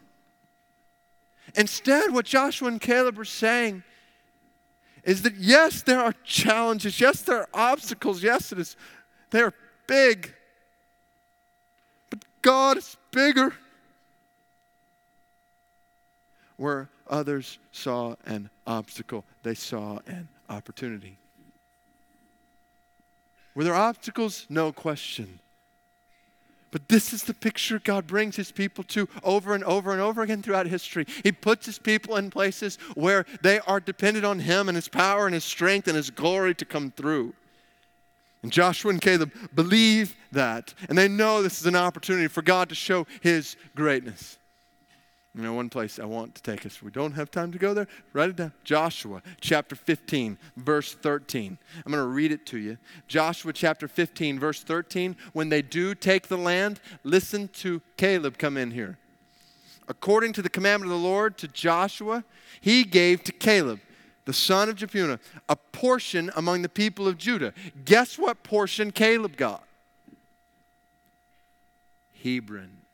Instead, 1.54 2.12
what 2.12 2.24
Joshua 2.26 2.68
and 2.68 2.80
Caleb 2.80 3.18
are 3.18 3.24
saying 3.24 3.82
is 5.04 5.22
that 5.22 5.36
yes, 5.36 5.82
there 5.82 6.00
are 6.00 6.14
challenges. 6.24 7.00
Yes, 7.00 7.22
there 7.22 7.38
are 7.38 7.48
obstacles. 7.54 8.22
Yes, 8.22 8.52
it 8.52 8.58
is. 8.58 8.76
They 9.30 9.40
are 9.40 9.54
big. 9.86 10.34
But 12.10 12.24
God 12.42 12.78
is 12.78 12.96
bigger 13.12 13.54
where 16.57 16.88
others 17.09 17.59
saw 17.72 18.14
an 18.26 18.50
obstacle, 18.66 19.24
they 19.42 19.54
saw 19.54 19.98
an 20.07 20.28
opportunity. 20.48 21.18
Were 23.54 23.64
there 23.64 23.74
obstacles? 23.74 24.46
No 24.48 24.72
question. 24.72 25.40
But 26.70 26.88
this 26.88 27.14
is 27.14 27.24
the 27.24 27.32
picture 27.32 27.80
God 27.82 28.07
brings 28.07 28.36
his 28.36 28.52
people 28.52 28.84
to 28.84 29.09
over 29.24 29.54
and 29.54 29.64
over 29.64 29.92
and 29.92 30.00
over 30.00 30.20
again 30.20 30.42
throughout 30.42 30.66
history. 30.66 31.07
He 31.22 31.32
puts 31.32 31.64
his 31.64 31.78
people 31.78 32.16
in 32.16 32.28
places 32.28 32.76
where 32.94 33.24
they 33.40 33.61
are 33.61 33.80
dependent 33.80 34.26
on 34.26 34.40
him 34.40 34.68
and 34.68 34.76
his 34.76 34.88
power 34.88 35.24
and 35.24 35.32
his 35.32 35.44
strength 35.44 35.88
and 35.88 35.96
his 35.96 36.11
glory 36.11 36.54
to 36.57 36.64
come 36.66 36.90
through. 36.90 37.32
And 38.42 38.52
Joshua 38.52 38.90
and 38.90 39.00
Caleb 39.00 39.32
believe 39.54 40.16
that, 40.32 40.74
and 40.88 40.98
they 40.98 41.09
know 41.09 41.42
this 41.42 41.61
is 41.61 41.66
an 41.66 41.76
opportunity 41.76 42.28
for 42.28 42.42
God 42.42 42.68
to 42.68 42.74
show 42.74 43.07
his 43.22 43.57
greatness. 43.74 44.38
You 45.37 45.43
know, 45.43 45.53
one 45.53 45.68
place 45.68 45.99
I 45.99 46.07
want 46.07 46.34
to 46.37 46.43
take 46.43 46.64
us. 46.64 46.82
We 46.82 46.91
don't 46.91 47.12
have 47.12 47.30
time 47.30 47.53
to 47.53 47.59
go 47.59 47.74
there. 47.74 47.87
Write 48.14 48.30
it 48.30 48.37
down. 48.37 48.53
Joshua 48.64 49.20
chapter 49.39 49.76
15, 49.76 50.39
verse 50.57 50.95
13. 50.95 51.59
I'm 51.84 51.93
going 51.93 52.03
to 52.03 52.09
read 52.09 52.32
it 52.32 52.47
to 52.47 52.59
you. 52.59 52.78
Joshua 53.07 53.53
chapter 53.53 53.87
15, 53.87 54.39
verse 54.39 54.62
13. 54.62 55.14
When 55.34 55.51
they 55.51 55.61
do 55.61 55.95
take 55.95 56.28
the 56.28 56.39
land, 56.39 56.80
listen 57.05 57.49
to 57.49 57.82
Caleb 57.99 58.39
come 58.39 58.57
in 58.57 58.70
here. 58.70 58.97
According 59.89 60.32
to 60.34 60.43
the 60.43 60.49
commandment 60.49 60.91
of 60.91 60.99
the 60.99 61.07
Lord 61.07 61.37
to 61.39 61.49
Joshua, 61.49 62.24
he 62.62 62.82
gave 62.82 63.22
to 63.24 63.32
Caleb, 63.32 63.80
the 64.24 64.32
son 64.32 64.70
of 64.70 64.76
Jephunneh, 64.76 65.20
a 65.51 65.57
portion 65.57 66.30
among 66.34 66.62
the 66.62 66.68
people 66.70 67.07
of 67.07 67.18
Judah. 67.18 67.53
Guess 67.84 68.18
what 68.18 68.43
portion 68.43 68.91
Caleb 68.91 69.37
got? 69.37 69.64
Hebron. 72.22 72.86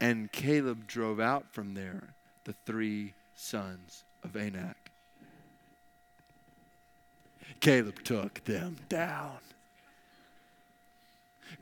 And 0.00 0.30
Caleb 0.30 0.86
drove 0.86 1.18
out 1.20 1.46
from 1.52 1.74
there 1.74 2.14
the 2.44 2.54
three 2.64 3.14
sons 3.34 4.04
of 4.22 4.36
Anak. 4.36 4.76
Caleb 7.60 8.04
took 8.04 8.44
them 8.44 8.76
down. 8.88 9.38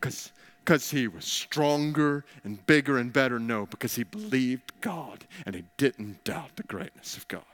Because 0.01 0.91
he 0.91 1.09
was 1.09 1.25
stronger 1.25 2.25
and 2.45 2.67
bigger 2.67 2.99
and 2.99 3.13
better? 3.13 3.39
No, 3.39 3.67
because 3.67 3.95
he 3.95 4.03
believed 4.03 4.73
God 4.81 5.25
and 5.47 5.55
he 5.55 5.65
didn't 5.77 6.25
doubt 6.25 6.57
the 6.57 6.65
greatness 6.65 7.17
of 7.17 7.27
God. 7.29 7.45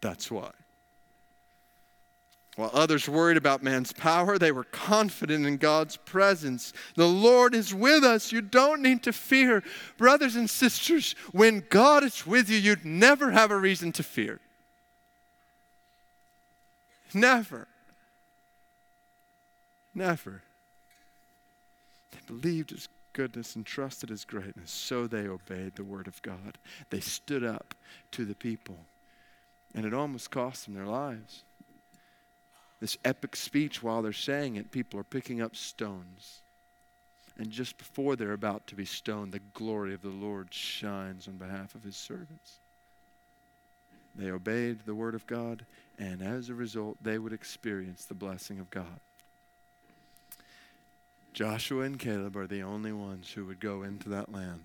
That's 0.00 0.30
why. 0.30 0.50
While 2.56 2.70
others 2.74 3.08
worried 3.08 3.38
about 3.38 3.62
man's 3.62 3.92
power, 3.92 4.38
they 4.38 4.52
were 4.52 4.64
confident 4.64 5.46
in 5.46 5.56
God's 5.56 5.96
presence. 5.96 6.74
The 6.96 7.08
Lord 7.08 7.54
is 7.54 7.74
with 7.74 8.04
us. 8.04 8.30
You 8.30 8.42
don't 8.42 8.82
need 8.82 9.02
to 9.04 9.12
fear. 9.12 9.62
Brothers 9.96 10.36
and 10.36 10.50
sisters, 10.50 11.14
when 11.32 11.64
God 11.70 12.04
is 12.04 12.26
with 12.26 12.50
you, 12.50 12.58
you'd 12.58 12.84
never 12.84 13.30
have 13.30 13.50
a 13.50 13.56
reason 13.56 13.90
to 13.92 14.02
fear. 14.02 14.38
Never. 17.14 17.68
Never. 19.94 20.42
They 22.10 22.18
believed 22.26 22.70
his 22.70 22.88
goodness 23.14 23.56
and 23.56 23.64
trusted 23.64 24.10
his 24.10 24.26
greatness, 24.26 24.70
so 24.70 25.06
they 25.06 25.26
obeyed 25.26 25.76
the 25.76 25.84
word 25.84 26.06
of 26.06 26.20
God. 26.20 26.58
They 26.90 27.00
stood 27.00 27.44
up 27.44 27.74
to 28.10 28.26
the 28.26 28.34
people, 28.34 28.76
and 29.74 29.86
it 29.86 29.94
almost 29.94 30.30
cost 30.30 30.66
them 30.66 30.74
their 30.74 30.86
lives 30.86 31.44
this 32.82 32.98
epic 33.04 33.36
speech, 33.36 33.80
while 33.80 34.02
they're 34.02 34.12
saying 34.12 34.56
it, 34.56 34.72
people 34.72 34.98
are 34.98 35.04
picking 35.04 35.40
up 35.40 35.54
stones. 35.54 36.40
And 37.38 37.48
just 37.48 37.78
before 37.78 38.16
they're 38.16 38.32
about 38.32 38.66
to 38.66 38.74
be 38.74 38.84
stoned, 38.84 39.30
the 39.30 39.38
glory 39.54 39.94
of 39.94 40.02
the 40.02 40.08
Lord 40.08 40.52
shines 40.52 41.28
on 41.28 41.34
behalf 41.34 41.76
of 41.76 41.84
his 41.84 41.94
servants. 41.94 42.58
They 44.16 44.32
obeyed 44.32 44.80
the 44.84 44.96
word 44.96 45.14
of 45.14 45.28
God, 45.28 45.64
and 45.96 46.22
as 46.22 46.48
a 46.48 46.54
result, 46.54 46.96
they 47.00 47.20
would 47.20 47.32
experience 47.32 48.04
the 48.04 48.14
blessing 48.14 48.58
of 48.58 48.68
God. 48.68 48.98
Joshua 51.32 51.84
and 51.84 52.00
Caleb 52.00 52.36
are 52.36 52.48
the 52.48 52.64
only 52.64 52.92
ones 52.92 53.30
who 53.30 53.46
would 53.46 53.60
go 53.60 53.84
into 53.84 54.08
that 54.08 54.32
land. 54.32 54.64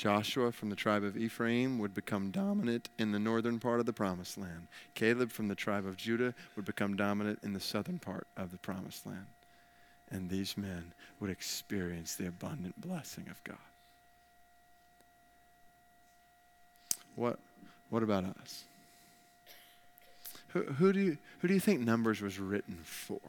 Joshua 0.00 0.50
from 0.50 0.70
the 0.70 0.76
tribe 0.76 1.04
of 1.04 1.14
Ephraim 1.14 1.78
would 1.78 1.92
become 1.92 2.30
dominant 2.30 2.88
in 2.98 3.12
the 3.12 3.18
northern 3.18 3.60
part 3.60 3.80
of 3.80 3.86
the 3.86 3.92
promised 3.92 4.38
land. 4.38 4.66
Caleb 4.94 5.30
from 5.30 5.48
the 5.48 5.54
tribe 5.54 5.84
of 5.84 5.98
Judah 5.98 6.32
would 6.56 6.64
become 6.64 6.96
dominant 6.96 7.40
in 7.42 7.52
the 7.52 7.60
southern 7.60 7.98
part 7.98 8.26
of 8.34 8.50
the 8.50 8.56
promised 8.56 9.04
land. 9.04 9.26
And 10.10 10.30
these 10.30 10.56
men 10.56 10.94
would 11.20 11.28
experience 11.28 12.14
the 12.14 12.28
abundant 12.28 12.80
blessing 12.80 13.26
of 13.30 13.44
God. 13.44 13.58
What, 17.14 17.38
what 17.90 18.02
about 18.02 18.24
us? 18.24 18.64
Who, 20.48 20.62
who, 20.62 20.94
do 20.94 21.00
you, 21.00 21.18
who 21.40 21.48
do 21.48 21.52
you 21.52 21.60
think 21.60 21.80
Numbers 21.80 22.22
was 22.22 22.38
written 22.38 22.78
for? 22.84 23.20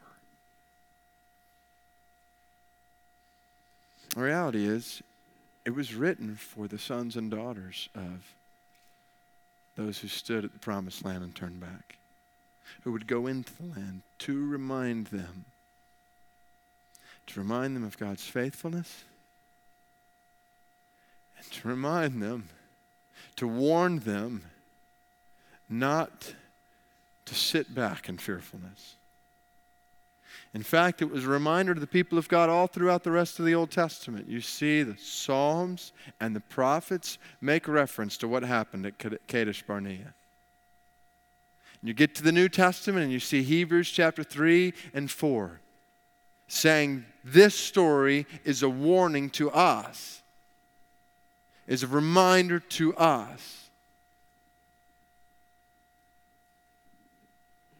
The 4.14 4.22
reality 4.22 4.66
is, 4.66 5.02
it 5.64 5.74
was 5.74 5.94
written 5.94 6.36
for 6.36 6.66
the 6.66 6.78
sons 6.78 7.16
and 7.16 7.30
daughters 7.30 7.88
of 7.94 8.34
those 9.76 9.98
who 9.98 10.08
stood 10.08 10.44
at 10.44 10.52
the 10.52 10.58
promised 10.58 11.04
land 11.04 11.22
and 11.22 11.34
turned 11.34 11.60
back, 11.60 11.96
who 12.82 12.92
would 12.92 13.06
go 13.06 13.26
into 13.26 13.52
the 13.56 13.68
land 13.68 14.02
to 14.18 14.48
remind 14.48 15.06
them, 15.08 15.44
to 17.26 17.40
remind 17.40 17.76
them 17.76 17.84
of 17.84 17.98
God's 17.98 18.26
faithfulness, 18.26 19.04
and 21.38 21.50
to 21.50 21.68
remind 21.68 22.22
them, 22.22 22.48
to 23.36 23.46
warn 23.46 24.00
them 24.00 24.42
not 25.68 26.34
to 27.24 27.34
sit 27.34 27.74
back 27.74 28.08
in 28.08 28.18
fearfulness 28.18 28.96
in 30.54 30.62
fact, 30.62 31.00
it 31.00 31.10
was 31.10 31.24
a 31.24 31.28
reminder 31.28 31.74
to 31.74 31.80
the 31.80 31.86
people 31.86 32.18
of 32.18 32.28
God 32.28 32.48
all 32.48 32.66
throughout 32.66 33.04
the 33.04 33.10
rest 33.10 33.38
of 33.38 33.46
the 33.46 33.54
Old 33.54 33.70
Testament. 33.70 34.28
You 34.28 34.40
see, 34.40 34.82
the 34.82 34.96
Psalms 34.96 35.92
and 36.20 36.36
the 36.36 36.40
prophets 36.40 37.18
make 37.40 37.66
reference 37.66 38.16
to 38.18 38.28
what 38.28 38.42
happened 38.42 38.86
at 38.86 39.26
Kadesh 39.26 39.62
Barnea. 39.62 40.14
You 41.82 41.94
get 41.94 42.14
to 42.16 42.22
the 42.22 42.32
New 42.32 42.48
Testament 42.48 43.04
and 43.04 43.12
you 43.12 43.18
see 43.18 43.42
Hebrews 43.42 43.90
chapter 43.90 44.22
3 44.22 44.72
and 44.94 45.10
4 45.10 45.60
saying 46.48 47.06
this 47.24 47.54
story 47.54 48.26
is 48.44 48.62
a 48.62 48.68
warning 48.68 49.30
to 49.30 49.50
us, 49.50 50.20
is 51.66 51.82
a 51.82 51.86
reminder 51.86 52.60
to 52.60 52.94
us 52.96 53.62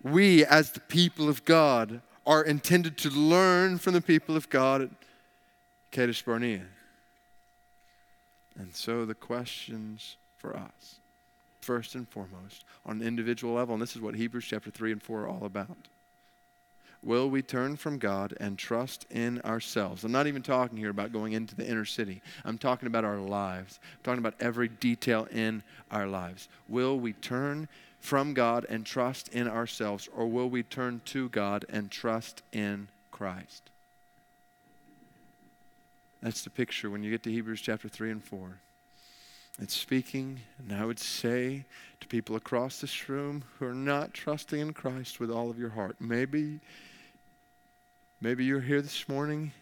we, 0.02 0.44
as 0.44 0.72
the 0.72 0.80
people 0.80 1.28
of 1.28 1.44
God, 1.44 2.00
are 2.26 2.42
intended 2.42 2.96
to 2.98 3.10
learn 3.10 3.78
from 3.78 3.94
the 3.94 4.00
people 4.00 4.36
of 4.36 4.48
God 4.48 4.82
at 4.82 4.90
Kadesh 5.90 6.22
Barnea. 6.22 6.62
And 8.58 8.74
so 8.74 9.04
the 9.04 9.14
questions 9.14 10.16
for 10.36 10.56
us, 10.56 10.96
first 11.60 11.94
and 11.94 12.08
foremost, 12.08 12.64
on 12.84 13.00
an 13.00 13.06
individual 13.06 13.54
level, 13.54 13.74
and 13.74 13.82
this 13.82 13.96
is 13.96 14.02
what 14.02 14.14
Hebrews 14.14 14.44
chapter 14.44 14.70
3 14.70 14.92
and 14.92 15.02
4 15.02 15.22
are 15.22 15.28
all 15.28 15.44
about. 15.44 15.76
Will 17.04 17.28
we 17.28 17.42
turn 17.42 17.76
from 17.76 17.98
God 17.98 18.34
and 18.38 18.56
trust 18.56 19.06
in 19.10 19.40
ourselves? 19.40 20.04
I'm 20.04 20.12
not 20.12 20.28
even 20.28 20.42
talking 20.42 20.78
here 20.78 20.90
about 20.90 21.12
going 21.12 21.32
into 21.32 21.56
the 21.56 21.68
inner 21.68 21.84
city. 21.84 22.22
I'm 22.44 22.58
talking 22.58 22.86
about 22.86 23.04
our 23.04 23.18
lives. 23.18 23.80
I'm 23.82 24.04
talking 24.04 24.20
about 24.20 24.34
every 24.38 24.68
detail 24.68 25.26
in 25.32 25.64
our 25.90 26.06
lives. 26.06 26.48
Will 26.68 27.00
we 27.00 27.12
turn 27.14 27.68
from 28.02 28.34
God 28.34 28.66
and 28.68 28.84
trust 28.84 29.28
in 29.28 29.46
ourselves, 29.46 30.08
or 30.14 30.26
will 30.26 30.50
we 30.50 30.64
turn 30.64 31.00
to 31.06 31.28
God 31.28 31.64
and 31.68 31.88
trust 31.88 32.42
in 32.52 32.88
Christ? 33.12 33.62
That's 36.20 36.42
the 36.42 36.50
picture 36.50 36.90
when 36.90 37.04
you 37.04 37.12
get 37.12 37.22
to 37.22 37.30
Hebrews 37.30 37.60
chapter 37.60 37.88
3 37.88 38.10
and 38.10 38.24
4. 38.24 38.58
It's 39.60 39.74
speaking, 39.74 40.40
and 40.58 40.76
I 40.76 40.84
would 40.84 40.98
say 40.98 41.64
to 42.00 42.08
people 42.08 42.34
across 42.34 42.80
this 42.80 43.08
room 43.08 43.44
who 43.58 43.66
are 43.66 43.74
not 43.74 44.12
trusting 44.12 44.58
in 44.58 44.72
Christ 44.72 45.20
with 45.20 45.30
all 45.30 45.48
of 45.48 45.58
your 45.58 45.70
heart, 45.70 45.94
maybe, 46.00 46.58
maybe 48.20 48.44
you're 48.44 48.60
here 48.60 48.82
this 48.82 49.08
morning 49.08 49.52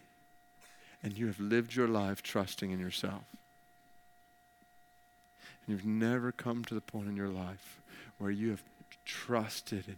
and 1.03 1.15
you 1.15 1.27
have 1.27 1.39
lived 1.39 1.75
your 1.75 1.87
life 1.87 2.23
trusting 2.23 2.71
in 2.71 2.79
yourself. 2.79 3.23
And 5.67 5.75
you've 5.75 5.85
never 5.85 6.31
come 6.31 6.65
to 6.65 6.73
the 6.73 6.81
point 6.81 7.07
in 7.07 7.15
your 7.15 7.29
life 7.29 7.80
where 8.21 8.31
you 8.31 8.51
have 8.51 8.63
trusted 9.03 9.87
in 9.87 9.97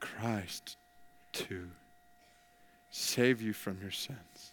Christ 0.00 0.76
to 1.32 1.68
save 2.90 3.42
you 3.42 3.52
from 3.52 3.78
your 3.82 3.90
sins 3.90 4.52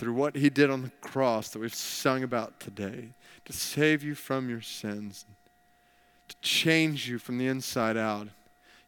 through 0.00 0.14
what 0.14 0.34
he 0.34 0.48
did 0.48 0.70
on 0.70 0.80
the 0.80 0.90
cross 1.02 1.50
that 1.50 1.58
we've 1.58 1.74
sung 1.74 2.22
about 2.22 2.58
today 2.58 3.10
to 3.44 3.52
save 3.52 4.02
you 4.02 4.14
from 4.14 4.48
your 4.48 4.62
sins, 4.62 5.26
to 6.26 6.36
change 6.40 7.06
you 7.06 7.18
from 7.18 7.36
the 7.36 7.46
inside 7.46 7.98
out. 7.98 8.28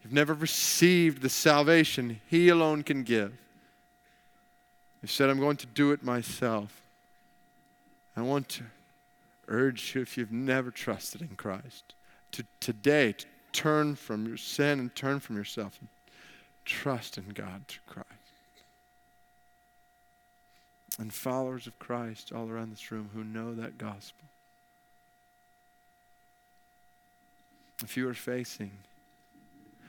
You've 0.03 0.13
never 0.15 0.33
received 0.33 1.21
the 1.21 1.29
salvation 1.29 2.21
he 2.31 2.49
alone 2.49 2.83
can 2.83 3.03
give. 3.03 3.33
You 5.03 5.09
said, 5.09 5.29
I'm 5.29 5.39
going 5.39 5.59
to 5.59 5.67
do 5.67 5.93
it 5.93 6.03
myself. 6.03 6.81
I 8.17 8.23
want 8.23 8.49
to 8.51 8.63
urge 9.53 9.95
you, 9.95 10.03
if 10.03 10.17
you've 10.17 10.33
never 10.33 10.71
trusted 10.71 11.21
in 11.21 11.37
Christ, 11.37 11.95
to 12.33 12.45
today 12.61 13.13
to 13.13 13.27
turn 13.53 13.95
from 13.95 14.27
your 14.27 14.37
sin 14.37 14.81
and 14.81 14.95
turn 14.95 15.21
from 15.21 15.37
yourself 15.37 15.79
and 15.81 15.89
trust 16.65 17.19
in 17.19 17.29
God 17.29 17.67
through 17.69 17.83
Christ 17.87 18.09
and 20.99 21.13
followers 21.13 21.67
of 21.67 21.79
Christ 21.79 22.33
all 22.33 22.49
around 22.49 22.71
this 22.71 22.91
room 22.91 23.11
who 23.15 23.25
know 23.25 23.55
that 23.55 23.79
gospel. 23.79 24.25
If 27.83 27.97
you 27.97 28.09
are 28.09 28.15
facing 28.15 28.71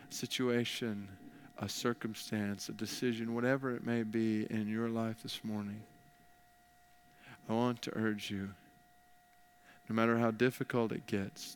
a 0.09 0.13
situation, 0.13 1.09
a 1.59 1.69
circumstance, 1.69 2.69
a 2.69 2.71
decision, 2.71 3.35
whatever 3.35 3.75
it 3.75 3.85
may 3.85 4.03
be 4.03 4.47
in 4.49 4.67
your 4.67 4.89
life 4.89 5.21
this 5.21 5.43
morning, 5.43 5.81
I 7.49 7.53
want 7.53 7.81
to 7.83 7.95
urge 7.95 8.31
you, 8.31 8.49
no 9.93 10.01
matter 10.01 10.17
how 10.17 10.31
difficult 10.31 10.91
it 10.91 11.05
gets, 11.05 11.55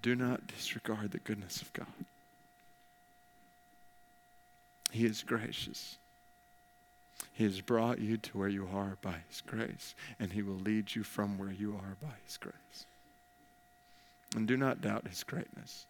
do 0.00 0.14
not 0.14 0.46
disregard 0.46 1.10
the 1.10 1.18
goodness 1.18 1.60
of 1.60 1.72
God. 1.72 1.86
He 4.92 5.04
is 5.04 5.24
gracious. 5.24 5.96
He 7.32 7.42
has 7.42 7.60
brought 7.60 7.98
you 7.98 8.16
to 8.16 8.38
where 8.38 8.48
you 8.48 8.68
are 8.72 8.96
by 9.02 9.16
His 9.28 9.40
grace, 9.40 9.96
and 10.20 10.32
He 10.32 10.42
will 10.42 10.54
lead 10.54 10.94
you 10.94 11.02
from 11.02 11.36
where 11.36 11.50
you 11.50 11.72
are 11.72 11.96
by 12.00 12.14
His 12.24 12.36
grace. 12.36 12.86
And 14.36 14.46
do 14.46 14.56
not 14.56 14.80
doubt 14.80 15.08
His 15.08 15.24
greatness. 15.24 15.86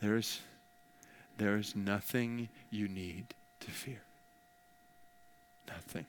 There 0.00 0.16
is, 0.16 0.42
there 1.38 1.56
is 1.56 1.74
nothing 1.74 2.50
you 2.70 2.86
need 2.86 3.34
to 3.60 3.72
fear. 3.72 4.02
Nothing. 5.66 6.06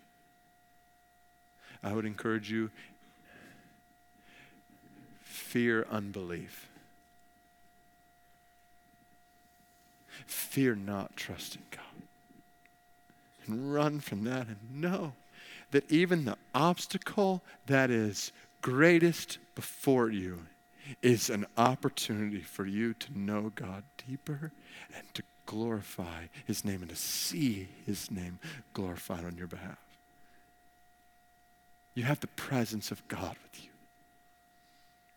I 1.83 1.93
would 1.93 2.05
encourage 2.05 2.51
you 2.51 2.69
fear 5.37 5.85
unbelief. 5.89 6.67
Fear 10.25 10.75
not 10.75 11.15
trusting 11.15 11.61
God 11.71 11.81
and 13.45 13.73
run 13.73 13.99
from 13.99 14.23
that 14.25 14.47
and 14.47 14.81
know 14.81 15.13
that 15.71 15.89
even 15.91 16.25
the 16.25 16.37
obstacle 16.53 17.41
that 17.67 17.89
is 17.89 18.31
greatest 18.61 19.37
before 19.55 20.09
you 20.09 20.39
is 21.01 21.29
an 21.29 21.45
opportunity 21.57 22.41
for 22.41 22.65
you 22.65 22.93
to 22.93 23.17
know 23.17 23.51
God 23.55 23.83
deeper 24.07 24.51
and 24.95 25.13
to 25.13 25.23
glorify 25.45 26.25
His 26.45 26.65
name 26.65 26.81
and 26.81 26.89
to 26.89 26.95
see 26.95 27.67
His 27.85 28.09
name 28.09 28.39
glorified 28.73 29.25
on 29.25 29.37
your 29.37 29.47
behalf. 29.47 29.77
You 31.93 32.03
have 32.03 32.19
the 32.19 32.27
presence 32.27 32.91
of 32.91 33.05
God 33.07 33.35
with 33.43 33.63
you. 33.63 33.69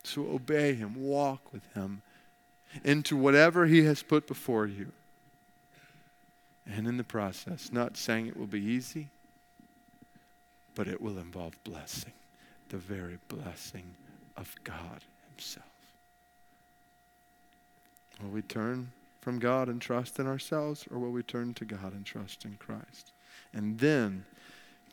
So 0.05 0.22
obey 0.22 0.74
Him, 0.74 0.94
walk 0.96 1.53
with 1.53 1.62
Him 1.74 2.03
into 2.84 3.16
whatever 3.16 3.66
He 3.66 3.84
has 3.84 4.03
put 4.03 4.26
before 4.26 4.66
you. 4.66 4.92
And 6.66 6.86
in 6.86 6.96
the 6.96 7.05
process, 7.05 7.70
not 7.72 7.96
saying 7.96 8.26
it 8.26 8.36
will 8.36 8.46
be 8.46 8.61
easy, 8.61 9.09
but 10.74 10.86
it 10.86 11.01
will 11.01 11.18
involve 11.18 11.62
blessing, 11.64 12.12
the 12.68 12.76
very 12.76 13.18
blessing 13.28 13.94
of 14.36 14.55
God 14.64 15.03
Himself. 15.30 15.66
Will 18.22 18.30
we 18.30 18.42
turn 18.42 18.92
from 19.20 19.38
God 19.38 19.68
and 19.68 19.80
trust 19.80 20.18
in 20.18 20.26
ourselves, 20.26 20.86
or 20.90 20.98
will 20.98 21.11
we 21.11 21.22
turn 21.22 21.55
to 21.55 21.64
God 21.64 21.92
and 21.92 22.05
trust 22.07 22.44
in 22.44 22.57
Christ? 22.59 23.12
And 23.53 23.78
then 23.78 24.24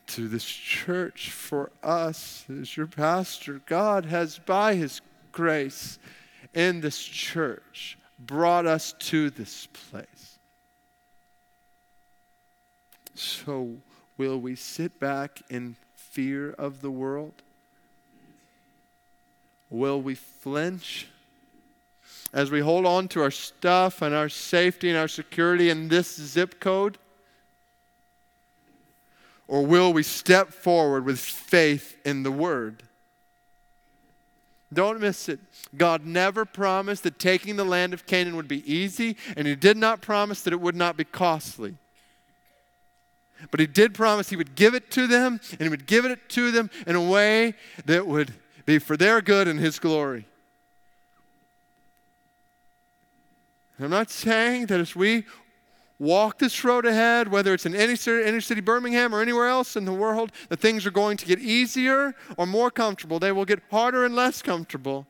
to 0.08 0.28
this 0.28 0.45
church 0.45 1.32
for 1.32 1.72
us 1.84 2.45
as 2.49 2.76
your 2.76 2.88
pastor, 2.88 3.62
God 3.66 4.05
has, 4.05 4.39
by 4.39 4.76
His 4.76 5.01
grace 5.32 5.99
in 6.53 6.82
this 6.82 7.01
church, 7.03 7.97
brought 8.18 8.66
us 8.66 8.93
to 8.99 9.30
this 9.30 9.68
place. 9.68 10.39
So, 13.14 13.78
will 14.18 14.39
we 14.39 14.55
sit 14.55 14.99
back 14.99 15.41
in 15.49 15.76
fear 15.95 16.51
of 16.58 16.82
the 16.82 16.91
world? 16.91 17.34
Will 19.70 20.01
we 20.01 20.16
flinch 20.16 21.08
as 22.34 22.51
we 22.51 22.62
hold 22.62 22.86
on 22.86 23.08
to 23.10 23.22
our 23.22 23.32
stuff 23.32 24.01
and 24.01 24.16
our 24.16 24.30
safety 24.30 24.89
and 24.89 24.97
our 24.97 25.08
security 25.08 25.70
in 25.70 25.89
this 25.89 26.16
zip 26.16 26.60
code? 26.60 26.97
Or 29.48 29.66
will 29.66 29.93
we 29.93 30.04
step 30.04 30.52
forward 30.52 31.06
with 31.06 31.20
faith 31.20 31.98
in 32.06 32.24
the 32.24 32.32
Word? 32.32 32.84
Don't 34.74 35.00
miss 35.00 35.30
it. 35.30 35.39
God 35.78 36.06
never 36.06 36.43
promised 36.43 37.04
that 37.04 37.20
taking 37.20 37.56
the 37.56 37.64
land 37.64 37.93
of 37.93 38.06
Canaan 38.06 38.36
would 38.36 38.50
be 38.50 38.70
easy, 38.72 39.16
and 39.38 39.48
He 39.48 39.56
did 39.56 39.78
not 39.78 40.02
promise 40.02 40.41
that 40.41 40.52
it 40.52 40.60
would 40.60 40.76
not 40.76 40.98
be 40.98 41.06
costly. 41.06 41.76
But 43.52 43.60
he 43.60 43.68
did 43.68 43.93
promise 43.93 44.30
he 44.30 44.36
would 44.36 44.56
give 44.56 44.74
it 44.74 44.89
to 44.91 45.08
them, 45.08 45.39
and 45.52 45.62
he 45.62 45.70
would 45.70 45.86
give 45.86 46.06
it 46.06 46.30
to 46.30 46.52
them 46.52 46.70
in 46.86 46.95
a 46.95 47.04
way 47.04 47.54
that 47.86 48.08
would 48.08 48.34
be 48.66 48.80
for 48.80 48.98
their 48.98 49.22
good 49.22 49.48
and 49.48 49.60
his 49.60 49.80
glory. 49.80 50.26
I'm 53.80 53.91
not 53.91 54.10
saying 54.10 54.68
that 54.68 54.80
as 54.80 54.95
we 54.95 55.26
walk 56.00 56.38
this 56.38 56.64
road 56.64 56.86
ahead, 56.86 57.28
whether 57.28 57.54
it's 57.54 57.66
in 57.66 57.76
any 57.76 57.95
city, 57.95 58.28
inner 58.28 58.41
city 58.41 58.62
Birmingham 58.62 59.14
or 59.14 59.22
anywhere 59.22 59.48
else 59.48 59.76
in 59.76 59.86
the 59.86 59.93
world, 59.93 60.32
that 60.50 60.60
things 60.60 60.86
are 60.86 60.91
going 60.91 61.18
to 61.18 61.26
get 61.26 61.39
easier 61.39 62.16
or 62.38 62.45
more 62.45 62.70
comfortable. 62.70 63.20
They 63.20 63.32
will 63.32 63.45
get 63.45 63.62
harder 63.72 64.06
and 64.06 64.16
less 64.16 64.41
comfortable. 64.41 65.08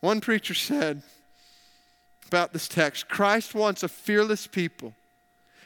One 0.00 0.20
preacher 0.20 0.54
said, 0.54 1.02
about 2.30 2.52
this 2.52 2.68
text. 2.68 3.08
Christ 3.08 3.56
wants 3.56 3.82
a 3.82 3.88
fearless 3.88 4.46
people. 4.46 4.94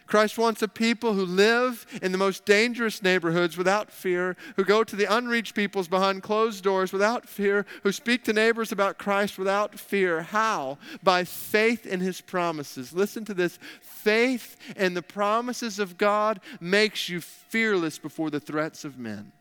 Christ 0.06 0.36
wants 0.36 0.62
a 0.62 0.68
people 0.68 1.14
who 1.14 1.24
live 1.24 1.86
in 2.02 2.12
the 2.12 2.18
most 2.18 2.44
dangerous 2.44 3.02
neighborhoods 3.02 3.56
without 3.56 3.90
fear, 3.90 4.36
who 4.56 4.64
go 4.64 4.84
to 4.84 4.96
the 4.96 5.12
unreached 5.12 5.54
peoples 5.54 5.88
behind 5.88 6.22
closed 6.22 6.62
doors 6.62 6.92
without 6.92 7.26
fear, 7.26 7.64
who 7.82 7.92
speak 7.92 8.22
to 8.24 8.32
neighbors 8.32 8.70
about 8.70 8.98
Christ 8.98 9.38
without 9.38 9.78
fear. 9.78 10.22
How? 10.22 10.78
By 11.02 11.24
faith 11.24 11.86
in 11.86 12.00
his 12.00 12.20
promises. 12.20 12.92
Listen 12.92 13.24
to 13.24 13.34
this 13.34 13.58
faith 13.80 14.56
in 14.76 14.94
the 14.94 15.02
promises 15.02 15.78
of 15.78 15.96
God 15.96 16.40
makes 16.60 17.08
you 17.08 17.20
fearless 17.20 17.98
before 17.98 18.30
the 18.30 18.40
threats 18.40 18.84
of 18.84 18.98
men. 18.98 19.32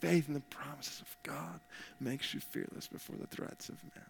faith 0.00 0.28
in 0.28 0.34
the 0.34 0.40
promises 0.40 1.00
of 1.00 1.16
God 1.22 1.60
makes 1.98 2.34
you 2.34 2.40
fearless 2.40 2.88
before 2.88 3.16
the 3.16 3.26
threats 3.26 3.70
of 3.70 3.82
men. 3.82 4.04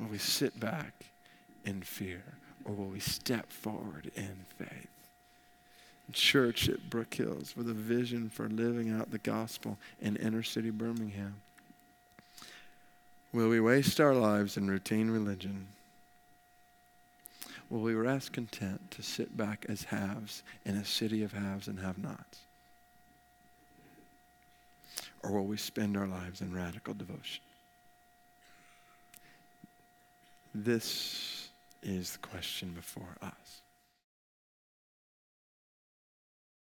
Will 0.00 0.06
we 0.06 0.18
sit 0.18 0.58
back 0.58 0.94
in 1.64 1.82
fear 1.82 2.22
or 2.64 2.72
will 2.72 2.86
we 2.86 3.00
step 3.00 3.52
forward 3.52 4.10
in 4.16 4.46
faith? 4.58 4.88
Church 6.12 6.68
at 6.68 6.90
Brook 6.90 7.14
Hills 7.14 7.54
with 7.56 7.68
a 7.68 7.74
vision 7.74 8.30
for 8.30 8.48
living 8.48 8.90
out 8.90 9.12
the 9.12 9.18
gospel 9.18 9.78
in 10.00 10.16
inner 10.16 10.42
city 10.42 10.70
Birmingham. 10.70 11.36
Will 13.32 13.48
we 13.48 13.60
waste 13.60 14.00
our 14.00 14.14
lives 14.14 14.56
in 14.56 14.68
routine 14.68 15.10
religion? 15.10 15.68
Will 17.68 17.82
we 17.82 17.94
rest 17.94 18.32
content 18.32 18.90
to 18.90 19.02
sit 19.02 19.36
back 19.36 19.66
as 19.68 19.84
haves 19.84 20.42
in 20.64 20.74
a 20.74 20.84
city 20.84 21.22
of 21.22 21.32
haves 21.32 21.68
and 21.68 21.78
have 21.78 21.96
nots? 21.96 22.40
Or 25.22 25.30
will 25.30 25.46
we 25.46 25.58
spend 25.58 25.96
our 25.96 26.08
lives 26.08 26.40
in 26.40 26.52
radical 26.52 26.94
devotion? 26.94 27.42
This 30.54 31.50
is 31.82 32.12
the 32.12 32.18
question 32.18 32.72
before 32.72 33.16
us. 33.22 33.62